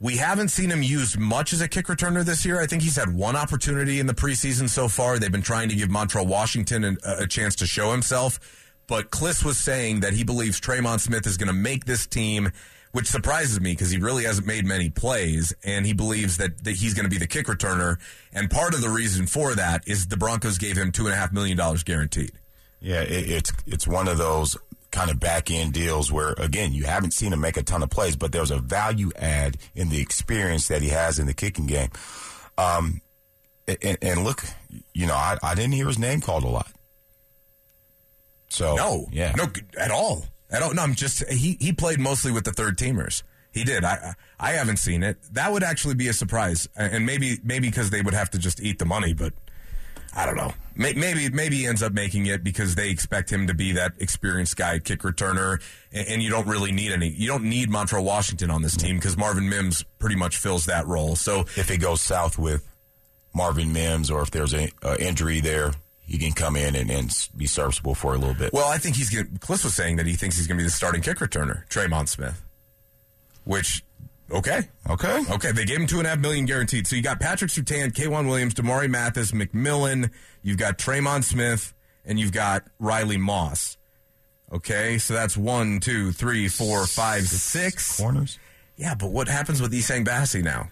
We 0.00 0.16
haven't 0.16 0.48
seen 0.48 0.70
him 0.70 0.82
used 0.82 1.16
much 1.16 1.52
as 1.52 1.60
a 1.60 1.68
kick 1.68 1.86
returner 1.86 2.24
this 2.24 2.44
year. 2.44 2.60
I 2.60 2.66
think 2.66 2.82
he's 2.82 2.96
had 2.96 3.14
one 3.14 3.36
opportunity 3.36 4.00
in 4.00 4.08
the 4.08 4.12
preseason 4.12 4.68
so 4.68 4.88
far. 4.88 5.20
They've 5.20 5.30
been 5.30 5.40
trying 5.40 5.68
to 5.68 5.76
give 5.76 5.88
Montrell 5.88 6.26
Washington 6.26 6.82
an, 6.82 6.98
a 7.04 7.28
chance 7.28 7.54
to 7.56 7.66
show 7.68 7.92
himself. 7.92 8.40
But 8.88 9.12
Klis 9.12 9.44
was 9.44 9.56
saying 9.56 10.00
that 10.00 10.14
he 10.14 10.24
believes 10.24 10.60
Tremon 10.60 10.98
Smith 10.98 11.28
is 11.28 11.36
going 11.36 11.46
to 11.46 11.52
make 11.52 11.84
this 11.84 12.04
team, 12.04 12.50
which 12.90 13.06
surprises 13.06 13.60
me 13.60 13.70
because 13.70 13.90
he 13.90 13.98
really 13.98 14.24
hasn't 14.24 14.48
made 14.48 14.64
many 14.64 14.90
plays. 14.90 15.54
And 15.62 15.86
he 15.86 15.92
believes 15.92 16.38
that, 16.38 16.64
that 16.64 16.74
he's 16.74 16.94
going 16.94 17.04
to 17.04 17.10
be 17.10 17.18
the 17.18 17.28
kick 17.28 17.46
returner. 17.46 17.98
And 18.32 18.50
part 18.50 18.74
of 18.74 18.80
the 18.80 18.90
reason 18.90 19.28
for 19.28 19.54
that 19.54 19.86
is 19.86 20.08
the 20.08 20.16
Broncos 20.16 20.58
gave 20.58 20.76
him 20.76 20.90
$2.5 20.90 21.32
million 21.32 21.56
guaranteed. 21.84 22.32
Yeah, 22.86 23.00
it, 23.00 23.28
it's 23.28 23.52
it's 23.66 23.84
one 23.84 24.06
of 24.06 24.16
those 24.16 24.56
kind 24.92 25.10
of 25.10 25.18
back 25.18 25.50
end 25.50 25.72
deals 25.72 26.12
where 26.12 26.34
again 26.38 26.72
you 26.72 26.84
haven't 26.84 27.10
seen 27.10 27.32
him 27.32 27.40
make 27.40 27.56
a 27.56 27.64
ton 27.64 27.82
of 27.82 27.90
plays, 27.90 28.14
but 28.14 28.30
there's 28.30 28.52
a 28.52 28.58
value 28.58 29.10
add 29.16 29.56
in 29.74 29.88
the 29.88 30.00
experience 30.00 30.68
that 30.68 30.82
he 30.82 30.90
has 30.90 31.18
in 31.18 31.26
the 31.26 31.34
kicking 31.34 31.66
game. 31.66 31.88
Um, 32.56 33.00
and, 33.66 33.98
and 34.00 34.22
look, 34.22 34.44
you 34.94 35.08
know, 35.08 35.16
I, 35.16 35.36
I 35.42 35.56
didn't 35.56 35.72
hear 35.72 35.88
his 35.88 35.98
name 35.98 36.20
called 36.20 36.44
a 36.44 36.48
lot. 36.48 36.70
So 38.50 38.76
No, 38.76 39.08
yeah, 39.10 39.32
no, 39.36 39.46
at 39.76 39.90
all, 39.90 40.26
at 40.48 40.62
all. 40.62 40.72
No, 40.72 40.82
I'm 40.82 40.94
just 40.94 41.28
he 41.28 41.56
he 41.60 41.72
played 41.72 41.98
mostly 41.98 42.30
with 42.30 42.44
the 42.44 42.52
third 42.52 42.78
teamers. 42.78 43.24
He 43.50 43.64
did. 43.64 43.82
I 43.82 44.14
I 44.38 44.52
haven't 44.52 44.76
seen 44.76 45.02
it. 45.02 45.16
That 45.32 45.50
would 45.50 45.64
actually 45.64 45.94
be 45.94 46.06
a 46.06 46.12
surprise, 46.12 46.68
and 46.76 47.04
maybe 47.04 47.38
maybe 47.42 47.68
because 47.68 47.90
they 47.90 48.00
would 48.00 48.14
have 48.14 48.30
to 48.30 48.38
just 48.38 48.60
eat 48.62 48.78
the 48.78 48.84
money, 48.86 49.12
but 49.12 49.32
I 50.14 50.24
don't 50.24 50.36
know. 50.36 50.54
May- 50.76 50.92
Maybe 50.92 51.28
maybe 51.30 51.56
he 51.56 51.66
ends 51.66 51.82
up 51.82 51.92
making 51.92 52.26
it 52.26 52.44
because 52.44 52.74
they 52.74 52.90
expect 52.90 53.30
him 53.30 53.46
to 53.46 53.54
be 53.54 53.72
that 53.72 53.92
experienced 53.98 54.56
guy, 54.56 54.78
kick 54.78 55.00
returner, 55.00 55.60
and, 55.92 56.06
and 56.08 56.22
you 56.22 56.30
don't 56.30 56.46
really 56.46 56.72
need 56.72 56.92
any. 56.92 57.08
You 57.08 57.28
don't 57.28 57.44
need 57.44 57.70
Montrell 57.70 58.04
Washington 58.04 58.50
on 58.50 58.62
this 58.62 58.76
team 58.76 58.96
because 58.96 59.16
Marvin 59.16 59.48
Mims 59.48 59.84
pretty 59.98 60.16
much 60.16 60.36
fills 60.36 60.66
that 60.66 60.86
role. 60.86 61.16
So 61.16 61.40
if 61.56 61.70
it 61.70 61.78
goes 61.78 62.00
south 62.00 62.38
with 62.38 62.66
Marvin 63.34 63.72
Mims 63.72 64.10
or 64.10 64.22
if 64.22 64.30
there's 64.30 64.54
a 64.54 64.70
uh, 64.82 64.96
injury 64.98 65.40
there, 65.40 65.72
he 66.00 66.18
can 66.18 66.32
come 66.32 66.56
in 66.56 66.76
and, 66.76 66.90
and 66.90 67.10
be 67.36 67.46
serviceable 67.46 67.94
for 67.94 68.14
a 68.14 68.18
little 68.18 68.34
bit. 68.34 68.52
Well, 68.52 68.68
I 68.68 68.78
think 68.78 68.96
he's 68.96 69.10
going. 69.10 69.26
Klis 69.38 69.64
was 69.64 69.74
saying 69.74 69.96
that 69.96 70.06
he 70.06 70.14
thinks 70.14 70.36
he's 70.36 70.46
going 70.46 70.58
to 70.58 70.62
be 70.62 70.66
the 70.66 70.70
starting 70.72 71.02
kick 71.02 71.18
returner, 71.18 71.66
Tremon 71.68 72.08
Smith, 72.08 72.42
which 73.44 73.82
Okay. 74.30 74.62
Okay. 74.90 75.22
Okay, 75.30 75.52
they 75.52 75.64
gave 75.64 75.78
him 75.78 75.86
two 75.86 75.98
and 75.98 76.06
a 76.06 76.10
half 76.10 76.18
million 76.18 76.46
guaranteed. 76.46 76.86
So 76.86 76.96
you 76.96 77.02
got 77.02 77.20
Patrick 77.20 77.50
Surtain, 77.50 77.92
K'Waun 77.92 78.26
Williams, 78.28 78.54
Damari 78.54 78.88
Mathis, 78.90 79.30
McMillian, 79.32 80.10
you've 80.42 80.58
got 80.58 80.78
Tremon 80.78 81.22
Smith, 81.22 81.72
and 82.04 82.18
you've 82.18 82.32
got 82.32 82.64
Riley 82.80 83.16
Moss. 83.18 83.76
Okay, 84.52 84.98
so 84.98 85.14
that's 85.14 85.36
one, 85.36 85.80
two, 85.80 86.12
three, 86.12 86.48
four, 86.48 86.86
five, 86.86 87.24
six. 87.24 87.98
Corners. 88.00 88.38
Yeah, 88.76 88.94
but 88.94 89.10
what 89.10 89.26
happens 89.28 89.60
with 89.60 89.72
Essang 89.72 90.04
Bassey 90.06 90.42
now? 90.42 90.68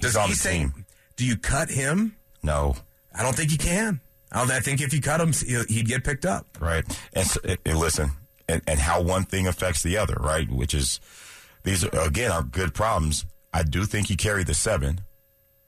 He's 0.00 0.16
on 0.16 0.30
the 0.30 0.36
team. 0.36 0.84
Do 1.16 1.24
you 1.24 1.36
cut 1.36 1.70
him? 1.70 2.16
No. 2.42 2.74
I 3.14 3.22
don't 3.22 3.36
think 3.36 3.52
you 3.52 3.58
can. 3.58 4.00
I, 4.32 4.42
I 4.42 4.60
think 4.60 4.80
if 4.80 4.92
you 4.92 5.00
cut 5.00 5.20
him, 5.20 5.32
he'd 5.68 5.86
get 5.86 6.02
picked 6.02 6.26
up. 6.26 6.46
right? 6.60 6.84
And, 7.12 7.26
so, 7.26 7.40
and 7.64 7.78
listen, 7.78 8.10
and, 8.48 8.60
and 8.66 8.78
how 8.80 9.00
one 9.02 9.24
thing 9.24 9.46
affects 9.46 9.82
the 9.82 9.96
other, 9.96 10.16
right? 10.18 10.50
Which 10.50 10.74
is 10.74 10.98
these 11.64 11.84
are, 11.84 12.00
again 12.00 12.30
are 12.30 12.42
good 12.42 12.72
problems. 12.74 13.24
I 13.52 13.62
do 13.62 13.84
think 13.84 14.10
you 14.10 14.16
carry 14.16 14.44
the 14.44 14.54
seven, 14.54 15.00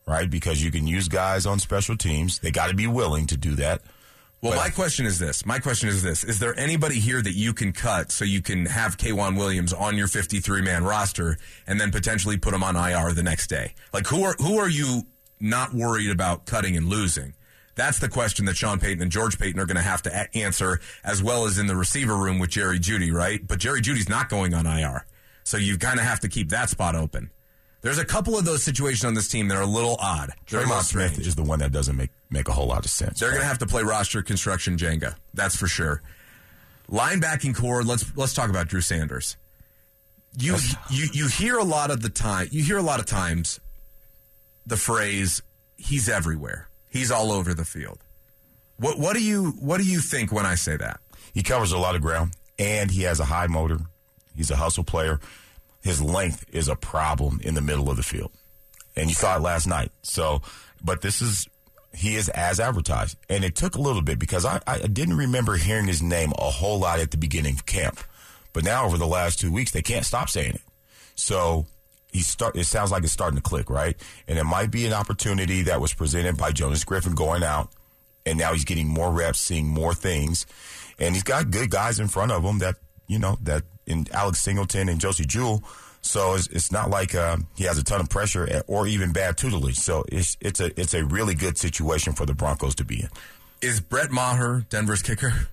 right? 0.06 0.28
Because 0.30 0.62
you 0.62 0.70
can 0.70 0.86
use 0.86 1.08
guys 1.08 1.46
on 1.46 1.58
special 1.58 1.96
teams. 1.96 2.38
They 2.38 2.50
got 2.50 2.68
to 2.68 2.74
be 2.74 2.86
willing 2.86 3.26
to 3.28 3.36
do 3.36 3.54
that. 3.56 3.82
Well, 4.42 4.52
But- 4.52 4.58
my 4.58 4.70
question 4.70 5.06
is 5.06 5.18
this. 5.18 5.46
My 5.46 5.58
question 5.58 5.88
is 5.88 6.02
this. 6.02 6.22
Is 6.22 6.38
there 6.38 6.56
anybody 6.58 7.00
here 7.00 7.22
that 7.22 7.32
you 7.34 7.54
can 7.54 7.72
cut 7.72 8.12
so 8.12 8.24
you 8.24 8.42
can 8.42 8.66
have 8.66 8.96
K'Waun 8.98 9.36
Williams 9.36 9.72
on 9.72 9.96
your 9.96 10.08
53 10.08 10.60
man 10.62 10.84
roster 10.84 11.38
and 11.66 11.80
then 11.80 11.90
potentially 11.90 12.36
put 12.36 12.52
him 12.54 12.62
on 12.62 12.76
IR 12.76 13.12
the 13.12 13.22
next 13.22 13.46
day? 13.48 13.74
Like 13.92 14.06
who 14.06 14.22
are 14.24 14.34
who 14.38 14.58
are 14.58 14.68
you 14.68 15.04
not 15.40 15.72
worried 15.74 16.10
about 16.10 16.44
cutting 16.46 16.76
and 16.76 16.86
losing? 16.88 17.34
That's 17.76 17.98
the 17.98 18.08
question 18.08 18.46
that 18.46 18.56
Sean 18.56 18.78
Payton 18.78 19.02
and 19.02 19.12
George 19.12 19.38
Paton 19.38 19.60
are 19.60 19.66
going 19.66 19.76
to 19.76 19.82
have 19.82 20.00
to 20.02 20.10
a- 20.14 20.34
answer, 20.36 20.80
as 21.04 21.22
well 21.22 21.44
as 21.46 21.58
in 21.58 21.66
the 21.66 21.76
receiver 21.76 22.16
room 22.16 22.38
with 22.38 22.50
Jerry 22.50 22.78
Jeudy, 22.78 23.12
right? 23.12 23.46
But 23.46 23.58
Jerry 23.58 23.82
Jeudy's 23.82 24.08
not 24.08 24.30
going 24.30 24.54
on 24.54 24.66
IR, 24.66 25.04
so 25.46 25.56
you 25.56 25.78
kind 25.78 26.00
of 26.00 26.04
have 26.04 26.18
to 26.20 26.28
keep 26.28 26.48
that 26.48 26.68
spot 26.70 26.96
open. 26.96 27.30
There's 27.80 27.98
a 27.98 28.04
couple 28.04 28.36
of 28.36 28.44
those 28.44 28.64
situations 28.64 29.04
on 29.04 29.14
this 29.14 29.28
team 29.28 29.46
that 29.46 29.56
are 29.56 29.62
a 29.62 29.66
little 29.66 29.96
odd. 30.00 30.32
They're 30.50 30.58
a 30.58 30.62
little 30.64 30.78
Draymond 30.78 30.82
Smith 30.82 31.20
is 31.20 31.36
the 31.36 31.44
one 31.44 31.60
that 31.60 31.70
doesn't 31.70 31.96
make 31.96 32.10
make 32.30 32.48
a 32.48 32.52
whole 32.52 32.66
lot 32.66 32.84
of 32.84 32.90
sense. 32.90 33.20
They're 33.20 33.30
going 33.30 33.42
to 33.42 33.46
have 33.46 33.58
to 33.58 33.66
play 33.66 33.84
roster 33.84 34.22
construction 34.22 34.76
Jenga. 34.76 35.14
That's 35.34 35.54
for 35.54 35.68
sure. 35.68 36.02
Linebacking 36.90 37.54
core. 37.54 37.84
Let's 37.84 38.04
let's 38.16 38.34
talk 38.34 38.50
about 38.50 38.66
Drew 38.66 38.80
Sanders. 38.80 39.36
You 40.36 40.56
you 40.90 41.06
you 41.12 41.28
hear 41.28 41.58
a 41.58 41.64
lot 41.64 41.92
of 41.92 42.02
the 42.02 42.08
time. 42.08 42.48
You 42.50 42.64
hear 42.64 42.78
a 42.78 42.82
lot 42.82 42.98
of 42.98 43.06
times 43.06 43.60
the 44.66 44.76
phrase 44.76 45.42
"he's 45.76 46.08
everywhere." 46.08 46.68
He's 46.88 47.12
all 47.12 47.30
over 47.30 47.54
the 47.54 47.64
field. 47.64 48.00
What 48.78 48.98
what 48.98 49.14
do 49.14 49.22
you 49.22 49.52
what 49.60 49.78
do 49.78 49.84
you 49.84 50.00
think 50.00 50.32
when 50.32 50.44
I 50.44 50.56
say 50.56 50.76
that? 50.76 50.98
He 51.32 51.44
covers 51.44 51.70
a 51.70 51.78
lot 51.78 51.94
of 51.94 52.02
ground, 52.02 52.32
and 52.58 52.90
he 52.90 53.02
has 53.02 53.20
a 53.20 53.24
high 53.26 53.46
motor. 53.46 53.78
He's 54.36 54.50
a 54.50 54.56
hustle 54.56 54.84
player. 54.84 55.20
His 55.82 56.02
length 56.02 56.44
is 56.52 56.68
a 56.68 56.76
problem 56.76 57.40
in 57.42 57.54
the 57.54 57.60
middle 57.60 57.90
of 57.90 57.96
the 57.96 58.02
field, 58.02 58.32
and 58.96 59.08
you 59.08 59.14
saw 59.14 59.36
it 59.36 59.42
last 59.42 59.66
night. 59.66 59.92
So, 60.02 60.42
but 60.82 61.00
this 61.00 61.22
is 61.22 61.48
he 61.94 62.16
is 62.16 62.28
as 62.30 62.60
advertised, 62.60 63.16
and 63.28 63.44
it 63.44 63.54
took 63.54 63.74
a 63.74 63.80
little 63.80 64.02
bit 64.02 64.18
because 64.18 64.44
I, 64.44 64.60
I 64.66 64.78
didn't 64.80 65.16
remember 65.16 65.56
hearing 65.56 65.86
his 65.86 66.02
name 66.02 66.32
a 66.38 66.50
whole 66.50 66.78
lot 66.78 67.00
at 67.00 67.10
the 67.10 67.16
beginning 67.16 67.54
of 67.54 67.66
camp, 67.66 68.00
but 68.52 68.64
now 68.64 68.84
over 68.84 68.98
the 68.98 69.06
last 69.06 69.40
two 69.40 69.52
weeks 69.52 69.70
they 69.70 69.82
can't 69.82 70.04
stop 70.04 70.28
saying 70.28 70.54
it. 70.54 70.62
So 71.14 71.66
he 72.12 72.20
start. 72.20 72.56
It 72.56 72.64
sounds 72.64 72.90
like 72.90 73.04
it's 73.04 73.12
starting 73.12 73.36
to 73.36 73.42
click, 73.42 73.70
right? 73.70 73.96
And 74.28 74.38
it 74.38 74.44
might 74.44 74.70
be 74.70 74.86
an 74.86 74.92
opportunity 74.92 75.62
that 75.62 75.80
was 75.80 75.94
presented 75.94 76.36
by 76.36 76.52
Jonas 76.52 76.84
Griffin 76.84 77.14
going 77.14 77.42
out, 77.42 77.70
and 78.24 78.38
now 78.38 78.52
he's 78.52 78.64
getting 78.64 78.88
more 78.88 79.10
reps, 79.10 79.38
seeing 79.38 79.68
more 79.68 79.94
things, 79.94 80.46
and 80.98 81.14
he's 81.14 81.24
got 81.24 81.50
good 81.50 81.70
guys 81.70 82.00
in 82.00 82.08
front 82.08 82.32
of 82.32 82.42
him 82.42 82.58
that 82.58 82.76
you 83.06 83.18
know 83.18 83.38
that 83.42 83.62
in 83.86 84.06
Alex 84.12 84.40
Singleton 84.40 84.88
and 84.88 85.00
Josey 85.00 85.24
Jewell. 85.24 85.62
So 86.02 86.34
it's, 86.34 86.46
it's 86.48 86.70
not 86.70 86.88
like 86.90 87.14
uh, 87.14 87.38
he 87.56 87.64
has 87.64 87.78
a 87.78 87.84
ton 87.84 88.00
of 88.00 88.08
pressure 88.08 88.46
eh, 88.48 88.60
or 88.66 88.86
even 88.86 89.12
bad 89.12 89.36
tutelage. 89.36 89.76
So 89.76 90.04
it's 90.08 90.36
it's 90.40 90.60
a 90.60 90.78
it's 90.80 90.94
a 90.94 91.04
really 91.04 91.34
good 91.34 91.58
situation 91.58 92.12
for 92.12 92.24
the 92.26 92.34
Broncos 92.34 92.74
to 92.76 92.84
be 92.84 93.02
in. 93.02 93.08
Is 93.60 93.80
Brett 93.80 94.10
Maher 94.10 94.64
Denver's 94.68 95.02
kicker? 95.02 95.48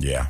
Yeah. 0.00 0.28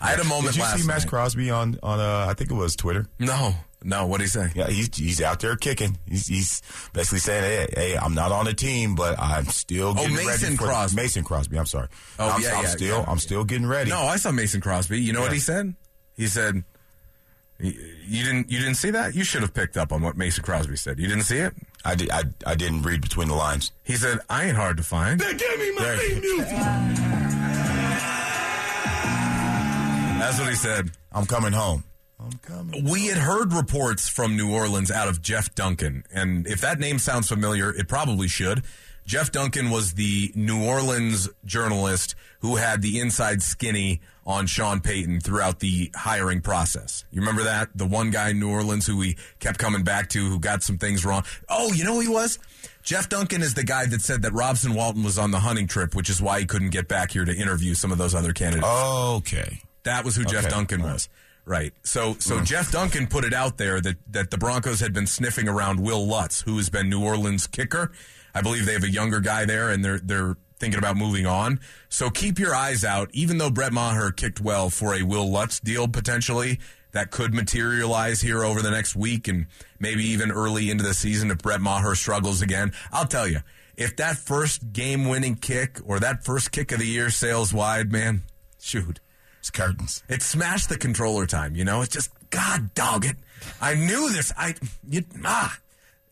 I 0.00 0.10
had 0.10 0.20
a 0.20 0.24
moment 0.24 0.54
Did 0.54 0.56
you 0.56 0.62
last 0.62 0.80
see 0.80 0.86
Max. 0.86 1.04
Crosby 1.04 1.50
on 1.50 1.78
on 1.82 1.98
uh, 2.00 2.26
I 2.28 2.34
think 2.34 2.50
it 2.50 2.54
was 2.54 2.76
Twitter? 2.76 3.06
No, 3.18 3.54
no. 3.82 4.06
What 4.06 4.18
do 4.18 4.24
you 4.24 4.28
say? 4.28 4.50
Yeah, 4.54 4.68
he's 4.68 4.94
he's 4.96 5.20
out 5.22 5.40
there 5.40 5.56
kicking. 5.56 5.98
He's, 6.08 6.26
he's 6.26 6.62
basically 6.92 7.20
saying, 7.20 7.42
"Hey, 7.44 7.66
hey, 7.90 7.96
I'm 7.96 8.14
not 8.14 8.32
on 8.32 8.44
the 8.44 8.54
team, 8.54 8.94
but 8.94 9.18
I'm 9.18 9.46
still 9.46 9.88
oh, 9.88 9.94
getting 9.94 10.16
ready 10.16 10.26
Oh, 10.28 10.30
Mason 10.32 10.56
for 10.56 10.64
Crosby. 10.64 10.96
Mason 10.96 11.24
Crosby. 11.24 11.58
I'm 11.58 11.66
sorry. 11.66 11.88
Oh, 12.18 12.28
I'm, 12.30 12.42
yeah, 12.42 12.56
I'm 12.56 12.62
yeah, 12.64 12.68
still 12.70 12.98
yeah. 12.98 13.04
I'm 13.06 13.18
still 13.18 13.44
getting 13.44 13.66
ready. 13.66 13.90
No, 13.90 14.00
I 14.02 14.16
saw 14.16 14.30
Mason 14.32 14.60
Crosby. 14.60 15.00
You 15.00 15.12
know 15.12 15.20
what 15.20 15.32
he 15.32 15.38
said? 15.38 15.74
He 16.16 16.26
said, 16.26 16.64
"You 17.60 17.72
you 18.06 18.24
didn't 18.24 18.50
you 18.50 18.58
didn't 18.58 18.74
see 18.76 18.90
that? 18.90 19.14
You 19.14 19.24
should 19.24 19.42
have 19.42 19.54
picked 19.54 19.76
up 19.76 19.92
on 19.92 20.02
what 20.02 20.16
Mason 20.16 20.42
Crosby 20.44 20.76
said. 20.76 20.98
You 20.98 21.06
didn't 21.08 21.24
see 21.24 21.38
it." 21.38 21.54
I 21.84 21.94
did. 21.94 22.10
I, 22.10 22.24
I 22.44 22.54
didn't 22.56 22.82
read 22.82 23.00
between 23.00 23.28
the 23.28 23.34
lines. 23.34 23.70
He 23.84 23.94
said, 23.94 24.18
"I 24.28 24.44
ain't 24.46 24.56
hard 24.56 24.76
to 24.78 24.82
find." 24.82 25.20
They 25.20 25.34
gave 25.34 25.58
me 25.58 25.70
my 25.72 25.82
There. 25.82 25.96
theme 25.98 26.20
music. 26.20 26.48
That's 30.18 30.38
what 30.40 30.48
he 30.48 30.56
said. 30.56 30.90
I'm 31.12 31.24
coming 31.26 31.52
home. 31.52 31.84
I'm 32.20 32.32
coming. 32.42 32.84
We 32.84 33.06
had 33.06 33.18
heard 33.18 33.52
reports 33.52 34.08
from 34.08 34.36
New 34.36 34.52
Orleans 34.52 34.90
out 34.90 35.08
of 35.08 35.22
Jeff 35.22 35.54
Duncan, 35.54 36.04
and 36.12 36.46
if 36.46 36.60
that 36.60 36.78
name 36.80 36.98
sounds 36.98 37.28
familiar, 37.28 37.70
it 37.74 37.86
probably 37.88 38.26
should. 38.28 38.64
Jeff 39.06 39.32
Duncan 39.32 39.70
was 39.70 39.94
the 39.94 40.32
New 40.34 40.62
Orleans 40.66 41.30
journalist 41.44 42.14
who 42.40 42.56
had 42.56 42.82
the 42.82 43.00
inside 43.00 43.42
skinny 43.42 44.02
on 44.26 44.46
Sean 44.46 44.80
Payton 44.80 45.20
throughout 45.20 45.60
the 45.60 45.90
hiring 45.96 46.42
process. 46.42 47.04
You 47.10 47.20
remember 47.22 47.44
that? 47.44 47.70
The 47.74 47.86
one 47.86 48.10
guy 48.10 48.30
in 48.30 48.40
New 48.40 48.50
Orleans 48.50 48.86
who 48.86 48.98
we 48.98 49.16
kept 49.38 49.58
coming 49.58 49.82
back 49.82 50.10
to 50.10 50.28
who 50.28 50.38
got 50.38 50.62
some 50.62 50.76
things 50.76 51.06
wrong. 51.06 51.22
Oh, 51.48 51.72
you 51.72 51.84
know 51.84 51.94
who 51.94 52.00
he 52.00 52.08
was? 52.08 52.38
Jeff 52.82 53.08
Duncan 53.08 53.40
is 53.40 53.54
the 53.54 53.64
guy 53.64 53.86
that 53.86 54.02
said 54.02 54.20
that 54.22 54.32
Robson 54.34 54.74
Walton 54.74 55.02
was 55.04 55.18
on 55.18 55.30
the 55.30 55.40
hunting 55.40 55.68
trip, 55.68 55.94
which 55.94 56.10
is 56.10 56.20
why 56.20 56.40
he 56.40 56.44
couldn't 56.46 56.70
get 56.70 56.86
back 56.88 57.10
here 57.12 57.24
to 57.24 57.34
interview 57.34 57.72
some 57.74 57.92
of 57.92 57.96
those 57.96 58.14
other 58.14 58.34
candidates. 58.34 58.66
Okay. 58.68 59.62
That 59.84 60.04
was 60.04 60.16
who 60.16 60.24
Jeff 60.26 60.44
Okay. 60.44 60.50
Duncan 60.50 60.82
was. 60.82 61.08
Right. 61.08 61.08
So 61.82 62.14
so 62.18 62.38
mm. 62.38 62.44
Jeff 62.44 62.70
Duncan 62.70 63.06
put 63.06 63.24
it 63.24 63.32
out 63.32 63.58
there 63.58 63.80
that, 63.80 63.96
that 64.10 64.30
the 64.30 64.38
Broncos 64.38 64.80
had 64.80 64.92
been 64.92 65.06
sniffing 65.06 65.48
around 65.48 65.80
Wil 65.80 66.06
Lutz, 66.06 66.42
who 66.42 66.56
has 66.56 66.70
been 66.70 66.88
New 66.88 67.02
Orleans 67.02 67.46
kicker. 67.46 67.92
I 68.34 68.42
believe 68.42 68.66
they 68.66 68.74
have 68.74 68.84
a 68.84 68.90
younger 68.90 69.20
guy 69.20 69.44
there 69.44 69.70
and 69.70 69.84
they're 69.84 69.98
they're 69.98 70.36
thinking 70.58 70.78
about 70.78 70.96
moving 70.96 71.26
on. 71.26 71.60
So 71.88 72.10
keep 72.10 72.38
your 72.38 72.54
eyes 72.54 72.84
out, 72.84 73.10
even 73.12 73.38
though 73.38 73.50
Brett 73.50 73.72
Maher 73.72 74.10
kicked 74.10 74.40
well 74.40 74.70
for 74.70 74.94
a 74.94 75.02
Wil 75.02 75.30
Lutz 75.30 75.60
deal 75.60 75.88
potentially 75.88 76.58
that 76.92 77.10
could 77.10 77.34
materialize 77.34 78.20
here 78.20 78.44
over 78.44 78.62
the 78.62 78.70
next 78.70 78.96
week 78.96 79.28
and 79.28 79.46
maybe 79.78 80.04
even 80.04 80.30
early 80.30 80.70
into 80.70 80.84
the 80.84 80.94
season 80.94 81.30
if 81.30 81.38
Brett 81.38 81.60
Maher 81.60 81.94
struggles 81.94 82.42
again. 82.42 82.72
I'll 82.90 83.06
tell 83.06 83.28
you, 83.28 83.40
if 83.76 83.96
that 83.96 84.16
first 84.16 84.72
game 84.72 85.08
winning 85.08 85.36
kick 85.36 85.78
or 85.84 86.00
that 86.00 86.24
first 86.24 86.50
kick 86.50 86.72
of 86.72 86.78
the 86.78 86.86
year 86.86 87.10
sails 87.10 87.52
wide, 87.52 87.92
man, 87.92 88.22
shoot. 88.60 89.00
It's 89.48 89.56
curtains. 89.56 90.02
It 90.08 90.20
smashed 90.22 90.68
the 90.68 90.76
controller 90.76 91.26
time, 91.26 91.56
you 91.56 91.64
know? 91.64 91.80
It's 91.80 91.94
just, 91.94 92.10
God 92.30 92.74
dog 92.74 93.06
it. 93.06 93.16
I 93.62 93.74
knew 93.74 94.10
this. 94.12 94.30
I, 94.36 94.54
you, 94.88 95.04
ah. 95.24 95.58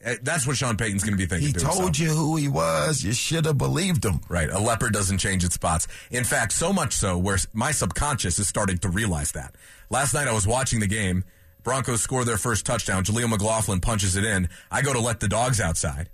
Eh, 0.03 0.17
That's 0.23 0.47
what 0.47 0.57
Sean 0.57 0.77
Payton's 0.77 1.03
going 1.03 1.13
to 1.13 1.19
be 1.19 1.27
thinking. 1.27 1.49
He 1.49 1.53
to 1.53 1.61
told 1.61 1.85
himself. 1.97 1.99
you 1.99 2.15
who 2.15 2.37
he 2.37 2.49
was. 2.49 3.05
You 3.05 3.13
should 3.13 3.45
have 3.45 3.59
believed 3.59 4.05
him. 4.05 4.21
Right. 4.29 4.49
A 4.49 4.59
leopard 4.59 4.93
doesn't 4.95 5.19
change 5.19 5.45
its 5.45 5.55
spots. 5.55 5.87
In 6.11 6.25
fact, 6.25 6.53
so 6.53 6.73
much 6.73 6.95
so 6.95 7.19
where 7.19 7.37
my 7.53 7.73
subconscious 7.73 8.39
is 8.39 8.49
starting 8.49 8.79
to 8.79 8.89
realize 8.89 9.33
that. 9.33 9.55
Last 9.91 10.15
night 10.15 10.29
I 10.29 10.33
was 10.33 10.47
watching 10.47 10.81
the 10.81 10.87
game. 10.87 11.25
Broncos 11.63 12.01
score 12.01 12.25
their 12.25 12.39
first 12.39 12.65
touchdown. 12.65 13.05
Jaleel 13.05 13.29
McLaughlin 13.29 13.81
punches 13.81 14.17
it 14.17 14.25
in. 14.25 14.49
I 14.71 14.81
go 14.81 14.93
to 14.95 15.01
let 15.01 15.21
the 15.21 15.29
dogs 15.29 15.61
outside. 15.61 16.09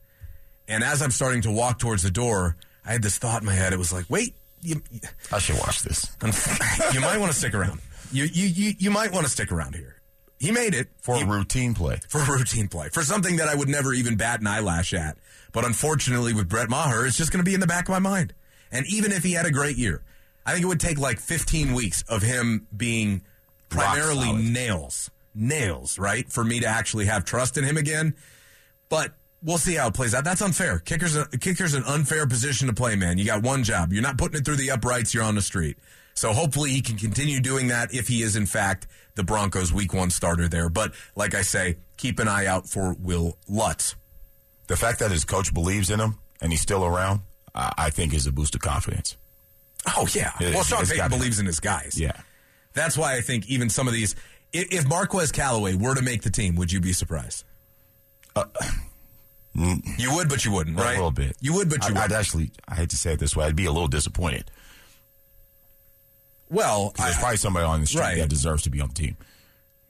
And 0.67 0.83
as 0.83 1.03
I'm 1.03 1.11
starting 1.13 1.43
to 1.43 1.53
walk 1.53 1.79
towards 1.79 2.03
the 2.03 2.11
door, 2.11 2.57
I 2.85 2.93
had 2.93 3.03
this 3.03 3.19
thought 3.19 3.43
in 3.43 3.47
my 3.47 3.55
head. 3.55 3.73
It 3.73 3.79
was 3.79 3.93
like, 3.93 4.07
wait, 4.09 4.35
you, 4.62 4.81
I 5.33 5.38
should 5.38 5.59
watch 5.59 5.83
this 5.83 6.07
you 6.94 7.01
might 7.01 7.18
want 7.18 7.33
to 7.33 7.38
stick 7.38 7.55
around. 7.55 7.81
You, 8.12 8.25
you, 8.25 8.46
you, 8.46 8.72
you 8.79 8.90
might 8.90 9.12
want 9.12 9.25
to 9.27 9.31
stick 9.31 9.51
around 9.53 9.75
here. 9.75 9.96
He 10.38 10.51
made 10.53 10.75
it 10.75 10.88
for 11.01 11.16
He- 11.16 11.22
a 11.22 11.27
routine 11.27 11.75
play. 11.75 11.98
for 12.09 12.20
a 12.20 12.27
routine 12.27 12.68
play, 12.68 12.88
for 12.88 13.03
something 13.03 13.37
that 13.37 13.48
I 13.48 13.55
would 13.55 13.68
never 13.68 13.92
even 13.92 14.16
bat 14.16 14.40
an 14.40 14.46
eyelash 14.46 14.92
at. 14.94 15.16
But 15.53 15.64
unfortunately, 15.64 16.33
with 16.35 16.48
Brett 16.48 16.68
Maher, 16.70 17.07
it's 17.07 17.16
just 17.16 17.31
going 17.33 17.44
to 17.44 17.48
be 17.48 17.55
in 17.55 17.61
the 17.61 17.66
back 17.66 17.85
of 17.88 17.90
my 17.92 17.98
mind. 17.98 18.33
And 18.70 18.87
even 18.87 19.12
if 19.12 19.22
he 19.22 19.33
had 19.33 19.46
a 19.46 19.51
great 19.51 19.77
year, 19.77 20.03
I 20.46 20.53
think 20.53 20.64
it 20.64 20.66
would 20.66 20.81
take 20.81 20.98
like 20.98 21.18
15 21.20 21.75
weeks 21.75 22.03
of 22.09 22.22
him 22.22 22.66
being 22.77 23.22
primarily 23.68 24.33
nails, 24.33 25.11
nails, 25.35 25.98
right, 25.98 26.29
for 26.31 26.42
me 26.44 26.61
to 26.61 26.66
actually 26.66 27.07
have 27.07 27.25
trust 27.25 27.57
in 27.57 27.64
him 27.64 27.77
again. 27.77 28.14
But 28.88 29.14
we'll 29.42 29.59
see 29.59 29.74
how 29.74 29.88
it 29.88 29.94
plays 29.94 30.14
out. 30.14 30.24
That's 30.24 30.42
unfair. 30.42 30.78
Kicker's 30.78 31.16
a, 31.16 31.26
kicker's 31.26 31.74
an 31.74 31.85
unfair 31.85 32.26
position 32.26 32.68
to 32.68 32.74
play, 32.74 32.96
man. 32.96 33.18
You 33.18 33.24
got 33.24 33.42
one 33.42 33.62
job. 33.64 33.92
You're 33.92 34.02
not 34.02 34.18
putting 34.18 34.38
it 34.40 34.44
through 34.44 34.57
the 34.57 34.70
uprights. 34.70 35.12
You're 35.14 35.24
on 35.24 35.34
the 35.34 35.43
street. 35.43 35.78
So 36.14 36.32
hopefully 36.32 36.70
he 36.70 36.82
can 36.82 36.97
continue 36.97 37.40
doing 37.40 37.68
that 37.68 37.95
if 37.95 38.07
he 38.09 38.22
is 38.22 38.36
in 38.36 38.47
fact 38.47 38.86
the 39.14 39.22
Broncos' 39.24 39.72
Week 39.72 39.93
One 39.95 40.11
starter 40.11 40.49
there. 40.49 40.68
But 40.68 40.93
like 41.16 41.34
I 41.34 41.43
say, 41.43 41.76
keep 41.97 42.18
an 42.18 42.28
eye 42.28 42.47
out 42.47 42.68
for 42.68 42.95
Wil 43.01 43.36
Lutz. 43.49 43.95
The 44.68 44.76
fact 44.76 44.99
that 45.01 45.11
his 45.11 45.24
coach 45.24 45.53
believes 45.53 45.90
in 45.90 46.01
him 46.01 46.18
and 46.40 46.53
he's 46.53 46.61
still 46.61 46.84
around, 46.84 47.20
I, 47.55 47.72
I 47.78 47.90
think 47.90 48.14
is 48.14 48.26
a 48.26 48.32
boost 48.32 48.55
of 48.55 48.61
confidence. 48.61 49.16
Oh 49.97 50.07
yeah. 50.12 50.32
It- 50.40 50.55
well, 50.55 50.64
Sean 50.64 50.84
Payton 50.86 51.09
believes 51.11 51.38
in 51.40 51.47
his 51.47 51.61
guys. 51.61 51.99
Yeah. 51.99 52.12
That's 52.74 52.97
why 52.97 53.16
I 53.16 53.20
think 53.20 53.49
even 53.49 53.68
some 53.68 53.86
of 53.88 53.93
these, 53.95 54.14
If, 54.53 54.86
Marquez 54.86 55.32
Callaway 55.32 55.74
were 55.74 55.95
to 55.95 56.03
make 56.03 56.22
the 56.22 56.30
team, 56.30 56.57
would 56.57 56.72
you 56.72 56.80
be 56.80 56.93
surprised? 56.93 57.45
Uh, 58.36 58.45
you 59.55 60.14
would, 60.14 60.28
but 60.28 60.44
you 60.44 60.53
wouldn't, 60.53 60.78
right? 60.78 60.92
A 60.92 60.94
little 60.94 61.11
bit. 61.11 61.36
You 61.40 61.53
would, 61.55 61.68
but 61.68 61.86
you 61.88 61.94
I, 61.94 62.03
would. 62.03 62.12
I'd 62.12 62.18
actually, 62.18 62.50
I 62.66 62.74
hate 62.74 62.90
to 62.90 62.96
say 62.96 63.12
it 63.12 63.18
this 63.18 63.36
way, 63.36 63.44
I'd 63.46 63.57
be 63.57 63.66
a 63.66 63.72
little 63.72 63.88
disappointed. 63.88 64.50
well, 66.50 66.92
There's 66.96 67.16
I- 67.16 67.20
probably 67.20 67.36
somebody 67.38 67.64
on 67.66 67.80
the 67.80 67.86
street 67.86 68.00
Right. 68.00 68.18
that 68.18 68.28
deserves 68.28 68.62
to 68.64 68.70
be 68.70 68.80
on 68.80 68.88
the 68.88 68.94
team. 68.94 69.16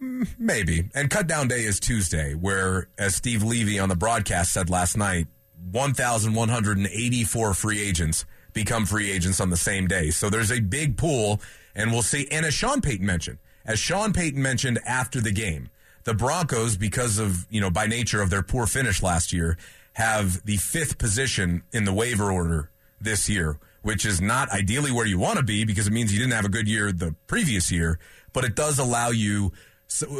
Mm, 0.00 0.28
maybe. 0.38 0.88
And 0.94 1.10
cut 1.10 1.26
down 1.26 1.48
day 1.48 1.60
is 1.64 1.78
Tuesday, 1.80 2.34
where, 2.34 2.88
as 2.98 3.14
Steve 3.14 3.42
Levy 3.42 3.78
on 3.78 3.88
the 3.88 3.96
broadcast 3.96 4.52
said 4.52 4.68
last 4.70 4.96
night, 4.96 5.26
1,184 5.70 7.54
free 7.54 7.80
agents 7.80 8.24
become 8.52 8.84
free 8.84 9.10
agents 9.10 9.40
on 9.40 9.50
the 9.50 9.56
same 9.56 9.86
day. 9.86 10.10
So 10.10 10.28
there's 10.28 10.50
a 10.50 10.60
big 10.60 10.96
pool, 10.96 11.40
and 11.74 11.92
we'll 11.92 12.02
see. 12.02 12.26
And 12.30 12.44
as 12.44 12.52
Sean 12.54 12.80
Payton 12.80 13.06
mentioned, 13.06 13.38
as 13.64 13.78
Sean 13.78 14.12
Payton 14.12 14.42
mentioned 14.42 14.80
after 14.84 15.20
the 15.20 15.30
game, 15.32 15.70
the 16.04 16.14
Broncos, 16.14 16.76
because 16.76 17.18
of, 17.18 17.46
you 17.50 17.60
know, 17.60 17.70
by 17.70 17.86
nature 17.86 18.22
of 18.22 18.30
their 18.30 18.42
poor 18.42 18.66
finish 18.66 19.02
last 19.02 19.32
year, 19.32 19.56
have 19.94 20.44
the 20.44 20.56
fifth 20.56 20.98
position 20.98 21.62
in 21.72 21.84
the 21.84 21.92
waiver 21.92 22.30
order 22.30 22.70
this 23.00 23.28
year, 23.28 23.58
which 23.82 24.06
is 24.06 24.20
not 24.20 24.50
ideally 24.50 24.90
where 24.90 25.06
you 25.06 25.18
want 25.18 25.38
to 25.38 25.44
be 25.44 25.64
because 25.64 25.86
it 25.86 25.92
means 25.92 26.12
you 26.12 26.18
didn't 26.18 26.32
have 26.32 26.44
a 26.44 26.50
good 26.50 26.68
year 26.68 26.92
the 26.92 27.14
previous 27.26 27.70
year, 27.70 27.98
but 28.32 28.44
it 28.44 28.54
does 28.54 28.78
allow 28.78 29.10
you, 29.10 29.52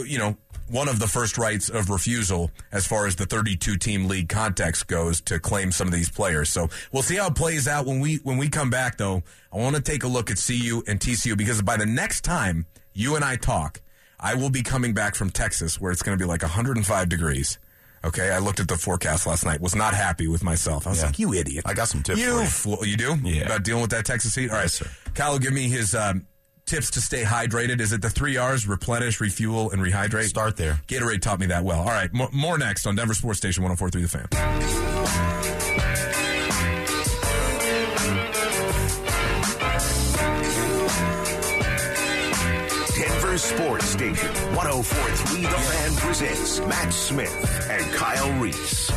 you 0.05 0.19
know, 0.19 0.37
one 0.69 0.89
of 0.89 0.99
the 0.99 1.07
first 1.07 1.39
rights 1.39 1.69
of 1.69 1.91
refusal 1.91 2.51
as 2.71 2.87
far 2.87 3.07
as 3.07 3.17
the 3.17 3.27
32 3.27 3.77
team 3.77 4.07
league 4.07 4.29
context 4.29 4.87
goes 4.87 5.21
to 5.21 5.39
claim 5.39 5.73
some 5.73 5.87
of 5.87 5.93
these 5.93 6.11
players. 6.11 6.49
So 6.49 6.69
we'll 6.93 7.03
see 7.03 7.17
how 7.17 7.29
it 7.29 7.35
plays 7.35 7.69
out 7.69 7.87
when 7.87 8.01
we 8.01 8.17
when 8.17 8.39
we 8.39 8.49
come 8.49 8.71
back 8.71 8.97
though. 8.97 9.23
I 9.53 9.59
want 9.59 9.77
to 9.77 9.83
take 9.83 10.05
a 10.05 10.09
look 10.09 10.31
at 10.31 10.39
CU 10.39 10.83
and 10.87 10.99
TCU 10.99 11.37
because 11.37 11.61
by 11.63 11.77
the 11.77 11.87
next 11.87 12.23
time 12.23 12.67
you 12.95 13.17
and 13.17 13.25
I 13.25 13.37
talk, 13.37 13.81
I 14.23 14.35
will 14.35 14.51
be 14.51 14.63
coming 14.63 14.95
back 14.95 15.17
from 15.17 15.31
Texas 15.31 15.81
where 15.81 15.91
it's 15.91 16.03
going 16.03 16.17
to 16.17 16.23
be 16.23 16.29
like 16.29 16.43
105 16.43 17.09
degrees. 17.09 17.59
Okay, 18.05 18.31
I 18.31 18.39
looked 18.39 18.61
at 18.61 18.69
the 18.69 18.77
forecast 18.77 19.27
last 19.27 19.45
night. 19.45 19.61
Was 19.61 19.75
not 19.75 19.95
happy 19.95 20.29
with 20.29 20.45
myself. 20.45 20.87
I 20.87 20.91
was 20.91 21.01
Yeah. 21.01 21.07
like, 21.07 21.19
"You 21.19 21.35
idiot!" 21.35 21.65
I 21.67 21.75
got 21.75 21.89
some 21.89 22.03
tips 22.03 22.19
You 22.21 22.37
for 22.37 22.43
you. 22.43 22.47
fool. 22.49 22.87
You 22.87 22.97
do? 22.97 23.17
Yeah. 23.23 23.47
About 23.47 23.63
dealing 23.65 23.83
with 23.83 23.91
that 23.91 24.05
Texas 24.05 24.35
heat. 24.35 24.51
All 24.51 24.57
right, 24.57 24.63
Yes, 24.63 24.75
sir. 24.75 24.87
Kyle, 25.15 25.33
will 25.33 25.39
give 25.39 25.53
me 25.53 25.69
his 25.69 25.95
um, 25.95 26.27
tips 26.67 26.91
to 26.93 27.01
stay 27.01 27.23
hydrated. 27.23 27.81
Is 27.81 27.93
it 27.93 28.03
the 28.03 28.11
three 28.11 28.37
R's: 28.37 28.67
replenish, 28.67 29.21
refuel, 29.21 29.71
and 29.71 29.81
rehydrate? 29.83 30.29
Start 30.29 30.57
there. 30.57 30.81
Gatorade 30.89 31.21
taught 31.23 31.39
me 31.41 31.47
that 31.47 31.65
well. 31.65 31.81
All 31.81 31.87
right, 31.87 32.13
more, 32.13 32.29
more 32.33 32.59
next 32.59 32.87
on 32.87 32.97
Denver 32.97 33.15
Sports 33.15 33.39
Station 33.39 33.63
104.3 33.65 34.03
The 34.03 34.09
Fan. 34.09 36.12
Sports 43.57 43.85
Station 43.85 44.29
1043 44.57 45.43
The 45.43 45.49
Fan 45.49 45.95
presents 45.97 46.61
Mat 46.61 46.91
Smith 46.91 47.69
and 47.71 47.85
Kyle 47.93 48.33
Reese. 48.41 48.91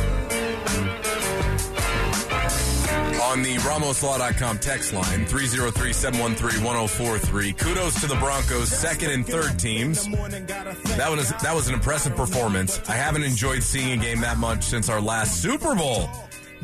On 3.22 3.42
the 3.42 3.56
RamosLaw.com 3.56 4.58
text 4.60 4.94
line, 4.94 5.26
303-713-1043. 5.26 7.58
Kudos 7.58 8.00
to 8.00 8.06
the 8.06 8.16
Broncos' 8.16 8.70
second 8.70 9.10
and 9.10 9.26
third 9.26 9.58
teams. 9.58 10.06
That 10.06 11.08
was 11.10 11.34
that 11.42 11.54
was 11.54 11.68
an 11.68 11.74
impressive 11.74 12.16
performance. 12.16 12.80
I 12.88 12.92
haven't 12.92 13.24
enjoyed 13.24 13.62
seeing 13.62 13.98
a 13.98 14.02
game 14.02 14.22
that 14.22 14.38
much 14.38 14.64
since 14.64 14.88
our 14.88 15.02
last 15.02 15.42
Super 15.42 15.74
Bowl. 15.74 16.08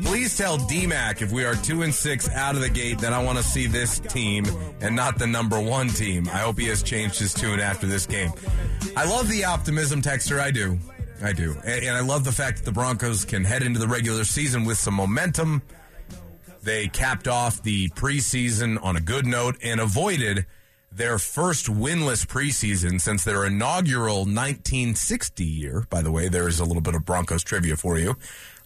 Please 0.01 0.35
tell 0.35 0.57
DMAC 0.57 1.21
if 1.21 1.31
we 1.31 1.45
are 1.45 1.55
two 1.55 1.83
and 1.83 1.93
six 1.93 2.29
out 2.29 2.55
of 2.55 2.61
the 2.61 2.69
gate, 2.69 2.99
then 2.99 3.13
I 3.13 3.23
want 3.23 3.37
to 3.37 3.43
see 3.43 3.67
this 3.67 3.99
team 3.99 4.45
and 4.81 4.95
not 4.95 5.19
the 5.19 5.27
number 5.27 5.61
one 5.61 5.89
team. 5.89 6.27
I 6.27 6.39
hope 6.39 6.57
he 6.57 6.67
has 6.67 6.81
changed 6.81 7.19
his 7.19 7.33
tune 7.33 7.59
after 7.59 7.85
this 7.85 8.05
game. 8.05 8.31
I 8.97 9.05
love 9.05 9.29
the 9.29 9.45
optimism, 9.45 10.01
Texter. 10.01 10.39
I 10.39 10.51
do. 10.51 10.79
I 11.21 11.31
do. 11.31 11.55
And, 11.63 11.85
and 11.85 11.95
I 11.95 12.01
love 12.01 12.23
the 12.23 12.31
fact 12.31 12.57
that 12.57 12.65
the 12.65 12.71
Broncos 12.71 13.23
can 13.23 13.43
head 13.43 13.63
into 13.63 13.79
the 13.79 13.87
regular 13.87 14.23
season 14.23 14.65
with 14.65 14.77
some 14.77 14.95
momentum. 14.95 15.61
They 16.63 16.87
capped 16.87 17.27
off 17.27 17.61
the 17.61 17.89
preseason 17.89 18.83
on 18.83 18.95
a 18.95 19.01
good 19.01 19.25
note 19.25 19.57
and 19.61 19.79
avoided 19.79 20.45
their 20.95 21.17
first 21.17 21.67
winless 21.67 22.25
preseason 22.25 23.01
since 23.01 23.23
their 23.23 23.45
inaugural 23.45 24.19
1960 24.19 25.43
year. 25.43 25.87
By 25.89 26.01
the 26.01 26.11
way, 26.11 26.27
there 26.27 26.47
is 26.47 26.59
a 26.59 26.65
little 26.65 26.81
bit 26.81 26.93
of 26.93 27.05
Broncos 27.05 27.43
trivia 27.43 27.75
for 27.75 27.97
you. 27.97 28.15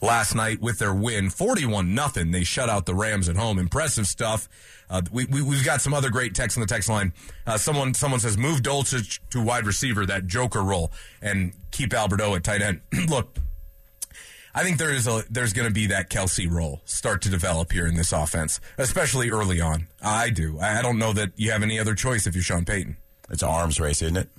Last 0.01 0.35
night 0.35 0.61
with 0.61 0.77
their 0.77 0.93
win, 0.93 1.29
41 1.29 1.95
nothing, 1.95 2.31
they 2.31 2.43
shut 2.43 2.69
out 2.69 2.85
the 2.85 2.93
Rams 2.93 3.29
at 3.29 3.35
home. 3.35 3.57
Impressive 3.57 4.07
stuff. 4.07 4.47
Uh, 4.89 5.01
we, 5.11 5.25
we, 5.25 5.41
we've 5.41 5.65
got 5.65 5.81
some 5.81 5.93
other 5.93 6.09
great 6.09 6.35
text 6.35 6.57
on 6.57 6.61
the 6.61 6.67
text 6.67 6.89
line. 6.89 7.13
Uh, 7.45 7.57
someone 7.57 7.93
someone 7.93 8.19
says 8.19 8.37
move 8.37 8.61
Dulcich 8.61 9.19
to 9.31 9.41
wide 9.41 9.65
receiver, 9.65 10.05
that 10.05 10.27
Joker 10.27 10.61
role, 10.61 10.91
and 11.21 11.53
keep 11.71 11.93
Albert 11.93 12.21
O 12.21 12.35
at 12.35 12.43
tight 12.43 12.61
end. 12.61 12.81
Look, 13.09 13.37
I 14.57 14.63
think 14.63 14.79
there 14.79 14.91
is 14.91 15.05
a 15.05 15.23
there's 15.29 15.53
going 15.53 15.67
to 15.67 15.73
be 15.73 15.85
that 15.87 16.09
Kelce 16.09 16.49
role 16.49 16.81
start 16.83 17.21
to 17.21 17.29
develop 17.29 17.71
here 17.71 17.85
in 17.85 17.93
this 17.93 18.11
offense, 18.11 18.59
especially 18.79 19.29
early 19.29 19.61
on. 19.61 19.87
I 20.01 20.31
do. 20.31 20.59
I 20.59 20.81
don't 20.81 20.97
know 20.97 21.13
that 21.13 21.33
you 21.35 21.51
have 21.51 21.61
any 21.61 21.77
other 21.77 21.93
choice 21.93 22.25
if 22.25 22.33
you're 22.33 22.43
Sean 22.43 22.65
Payton. 22.65 22.97
It's 23.29 23.43
an 23.43 23.49
arms 23.49 23.79
race, 23.79 24.01
isn't 24.01 24.17
it? 24.17 24.29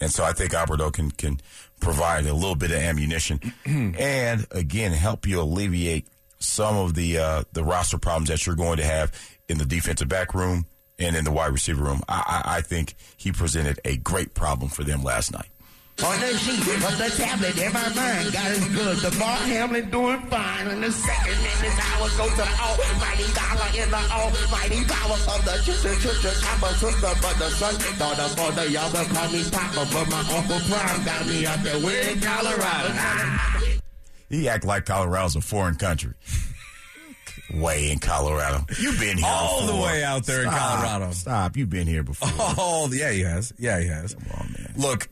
And 0.00 0.10
so 0.10 0.24
I 0.24 0.32
think 0.32 0.52
Albert 0.52 0.80
O 0.80 0.90
can 0.90 1.12
can 1.12 1.40
provide 1.80 2.26
a 2.26 2.34
little 2.34 2.56
bit 2.56 2.72
of 2.72 2.78
ammunition 2.78 3.38
and 3.64 4.48
again 4.50 4.90
help 4.90 5.28
you 5.28 5.40
alleviate 5.40 6.08
some 6.40 6.76
of 6.76 6.94
the 6.94 7.18
uh, 7.18 7.44
the 7.52 7.62
roster 7.62 7.98
problems 7.98 8.30
that 8.30 8.44
you're 8.46 8.56
going 8.56 8.78
to 8.78 8.84
have 8.84 9.12
in 9.48 9.58
the 9.58 9.64
defensive 9.64 10.08
back 10.08 10.34
room 10.34 10.66
and 10.98 11.14
in 11.14 11.22
the 11.22 11.30
wide 11.30 11.52
receiver 11.52 11.84
room. 11.84 12.02
I, 12.08 12.42
I, 12.44 12.56
I 12.56 12.60
think 12.62 12.96
he 13.16 13.30
presented 13.30 13.78
a 13.84 13.96
great 13.96 14.34
problem 14.34 14.70
for 14.70 14.82
them 14.82 15.04
last 15.04 15.30
night. 15.30 15.51
On 16.00 16.18
the 16.18 16.34
sheet, 16.38 16.66
on 16.82 16.98
the 16.98 17.08
tablet, 17.16 17.56
in 17.58 17.72
my 17.72 17.88
mind, 17.94 18.32
God 18.32 18.50
is 18.50 18.64
good. 18.74 18.96
The 18.98 19.10
ball 19.20 19.36
Hamlin 19.46 19.90
doing 19.90 20.20
fine. 20.22 20.66
In 20.68 20.80
the 20.80 20.90
second 20.90 21.32
in 21.38 21.58
this 21.62 21.78
hour, 21.78 22.08
go 22.16 22.28
to 22.28 22.36
the 22.36 22.48
almighty 22.58 23.28
dollar 23.36 23.70
in 23.76 23.88
the 23.90 24.02
almighty 24.10 24.82
power 24.88 25.14
of 25.14 25.44
the 25.44 25.52
church, 25.62 25.82
church, 26.02 26.20
church. 26.22 26.42
Sister, 26.82 27.12
but 27.22 27.38
the 27.38 27.50
son, 27.50 27.74
daughter, 27.98 28.28
for 28.34 28.50
the 28.52 28.70
y'all 28.70 28.90
will 28.90 29.04
call 29.14 29.30
me 29.30 29.44
Papa, 29.50 29.86
but 29.92 30.08
my 30.10 30.20
Uncle 30.34 30.58
Prime 30.66 31.04
got 31.04 31.26
me 31.26 31.46
out 31.46 31.62
there 31.62 31.78
way 31.84 32.12
in 32.12 32.20
Colorado. 32.20 33.80
He 34.28 34.48
act 34.48 34.64
like 34.64 34.86
Colorado's 34.86 35.36
a 35.36 35.40
foreign 35.40 35.76
country. 35.76 36.14
Way 37.54 37.92
in 37.92 37.98
Colorado. 37.98 38.64
You've 38.80 38.98
been 38.98 39.18
here 39.18 39.26
All 39.28 39.66
the 39.66 39.76
way 39.76 40.02
out 40.02 40.24
there 40.24 40.42
in 40.42 40.48
Colorado. 40.48 41.10
Stop. 41.12 41.56
You've 41.56 41.68
been 41.70 41.86
here 41.86 42.02
before. 42.02 42.28
Oh, 42.58 42.88
yeah, 42.90 43.10
he 43.12 43.20
has. 43.20 43.52
Yeah, 43.58 43.78
he 43.78 43.86
has. 43.88 44.14
on, 44.14 44.54
man. 44.58 44.72
Look, 44.76 45.08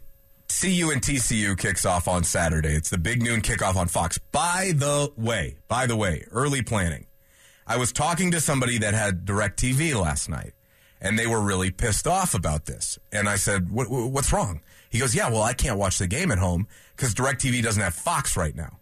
CU 0.50 0.90
and 0.90 1.00
TCU 1.00 1.56
kicks 1.56 1.84
off 1.84 2.08
on 2.08 2.24
Saturday. 2.24 2.70
It's 2.74 2.90
the 2.90 2.98
big 2.98 3.22
noon 3.22 3.40
kickoff 3.40 3.76
on 3.76 3.86
Fox. 3.88 4.18
By 4.32 4.72
the 4.74 5.12
way, 5.16 5.56
by 5.68 5.86
the 5.86 5.96
way, 5.96 6.24
early 6.32 6.60
planning. 6.62 7.06
I 7.66 7.76
was 7.76 7.92
talking 7.92 8.32
to 8.32 8.40
somebody 8.40 8.78
that 8.78 8.92
had 8.94 9.24
DirecTV 9.24 9.94
last 10.00 10.28
night, 10.28 10.54
and 11.00 11.16
they 11.18 11.26
were 11.28 11.40
really 11.40 11.70
pissed 11.70 12.06
off 12.06 12.34
about 12.34 12.66
this. 12.66 12.98
And 13.12 13.28
I 13.28 13.36
said, 13.36 13.70
what, 13.70 13.88
what- 13.88 14.10
"What's 14.10 14.32
wrong?" 14.32 14.60
He 14.90 14.98
goes, 14.98 15.14
"Yeah, 15.14 15.30
well, 15.30 15.42
I 15.42 15.52
can't 15.54 15.78
watch 15.78 15.98
the 15.98 16.08
game 16.08 16.32
at 16.32 16.38
home 16.38 16.66
because 16.96 17.14
DirecTV 17.14 17.62
doesn't 17.62 17.82
have 17.82 17.94
Fox 17.94 18.36
right 18.36 18.56
now." 18.56 18.80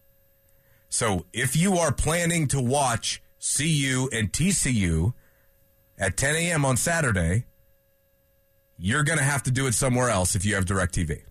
So 0.88 1.26
if 1.34 1.54
you 1.54 1.76
are 1.76 1.92
planning 1.92 2.48
to 2.48 2.60
watch 2.62 3.22
CU 3.38 4.08
and 4.10 4.32
TCU 4.32 5.12
at 5.98 6.16
10 6.16 6.34
a.m. 6.34 6.64
on 6.64 6.78
Saturday, 6.78 7.44
you're 8.78 9.04
going 9.04 9.18
to 9.18 9.24
have 9.24 9.42
to 9.42 9.50
do 9.50 9.66
it 9.66 9.74
somewhere 9.74 10.08
else 10.08 10.34
if 10.34 10.46
you 10.46 10.54
have 10.54 10.64
DirecTV. 10.64 11.24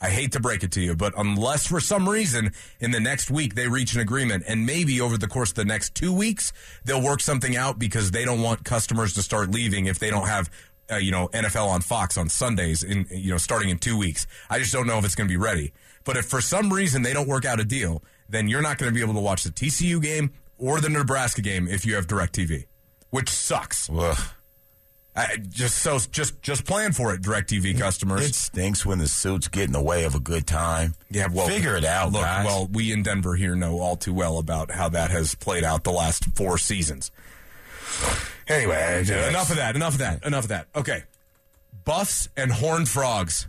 I 0.00 0.10
hate 0.10 0.32
to 0.32 0.40
break 0.40 0.62
it 0.62 0.72
to 0.72 0.80
you, 0.80 0.94
but 0.94 1.14
unless 1.16 1.66
for 1.66 1.80
some 1.80 2.08
reason 2.08 2.52
in 2.80 2.90
the 2.90 3.00
next 3.00 3.30
week 3.30 3.54
they 3.54 3.66
reach 3.66 3.94
an 3.94 4.00
agreement, 4.00 4.44
and 4.46 4.66
maybe 4.66 5.00
over 5.00 5.16
the 5.16 5.26
course 5.26 5.50
of 5.50 5.56
the 5.56 5.64
next 5.64 5.94
two 5.94 6.12
weeks 6.12 6.52
they'll 6.84 7.02
work 7.02 7.20
something 7.20 7.56
out 7.56 7.78
because 7.78 8.10
they 8.10 8.24
don't 8.24 8.42
want 8.42 8.64
customers 8.64 9.14
to 9.14 9.22
start 9.22 9.50
leaving 9.50 9.86
if 9.86 9.98
they 9.98 10.10
don't 10.10 10.26
have, 10.26 10.50
uh, 10.90 10.96
you 10.96 11.10
know, 11.10 11.28
NFL 11.28 11.68
on 11.68 11.80
Fox 11.80 12.18
on 12.18 12.28
Sundays 12.28 12.82
in 12.82 13.06
you 13.10 13.30
know 13.30 13.38
starting 13.38 13.70
in 13.70 13.78
two 13.78 13.96
weeks. 13.96 14.26
I 14.50 14.58
just 14.58 14.72
don't 14.72 14.86
know 14.86 14.98
if 14.98 15.04
it's 15.04 15.14
going 15.14 15.28
to 15.28 15.32
be 15.32 15.38
ready. 15.38 15.72
But 16.04 16.16
if 16.16 16.26
for 16.26 16.40
some 16.40 16.72
reason 16.72 17.02
they 17.02 17.12
don't 17.12 17.26
work 17.26 17.44
out 17.44 17.58
a 17.58 17.64
deal, 17.64 18.02
then 18.28 18.48
you're 18.48 18.62
not 18.62 18.78
going 18.78 18.90
to 18.90 18.94
be 18.94 19.00
able 19.02 19.14
to 19.14 19.20
watch 19.20 19.44
the 19.44 19.50
TCU 19.50 20.00
game 20.00 20.32
or 20.58 20.80
the 20.80 20.88
Nebraska 20.88 21.42
game 21.42 21.68
if 21.68 21.84
you 21.84 21.96
have 21.96 22.06
DirecTV, 22.06 22.66
which 23.10 23.28
sucks. 23.28 23.90
Ugh. 23.90 24.18
I, 25.16 25.38
just 25.48 25.78
so 25.78 25.98
just 25.98 26.42
just 26.42 26.66
plan 26.66 26.92
for 26.92 27.14
it, 27.14 27.22
DirecTV 27.22 27.78
customers. 27.78 28.28
It 28.28 28.34
stinks 28.34 28.84
when 28.84 28.98
the 28.98 29.08
suits 29.08 29.48
get 29.48 29.64
in 29.64 29.72
the 29.72 29.80
way 29.82 30.04
of 30.04 30.14
a 30.14 30.20
good 30.20 30.46
time. 30.46 30.94
Yeah, 31.10 31.28
well, 31.32 31.48
figure 31.48 31.74
it 31.74 31.86
out, 31.86 32.12
Look, 32.12 32.20
guys. 32.22 32.44
well, 32.44 32.68
we 32.70 32.92
in 32.92 33.02
Denver 33.02 33.34
here 33.34 33.54
know 33.56 33.80
all 33.80 33.96
too 33.96 34.12
well 34.12 34.36
about 34.36 34.70
how 34.72 34.90
that 34.90 35.10
has 35.10 35.34
played 35.34 35.64
out 35.64 35.84
the 35.84 35.92
last 35.92 36.26
four 36.36 36.58
seasons. 36.58 37.10
Anyway, 38.46 39.04
enough 39.28 39.48
of 39.50 39.56
that. 39.56 39.74
Enough 39.74 39.94
of 39.94 39.98
that. 40.00 40.24
Enough 40.24 40.44
of 40.44 40.48
that. 40.48 40.68
Okay, 40.76 41.04
Buffs 41.84 42.28
and 42.36 42.52
Horned 42.52 42.88
Frogs. 42.88 43.46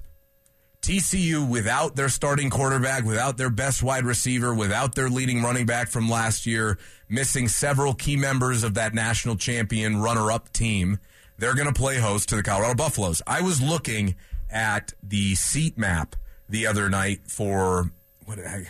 TCU 0.82 1.50
without 1.50 1.98
their 1.98 2.08
starting 2.08 2.50
quarterback, 2.50 3.04
without 3.04 3.36
their 3.36 3.50
best 3.50 3.84
wide 3.84 4.06
receiver, 4.06 4.54
without 4.54 4.96
their 4.96 5.10
leading 5.10 5.44
running 5.44 5.66
back 5.66 5.90
from 5.90 6.08
last 6.08 6.46
year, 6.46 6.78
missing 7.10 7.50
several 7.50 7.94
key 7.94 8.16
members 8.16 8.64
of 8.64 8.76
that 8.76 8.94
national 8.94 9.36
champion 9.36 9.98
runner-up 10.00 10.54
team. 10.54 11.00
They're 11.38 11.56
going 11.56 11.68
to 11.68 11.74
play 11.74 11.98
host 11.98 12.30
to 12.30 12.36
the 12.36 12.44
Colorado 12.44 12.76
Buffaloes. 12.76 13.22
I 13.28 13.42
was 13.42 13.62
looking 13.62 14.16
at 14.50 14.94
the 15.04 15.36
seat 15.36 15.78
map 15.78 16.16
the 16.50 16.68
other 16.68 16.90
night 16.90 17.22
for 17.28 17.92
what 18.26 18.40
I, 18.40 18.66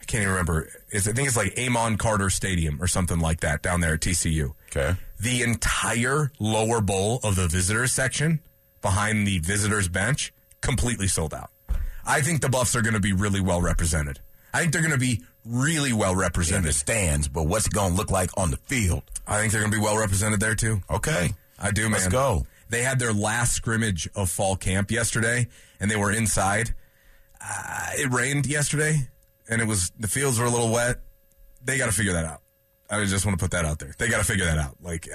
I 0.00 0.04
can't 0.06 0.22
even 0.22 0.30
remember. 0.30 0.68
Is 0.90 1.06
I 1.06 1.12
think 1.12 1.28
it's 1.28 1.36
like 1.36 1.56
Amon 1.58 1.96
Carter 1.96 2.30
Stadium 2.30 2.82
or 2.82 2.86
something 2.86 3.18
like 3.18 3.40
that 3.40 3.62
down 3.62 3.80
there 3.80 3.94
at 3.94 4.00
TCU. 4.00 4.54
Okay. 4.74 4.96
The 5.20 5.42
entire 5.42 6.32
lower 6.38 6.80
bowl 6.80 7.20
of 7.22 7.36
the 7.36 7.46
visitors 7.46 7.92
section 7.92 8.40
behind 8.80 9.26
the 9.26 9.38
visitors 9.38 9.88
bench 9.88 10.32
completely 10.60 11.06
sold 11.06 11.32
out. 11.32 11.50
I 12.04 12.20
think 12.20 12.40
the 12.40 12.48
Buffs 12.48 12.74
are 12.74 12.82
going 12.82 12.94
to 12.94 13.00
be 13.00 13.12
really 13.12 13.40
well 13.40 13.62
represented. 13.62 14.18
I 14.52 14.60
think 14.60 14.72
they're 14.72 14.82
going 14.82 14.92
to 14.92 14.98
be 14.98 15.22
really 15.46 15.92
well 15.92 16.14
represented. 16.14 16.64
In 16.64 16.66
the 16.66 16.72
stands, 16.72 17.28
but 17.28 17.44
what's 17.44 17.66
it 17.66 17.72
going 17.72 17.92
to 17.92 17.96
look 17.96 18.10
like 18.10 18.30
on 18.36 18.50
the 18.50 18.56
field? 18.56 19.04
I 19.26 19.40
think 19.40 19.52
they're 19.52 19.60
going 19.60 19.72
to 19.72 19.78
be 19.78 19.82
well 19.82 19.96
represented 19.96 20.40
there 20.40 20.54
too. 20.54 20.82
Okay. 20.90 21.32
I 21.62 21.70
do, 21.70 21.82
man. 21.84 21.92
Let's 21.92 22.08
go. 22.08 22.46
They 22.68 22.82
had 22.82 22.98
their 22.98 23.12
last 23.12 23.52
scrimmage 23.52 24.08
of 24.14 24.30
fall 24.30 24.56
camp 24.56 24.90
yesterday, 24.90 25.46
and 25.78 25.90
they 25.90 25.96
were 25.96 26.10
inside. 26.10 26.74
Uh, 27.40 27.86
it 27.94 28.12
rained 28.12 28.46
yesterday, 28.46 29.08
and 29.48 29.62
it 29.62 29.68
was 29.68 29.92
the 29.98 30.08
fields 30.08 30.38
were 30.38 30.46
a 30.46 30.50
little 30.50 30.72
wet. 30.72 31.00
They 31.64 31.78
got 31.78 31.86
to 31.86 31.92
figure 31.92 32.12
that 32.14 32.24
out. 32.24 32.40
I 32.90 33.04
just 33.04 33.24
want 33.24 33.38
to 33.38 33.42
put 33.42 33.52
that 33.52 33.64
out 33.64 33.78
there. 33.78 33.94
They 33.98 34.08
got 34.08 34.18
to 34.18 34.24
figure 34.24 34.44
that 34.44 34.58
out. 34.58 34.76
Like, 34.82 35.08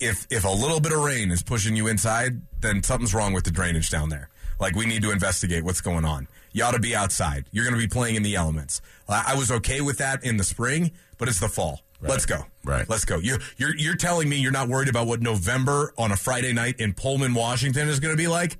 if 0.00 0.26
if 0.30 0.44
a 0.44 0.50
little 0.50 0.80
bit 0.80 0.92
of 0.92 1.00
rain 1.00 1.30
is 1.30 1.42
pushing 1.42 1.76
you 1.76 1.86
inside, 1.86 2.42
then 2.60 2.82
something's 2.82 3.14
wrong 3.14 3.32
with 3.32 3.44
the 3.44 3.50
drainage 3.50 3.88
down 3.88 4.08
there. 4.08 4.28
Like, 4.58 4.74
we 4.74 4.86
need 4.86 5.02
to 5.02 5.10
investigate 5.10 5.64
what's 5.64 5.80
going 5.80 6.04
on. 6.04 6.28
You 6.52 6.64
ought 6.64 6.72
to 6.72 6.80
be 6.80 6.96
outside. 6.96 7.44
You're 7.52 7.64
going 7.64 7.78
to 7.78 7.80
be 7.80 7.88
playing 7.88 8.16
in 8.16 8.22
the 8.22 8.34
elements. 8.36 8.80
I 9.08 9.34
was 9.36 9.50
okay 9.50 9.82
with 9.82 9.98
that 9.98 10.24
in 10.24 10.38
the 10.38 10.44
spring, 10.44 10.92
but 11.18 11.28
it's 11.28 11.40
the 11.40 11.48
fall. 11.48 11.82
Let's 12.00 12.26
go. 12.26 12.44
Right. 12.64 12.88
Let's 12.88 13.04
go. 13.04 13.18
You're 13.18 13.38
you're 13.56 13.74
you're 13.76 13.96
telling 13.96 14.28
me 14.28 14.36
you're 14.36 14.52
not 14.52 14.68
worried 14.68 14.88
about 14.88 15.06
what 15.06 15.20
November 15.20 15.92
on 15.96 16.12
a 16.12 16.16
Friday 16.16 16.52
night 16.52 16.78
in 16.78 16.92
Pullman, 16.92 17.34
Washington 17.34 17.88
is 17.88 18.00
going 18.00 18.12
to 18.12 18.22
be 18.22 18.28
like? 18.28 18.58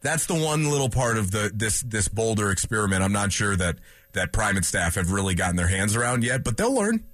That's 0.00 0.26
the 0.26 0.34
one 0.34 0.70
little 0.70 0.88
part 0.88 1.18
of 1.18 1.30
the 1.30 1.50
this 1.52 1.80
this 1.82 2.08
Boulder 2.08 2.50
experiment. 2.50 3.02
I'm 3.02 3.12
not 3.12 3.32
sure 3.32 3.56
that 3.56 3.76
that 4.12 4.32
private 4.32 4.64
staff 4.64 4.94
have 4.94 5.10
really 5.10 5.34
gotten 5.34 5.56
their 5.56 5.66
hands 5.66 5.96
around 5.96 6.24
yet, 6.24 6.44
but 6.44 6.56
they'll 6.56 6.74
learn. 6.74 7.04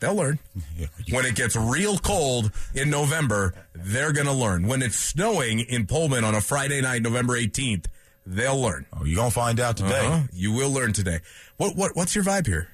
They'll 0.00 0.14
learn. 0.14 0.38
When 1.10 1.24
it 1.26 1.34
gets 1.34 1.56
real 1.56 1.98
cold 1.98 2.52
in 2.74 2.90
November, 2.90 3.54
they're 3.74 4.12
going 4.12 4.26
to 4.26 4.32
learn. 4.32 4.66
When 4.66 4.82
it's 4.82 4.96
snowing 4.96 5.60
in 5.60 5.86
Pullman 5.86 6.24
on 6.24 6.34
a 6.34 6.40
Friday 6.40 6.80
night, 6.80 7.02
November 7.02 7.34
18th, 7.34 7.86
they'll 8.26 8.60
learn. 8.60 8.86
Oh, 8.92 9.04
you're 9.04 9.16
going 9.16 9.30
to 9.30 9.34
find 9.34 9.60
out 9.60 9.76
today. 9.76 10.06
Uh-huh. 10.06 10.22
You 10.32 10.52
will 10.52 10.70
learn 10.70 10.92
today. 10.92 11.20
What 11.56 11.76
what 11.76 11.94
what's 11.94 12.14
your 12.14 12.24
vibe 12.24 12.46
here? 12.46 12.68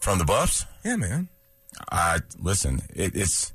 From 0.00 0.18
the 0.18 0.24
Buffs? 0.24 0.66
Yeah, 0.84 0.96
man. 0.96 1.28
I 1.90 2.20
listen. 2.38 2.82
It, 2.94 3.14
it's 3.14 3.52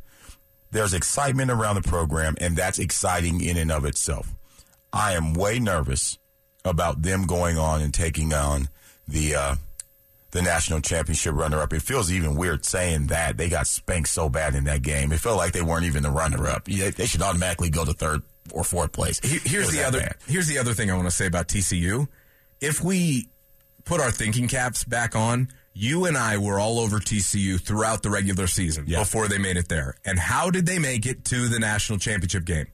there's 0.72 0.94
excitement 0.94 1.52
around 1.52 1.76
the 1.76 1.82
program, 1.82 2.36
and 2.40 2.56
that's 2.56 2.80
exciting 2.80 3.42
in 3.42 3.58
and 3.58 3.72
of 3.72 3.86
itself. 3.86 4.34
I 4.94 5.14
am 5.14 5.34
way 5.34 5.60
nervous 5.60 6.18
about 6.64 7.02
them 7.02 7.26
going 7.26 7.58
on 7.58 7.82
and 7.82 7.94
taking 7.94 8.34
on 8.34 8.70
the 9.08 9.36
uh, 9.36 9.56
the 10.32 10.42
national 10.42 10.82
championship 10.82 11.34
runner 11.34 11.62
up. 11.62 11.74
It 11.74 11.82
feels 11.82 12.12
even 12.12 12.36
weird 12.36 12.66
saying 12.66 13.08
that 13.08 13.38
they 13.38 13.50
got 13.50 13.68
spanked 13.68 14.10
so 14.10 14.30
bad 14.30 14.54
in 14.54 14.66
that 14.66 14.82
game. 14.82 15.12
It 15.12 15.20
felt 15.20 15.38
like 15.38 15.54
they 15.54 15.62
weren't 15.62 15.86
even 15.86 16.04
the 16.04 16.12
runner 16.12 16.48
up. 16.48 16.66
They, 16.66 17.06
should 17.06 17.22
automatically 17.22 17.70
go 17.70 17.86
to 17.86 17.94
third 17.94 18.22
or 18.52 18.64
fourth 18.64 18.92
place. 18.92 19.20
Here's 19.24 19.72
the 19.72 19.84
other. 19.84 20.00
bad. 20.00 20.16
Here's 20.28 20.48
the 20.48 20.58
other 20.58 20.74
thing 20.74 20.92
I 20.92 20.96
want 20.96 21.08
to 21.08 21.16
say 21.16 21.26
about 21.26 21.48
TCU. 21.48 22.08
If 22.60 22.84
we 22.84 23.30
put 23.86 24.02
our 24.02 24.12
thinking 24.12 24.48
caps 24.48 24.84
back 24.84 25.16
on, 25.16 25.50
you 25.78 26.06
and 26.06 26.18
I 26.18 26.38
were 26.38 26.58
all 26.58 26.80
over 26.80 27.00
TCU 27.00 27.60
throughout 27.60 28.02
the 28.02 28.10
regular 28.10 28.48
season 28.48 28.86
Yeah. 28.88 29.00
before 29.00 29.28
they 29.28 29.38
made 29.38 29.58
it 29.58 29.68
there. 29.68 29.96
And 30.06 30.18
how 30.18 30.50
did 30.50 30.66
they 30.66 30.80
make 30.80 31.06
it 31.06 31.26
to 31.26 31.50
the 31.50 31.60
national 31.60 32.00
championship 32.00 32.46
game? 32.46 32.68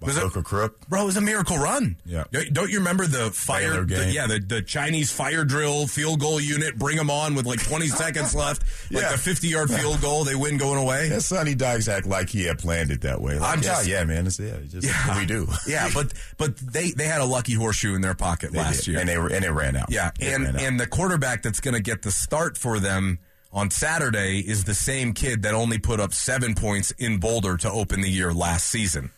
Was 0.00 0.16
it- 0.16 0.22
Hook 0.22 0.36
or 0.36 0.42
crook? 0.42 0.88
Bro, 0.88 1.02
it 1.02 1.06
was 1.06 1.16
a 1.16 1.20
miracle 1.20 1.58
run. 1.58 1.96
Yeah. 2.04 2.24
Don't- 2.52 2.70
you 2.70 2.78
remember 2.78 3.06
the 3.06 3.30
fire? 3.32 3.80
The- 3.80 3.84
game. 3.86 4.10
yeah, 4.12 4.26
the, 4.26 4.38
the 4.38 4.62
Chinese 4.62 5.10
fire 5.10 5.44
drill 5.44 5.86
field 5.88 6.20
goal 6.20 6.40
unit. 6.40 6.78
Bring 6.78 6.96
them 6.96 7.10
on 7.10 7.34
with 7.34 7.46
like 7.46 7.62
20 7.62 7.88
seconds 7.88 8.34
left, 8.34 8.62
like 8.92 9.02
Yeah. 9.02 9.14
a 9.14 9.18
50 9.18 9.48
yard 9.48 9.70
field 9.70 10.00
goal. 10.00 10.24
They 10.24 10.34
win 10.36 10.56
going 10.56 10.78
away. 10.78 11.08
Yeah, 11.08 11.18
Sonny 11.18 11.54
Dykes 11.54 11.88
act 11.88 12.06
like 12.06 12.28
he 12.30 12.44
had 12.44 12.58
planned 12.58 12.90
it 12.90 13.00
that 13.00 13.20
way. 13.20 13.38
Like, 13.38 13.56
I'm 13.56 13.62
yeah, 13.62 13.68
just- 13.70 13.86
yeah, 13.88 14.04
man. 14.04 14.26
It's, 14.26 14.38
yeah, 14.38 14.56
just 14.68 14.86
what 15.06 15.16
we 15.18 15.26
do. 15.26 15.46
Yeah, 15.66 15.90
but 15.92 16.12
but 16.36 16.56
they 16.58 16.92
they 16.92 17.04
had 17.06 17.20
a 17.20 17.24
lucky 17.26 17.54
horseshoe 17.54 17.94
in 17.94 18.00
their 18.00 18.14
pocket 18.14 18.52
They 18.52 18.58
last 18.58 18.84
did. 18.84 18.88
year. 18.92 19.00
and 19.00 19.08
they 19.08 19.18
were, 19.18 19.28
and 19.28 19.44
it 19.44 19.50
ran 19.50 19.76
out. 19.76 19.90
Yeah, 19.90 20.10
It 20.20 20.32
and 20.32 20.46
out. 20.46 20.62
and 20.62 20.78
the 20.80 20.86
quarterback 20.86 21.42
that's 21.42 21.60
going 21.60 21.74
to 21.74 21.80
get 21.82 22.02
the 22.02 22.10
start 22.12 22.56
for 22.56 22.78
them 22.78 23.18
on 23.52 23.70
Saturday 23.70 24.40
is 24.40 24.64
the 24.64 24.74
same 24.74 25.12
kid 25.12 25.42
that 25.42 25.54
only 25.54 25.78
put 25.78 26.00
up 26.00 26.12
seven 26.14 26.54
points 26.54 26.90
in 26.98 27.18
Boulder 27.18 27.56
to 27.56 27.70
open 27.70 28.00
the 28.02 28.10
year 28.10 28.32
last 28.32 28.66
season. 28.66 29.10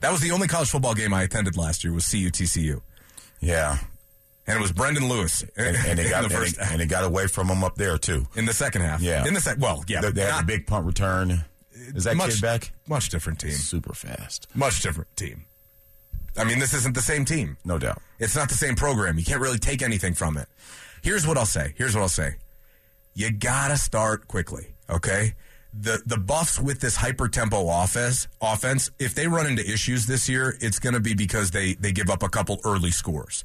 That 0.00 0.12
was 0.12 0.20
the 0.20 0.30
only 0.30 0.48
college 0.48 0.70
football 0.70 0.94
game 0.94 1.12
I 1.12 1.22
attended 1.22 1.56
last 1.56 1.82
year 1.84 1.92
was 1.92 2.04
CUTCU, 2.04 2.80
yeah, 3.40 3.78
and 4.46 4.56
it 4.58 4.60
was 4.60 4.72
Brendon 4.72 5.08
Lewis 5.08 5.44
and, 5.56 5.76
and 5.76 5.98
they 5.98 6.08
got 6.10 6.20
the 6.20 6.26
and 6.26 6.32
first 6.32 6.58
and 6.60 6.80
they 6.80 6.86
got 6.86 7.04
away 7.04 7.26
from 7.26 7.48
him 7.48 7.64
up 7.64 7.74
there 7.76 7.98
too. 7.98 8.26
in 8.36 8.44
the 8.46 8.52
second 8.52 8.82
half. 8.82 9.00
Yeah. 9.00 9.26
in 9.26 9.34
the 9.34 9.40
second. 9.40 9.60
Well, 9.62 9.84
yeah, 9.88 10.00
They, 10.00 10.10
they 10.12 10.20
had 10.22 10.30
not- 10.30 10.42
a 10.44 10.46
big 10.46 10.66
punt 10.66 10.86
return. 10.86 11.44
Is 11.94 12.04
that 12.04 12.16
much 12.16 12.32
kid 12.34 12.42
back? 12.42 12.72
Much 12.88 13.08
different 13.08 13.38
team. 13.38 13.52
Super 13.52 13.94
fast, 13.94 14.48
Much 14.54 14.82
different 14.82 15.14
team. 15.16 15.44
I 16.36 16.44
mean, 16.44 16.58
this 16.60 16.74
isn't 16.74 16.94
the 16.94 17.00
same 17.02 17.24
team. 17.24 17.56
no 17.64 17.78
doubt. 17.78 18.00
It's 18.18 18.34
not 18.36 18.48
the 18.48 18.54
same 18.54 18.74
program. 18.76 19.18
You 19.18 19.24
can't 19.24 19.40
really 19.40 19.58
take 19.58 19.80
anything 19.82 20.14
from 20.14 20.36
it. 20.36 20.46
Here's 21.02 21.26
what 21.26 21.36
I'll 21.38 21.46
say. 21.46 21.74
Here's 21.76 21.94
what 21.94 22.02
I'll 22.02 22.08
say. 22.08 22.36
You 23.14 23.30
gotta 23.32 23.76
start 23.76 24.28
quickly, 24.28 24.74
okay? 24.90 25.34
The 25.72 26.02
the 26.06 26.16
Buffs 26.16 26.58
with 26.58 26.80
this 26.80 26.96
hyper 26.96 27.28
tempo 27.28 27.68
offense 27.68 28.26
offense, 28.40 28.90
if 28.98 29.14
they 29.14 29.28
run 29.28 29.46
into 29.46 29.62
issues 29.62 30.06
this 30.06 30.28
year, 30.28 30.56
it's 30.60 30.78
gonna 30.78 31.00
be 31.00 31.14
because 31.14 31.50
they 31.50 31.74
they 31.74 31.92
give 31.92 32.10
up 32.10 32.22
a 32.22 32.28
couple 32.28 32.58
early 32.64 32.90
scores. 32.90 33.44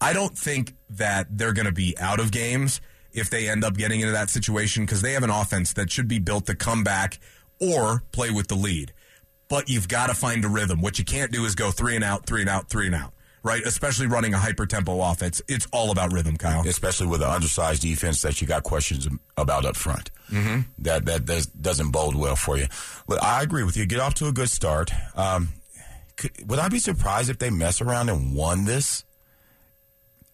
I 0.00 0.12
don't 0.12 0.36
think 0.36 0.74
that 0.90 1.26
they're 1.30 1.52
gonna 1.52 1.72
be 1.72 1.96
out 1.98 2.20
of 2.20 2.30
games 2.30 2.80
if 3.12 3.30
they 3.30 3.48
end 3.48 3.64
up 3.64 3.76
getting 3.76 4.00
into 4.00 4.12
that 4.12 4.30
situation 4.30 4.84
because 4.84 5.02
they 5.02 5.12
have 5.12 5.22
an 5.22 5.30
offense 5.30 5.72
that 5.74 5.90
should 5.90 6.08
be 6.08 6.18
built 6.18 6.46
to 6.46 6.54
come 6.54 6.84
back 6.84 7.18
or 7.60 8.02
play 8.12 8.30
with 8.30 8.48
the 8.48 8.54
lead. 8.54 8.92
But 9.48 9.68
you've 9.68 9.88
got 9.88 10.08
to 10.08 10.14
find 10.14 10.44
a 10.44 10.48
rhythm. 10.48 10.80
What 10.80 10.98
you 10.98 11.04
can't 11.04 11.32
do 11.32 11.44
is 11.44 11.54
go 11.54 11.70
three 11.70 11.94
and 11.94 12.04
out, 12.04 12.26
three 12.26 12.42
and 12.42 12.50
out, 12.50 12.68
three 12.68 12.86
and 12.86 12.94
out, 12.94 13.12
right? 13.42 13.62
Especially 13.62 14.06
running 14.06 14.34
a 14.34 14.38
hyper 14.38 14.66
tempo 14.66 15.00
offense. 15.00 15.40
It's 15.48 15.66
all 15.72 15.90
about 15.90 16.12
rhythm, 16.12 16.36
Kyle. 16.36 16.66
Especially 16.66 17.06
with 17.06 17.22
an 17.22 17.28
undersized 17.28 17.82
defense 17.82 18.22
that 18.22 18.40
you 18.40 18.46
got 18.46 18.62
questions 18.62 19.08
about 19.36 19.64
up 19.64 19.76
front. 19.76 20.10
Mm-hmm. 20.30 20.60
That 20.78 21.06
that 21.06 21.24
does, 21.24 21.46
doesn't 21.46 21.90
bode 21.90 22.14
well 22.14 22.36
for 22.36 22.56
you. 22.56 22.66
Look, 23.08 23.22
I 23.22 23.42
agree 23.42 23.64
with 23.64 23.76
you. 23.76 23.86
Get 23.86 24.00
off 24.00 24.14
to 24.14 24.26
a 24.26 24.32
good 24.32 24.50
start. 24.50 24.90
Um, 25.16 25.48
could, 26.16 26.32
would 26.48 26.58
I 26.58 26.68
be 26.68 26.78
surprised 26.78 27.30
if 27.30 27.38
they 27.38 27.50
mess 27.50 27.80
around 27.80 28.08
and 28.08 28.34
won 28.34 28.64
this 28.64 29.04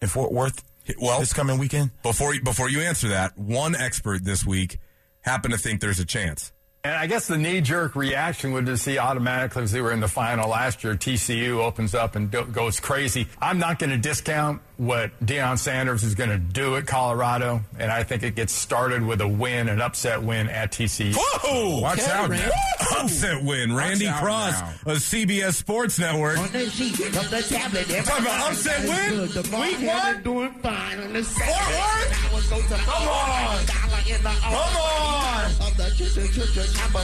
in 0.01 0.07
Fort 0.07 0.31
Worth? 0.31 0.63
Well- 0.99 1.19
this 1.19 1.33
coming 1.33 1.57
weekend. 1.57 1.91
Before 2.03 2.33
before 2.43 2.69
you 2.69 2.81
answer 2.81 3.09
that, 3.09 3.37
one 3.37 3.75
expert 3.75 4.23
this 4.23 4.45
week 4.45 4.79
happened 5.21 5.53
to 5.53 5.59
think 5.59 5.81
there's 5.81 5.99
a 5.99 6.05
chance. 6.05 6.51
And 6.85 6.93
I 6.93 7.07
guess 7.07 7.25
the 7.25 7.35
knee 7.35 7.61
jerk 7.61 7.95
reaction 7.95 8.51
would 8.51 8.67
to 8.67 8.77
see 8.77 8.99
automatically, 8.99 9.63
as 9.63 9.71
they 9.71 9.81
were 9.81 9.91
in 9.91 10.01
the 10.01 10.07
final 10.07 10.51
last 10.51 10.83
year, 10.83 10.93
TCU 10.93 11.57
opens 11.57 11.95
up 11.95 12.15
and 12.15 12.29
goes 12.29 12.79
crazy. 12.79 13.27
I'm 13.41 13.57
not 13.57 13.79
going 13.79 13.89
to 13.89 13.97
discount 13.97 14.61
what 14.77 15.11
Deion 15.25 15.57
Sanders 15.57 16.03
is 16.03 16.15
going 16.15 16.29
to 16.29 16.37
do 16.37 16.75
at 16.75 16.85
Colorado, 16.87 17.61
and 17.79 17.91
I 17.91 18.03
think 18.03 18.23
it 18.23 18.35
gets 18.35 18.53
started 18.53 19.05
with 19.05 19.21
a 19.21 19.27
win, 19.27 19.69
an 19.69 19.81
upset 19.81 20.21
win 20.21 20.49
at 20.49 20.71
TCU. 20.71 21.13
Whoa! 21.15 21.79
Watch 21.81 21.99
out 22.01 22.29
now. 22.29 22.49
Upset 22.97 23.43
win. 23.43 23.75
Randy 23.75 24.07
out 24.07 24.21
Cross 24.21 24.59
now. 24.61 24.91
of 24.93 24.97
CBS 24.97 25.53
Sports 25.53 25.97
Network. 25.99 26.37
On 26.37 26.51
the 26.51 26.69
sheet 26.69 26.99
of 26.99 27.29
the 27.29 27.41
tablet, 27.47 27.87
Talking 28.05 28.25
about 28.25 28.51
upset 28.51 28.87
win? 28.87 29.09
Good. 29.19 29.29
The 29.29 29.41
Week 29.57 29.87
one? 29.87 30.23
doing 30.23 30.51
fine 30.61 30.99
on 30.99 31.13
the 31.13 31.23
second. 31.23 31.47
Worth? 31.53 32.31
I 32.31 32.33
was 32.35 32.49
go 32.49 32.61
to 32.61 32.67
the 32.69 32.75
Come 32.75 33.07
on. 33.07 33.65
dollar 33.65 34.03
in 34.07 34.23
the 34.23 34.29
Come 34.29 34.53
on. 34.53 35.51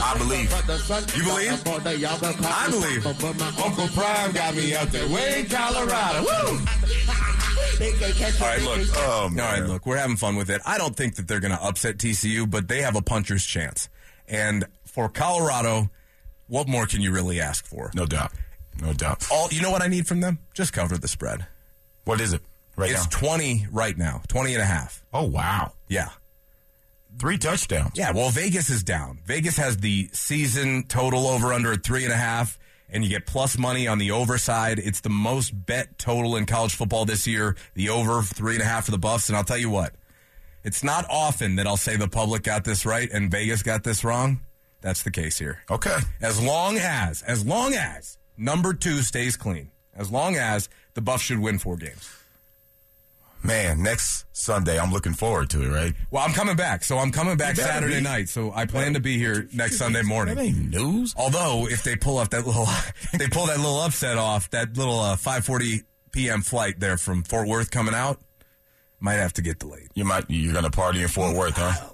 I 0.03 0.15
believe. 0.17 0.51
You 1.15 1.23
believe? 1.23 1.67
I 1.67 1.67
I 2.43 2.69
believe. 2.69 3.05
Uncle 3.07 3.87
Prime 3.89 4.31
got 4.33 4.55
me 4.55 4.75
out 4.75 4.91
there 4.91 5.07
way 5.07 5.41
in 5.41 5.45
Colorado. 5.49 6.21
Woo! 6.23 6.59
All 7.81 8.47
right, 8.47 8.61
look. 8.61 8.87
Oh, 8.95 9.23
All 9.23 9.29
right, 9.35 9.61
um, 9.61 9.67
look. 9.67 9.85
We're 9.85 9.97
having 9.97 10.15
fun 10.17 10.35
with 10.35 10.49
it. 10.49 10.61
I 10.65 10.77
don't 10.77 10.95
think 10.95 11.15
that 11.15 11.27
they're 11.27 11.39
going 11.39 11.55
to 11.55 11.63
upset 11.63 11.97
TCU, 11.97 12.49
but 12.49 12.67
they 12.67 12.81
have 12.81 12.95
a 12.95 13.01
puncher's 13.01 13.45
chance. 13.45 13.89
And 14.27 14.65
for 14.85 15.09
Colorado, 15.09 15.89
what 16.47 16.67
more 16.67 16.85
can 16.85 17.01
you 17.01 17.11
really 17.11 17.41
ask 17.41 17.65
for? 17.65 17.89
No 17.95 18.05
doubt. 18.05 18.31
No 18.81 18.93
doubt. 18.93 19.27
All 19.31 19.47
you 19.51 19.61
know 19.61 19.71
what 19.71 19.81
I 19.81 19.87
need 19.87 20.07
from 20.07 20.19
them? 20.21 20.39
Just 20.53 20.73
cover 20.73 20.97
the 20.97 21.07
spread. 21.07 21.47
What 22.05 22.21
is 22.21 22.33
it 22.33 22.41
right 22.75 22.91
It's 22.91 23.03
now? 23.11 23.17
20 23.29 23.67
right 23.71 23.97
now, 23.97 24.21
20 24.27 24.53
and 24.53 24.61
a 24.61 24.65
half. 24.65 25.03
oh 25.13 25.23
wow, 25.25 25.73
Yeah. 25.87 26.09
three 27.19 27.37
touchdowns. 27.37 27.91
Yeah, 27.95 28.11
well, 28.11 28.29
Vegas 28.29 28.69
is 28.69 28.83
down. 28.83 29.19
Vegas 29.25 29.57
has 29.57 29.77
the 29.77 30.09
season 30.13 30.85
total 30.87 31.27
over 31.27 31.51
under 31.53 31.73
at 31.73 31.83
three 31.83 32.03
and 32.05 32.13
a 32.13 32.17
half, 32.17 32.57
and 32.91 33.03
you 33.03 33.09
get 33.09 33.25
plus 33.25 33.57
money 33.57 33.87
on 33.87 33.97
the 33.97 34.11
over 34.11 34.37
side. 34.37 34.79
It's 34.79 35.01
the 35.01 35.09
most 35.09 35.51
bet 35.65 35.97
total 35.97 36.35
in 36.35 36.45
college 36.45 36.75
football 36.75 37.05
this 37.05 37.25
year. 37.25 37.55
The 37.73 37.89
over 37.89 38.21
three 38.21 38.53
and 38.53 38.61
a 38.61 38.65
half 38.65 38.85
for 38.85 38.91
the 38.91 38.97
Buffs, 38.97 39.29
and 39.29 39.37
I'll 39.37 39.43
tell 39.43 39.57
you 39.57 39.69
what, 39.69 39.93
it's 40.63 40.83
not 40.83 41.05
often 41.09 41.55
that 41.55 41.65
I'll 41.65 41.77
say 41.77 41.95
the 41.95 42.07
public 42.07 42.43
got 42.43 42.63
this 42.63 42.85
right 42.85 43.09
and 43.11 43.31
Vegas 43.31 43.63
got 43.63 43.83
this 43.83 44.03
wrong. 44.03 44.41
That's 44.81 45.03
the 45.03 45.11
case 45.11 45.37
here. 45.37 45.59
Okay. 45.69 45.97
As 46.21 46.41
long 46.41 46.77
as, 46.77 47.21
as 47.21 47.45
long 47.45 47.73
as 47.73 48.17
number 48.37 48.73
two 48.73 49.01
stays 49.01 49.37
clean, 49.37 49.71
as 49.95 50.11
long 50.11 50.35
as 50.35 50.69
the 50.93 51.01
Buffs 51.01 51.23
should 51.23 51.39
win 51.39 51.59
four 51.59 51.77
games. 51.77 52.09
Man, 53.43 53.81
next 53.81 54.25
Sunday, 54.33 54.79
I'm 54.79 54.91
looking 54.91 55.13
forward 55.13 55.49
to 55.51 55.63
it, 55.63 55.69
right? 55.69 55.93
Well, 56.11 56.23
I'm 56.23 56.33
coming 56.33 56.55
back, 56.55 56.83
so 56.83 56.97
I'm 56.99 57.11
coming 57.11 57.37
back 57.37 57.55
Saturday 57.55 57.97
be. 57.97 58.01
night. 58.01 58.29
So 58.29 58.51
I 58.53 58.65
plan 58.65 58.93
to 58.93 58.99
be 58.99 59.17
here 59.17 59.47
next 59.53 59.77
Sunday 59.77 60.03
morning. 60.03 60.35
That 60.35 60.43
ain't 60.43 60.69
news. 60.69 61.15
Although, 61.17 61.67
if 61.67 61.83
they 61.83 61.95
pull 61.95 62.17
off 62.17 62.29
that 62.31 62.45
little, 62.45 62.67
they 63.17 63.27
pull 63.27 63.47
that 63.47 63.57
little 63.57 63.81
upset 63.81 64.17
off, 64.17 64.49
that 64.51 64.77
little 64.77 64.99
uh, 64.99 65.15
5:40 65.15 65.83
p.m. 66.11 66.41
flight 66.41 66.79
there 66.79 66.97
from 66.97 67.23
Fort 67.23 67.47
Worth 67.47 67.71
coming 67.71 67.95
out, 67.95 68.19
might 68.99 69.13
have 69.13 69.33
to 69.33 69.41
get 69.41 69.59
delayed. 69.59 69.89
You 69.95 70.05
might, 70.05 70.25
you're 70.29 70.53
going 70.53 70.65
to 70.65 70.71
party 70.71 71.01
in 71.01 71.07
Fort 71.07 71.35
Worth, 71.35 71.57
huh? 71.57 71.89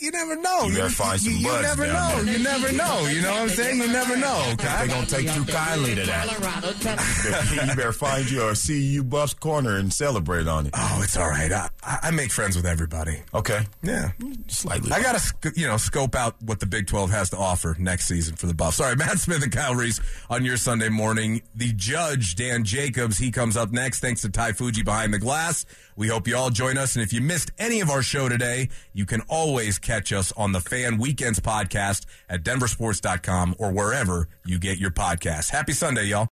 You 0.00 0.10
never 0.10 0.36
know. 0.36 0.64
You 0.64 0.74
better 0.74 0.88
find 0.90 1.20
some 1.20 1.32
you, 1.34 1.46
buds 1.46 1.62
never 1.62 1.86
down 1.86 2.16
know. 2.16 2.22
there. 2.24 2.36
You 2.36 2.42
never 2.44 2.72
know. 2.72 3.06
You 3.06 3.22
know 3.22 3.32
what 3.32 3.42
I'm 3.42 3.48
saying? 3.48 3.78
You 3.80 3.86
never 3.88 4.16
know. 4.16 4.54
Cuz. 4.58 4.68
They're 4.68 4.86
going 4.88 5.06
to 5.06 5.14
take 5.14 5.32
too 5.32 5.44
kindly 5.44 5.94
to 5.94 6.02
that. 6.06 7.68
you 7.68 7.76
better 7.76 7.92
find 7.92 8.30
your 8.30 8.54
CU 8.54 9.02
Buffs 9.04 9.34
corner 9.34 9.76
and 9.76 9.92
celebrate 9.92 10.46
on 10.48 10.66
it. 10.66 10.74
Oh, 10.76 11.00
it's 11.02 11.16
all 11.16 11.28
right. 11.28 11.52
I, 11.52 11.68
I 11.82 11.98
I 12.04 12.10
make 12.10 12.32
friends 12.32 12.56
with 12.56 12.66
everybody. 12.66 13.22
Okay. 13.32 13.60
Yeah. 13.82 14.12
Slightly. 14.48 14.90
I 14.92 15.02
got 15.02 15.18
to, 15.18 15.52
you 15.54 15.66
know, 15.66 15.76
scope 15.76 16.14
out 16.14 16.34
what 16.42 16.60
the 16.60 16.66
Big 16.66 16.86
12 16.86 17.10
has 17.10 17.30
to 17.30 17.36
offer 17.36 17.76
next 17.78 18.06
season 18.06 18.36
for 18.36 18.46
the 18.46 18.54
Buffs. 18.54 18.78
Sorry, 18.78 18.96
Mat 19.02 19.18
Smith 19.18 19.42
and 19.42 19.52
Kyle 19.52 19.74
Reese 19.74 20.00
on 20.28 20.44
your 20.44 20.56
Sunday 20.56 20.88
morning. 20.88 21.42
The 21.54 21.72
judge, 21.72 22.34
Dan 22.34 22.64
Jacobs, 22.64 23.18
he 23.18 23.30
comes 23.30 23.56
up 23.56 23.70
next. 23.70 24.00
Thanks 24.00 24.22
to 24.22 24.30
Ty 24.30 24.52
Fuji 24.52 24.82
behind 24.82 25.14
the 25.14 25.18
glass. 25.18 25.64
We 25.96 26.08
hope 26.08 26.26
you 26.26 26.36
all 26.36 26.50
join 26.50 26.78
us. 26.78 26.96
And 26.96 27.02
if 27.02 27.12
you 27.12 27.20
missed 27.20 27.52
any 27.58 27.80
of 27.80 27.90
our 27.90 28.02
show 28.02 28.28
today, 28.28 28.68
you 28.94 29.04
can 29.06 29.20
always 29.28 29.71
catch 29.78 30.12
us 30.12 30.32
on 30.32 30.52
the 30.52 30.60
Fan 30.60 30.98
Weekends 30.98 31.40
podcast 31.40 32.04
at 32.28 32.42
denversports.com 32.42 33.56
or 33.58 33.72
wherever 33.72 34.28
you 34.44 34.58
get 34.58 34.78
your 34.78 34.90
podcast. 34.90 35.50
Happy 35.50 35.72
Sunday, 35.72 36.04
y'all. 36.04 36.28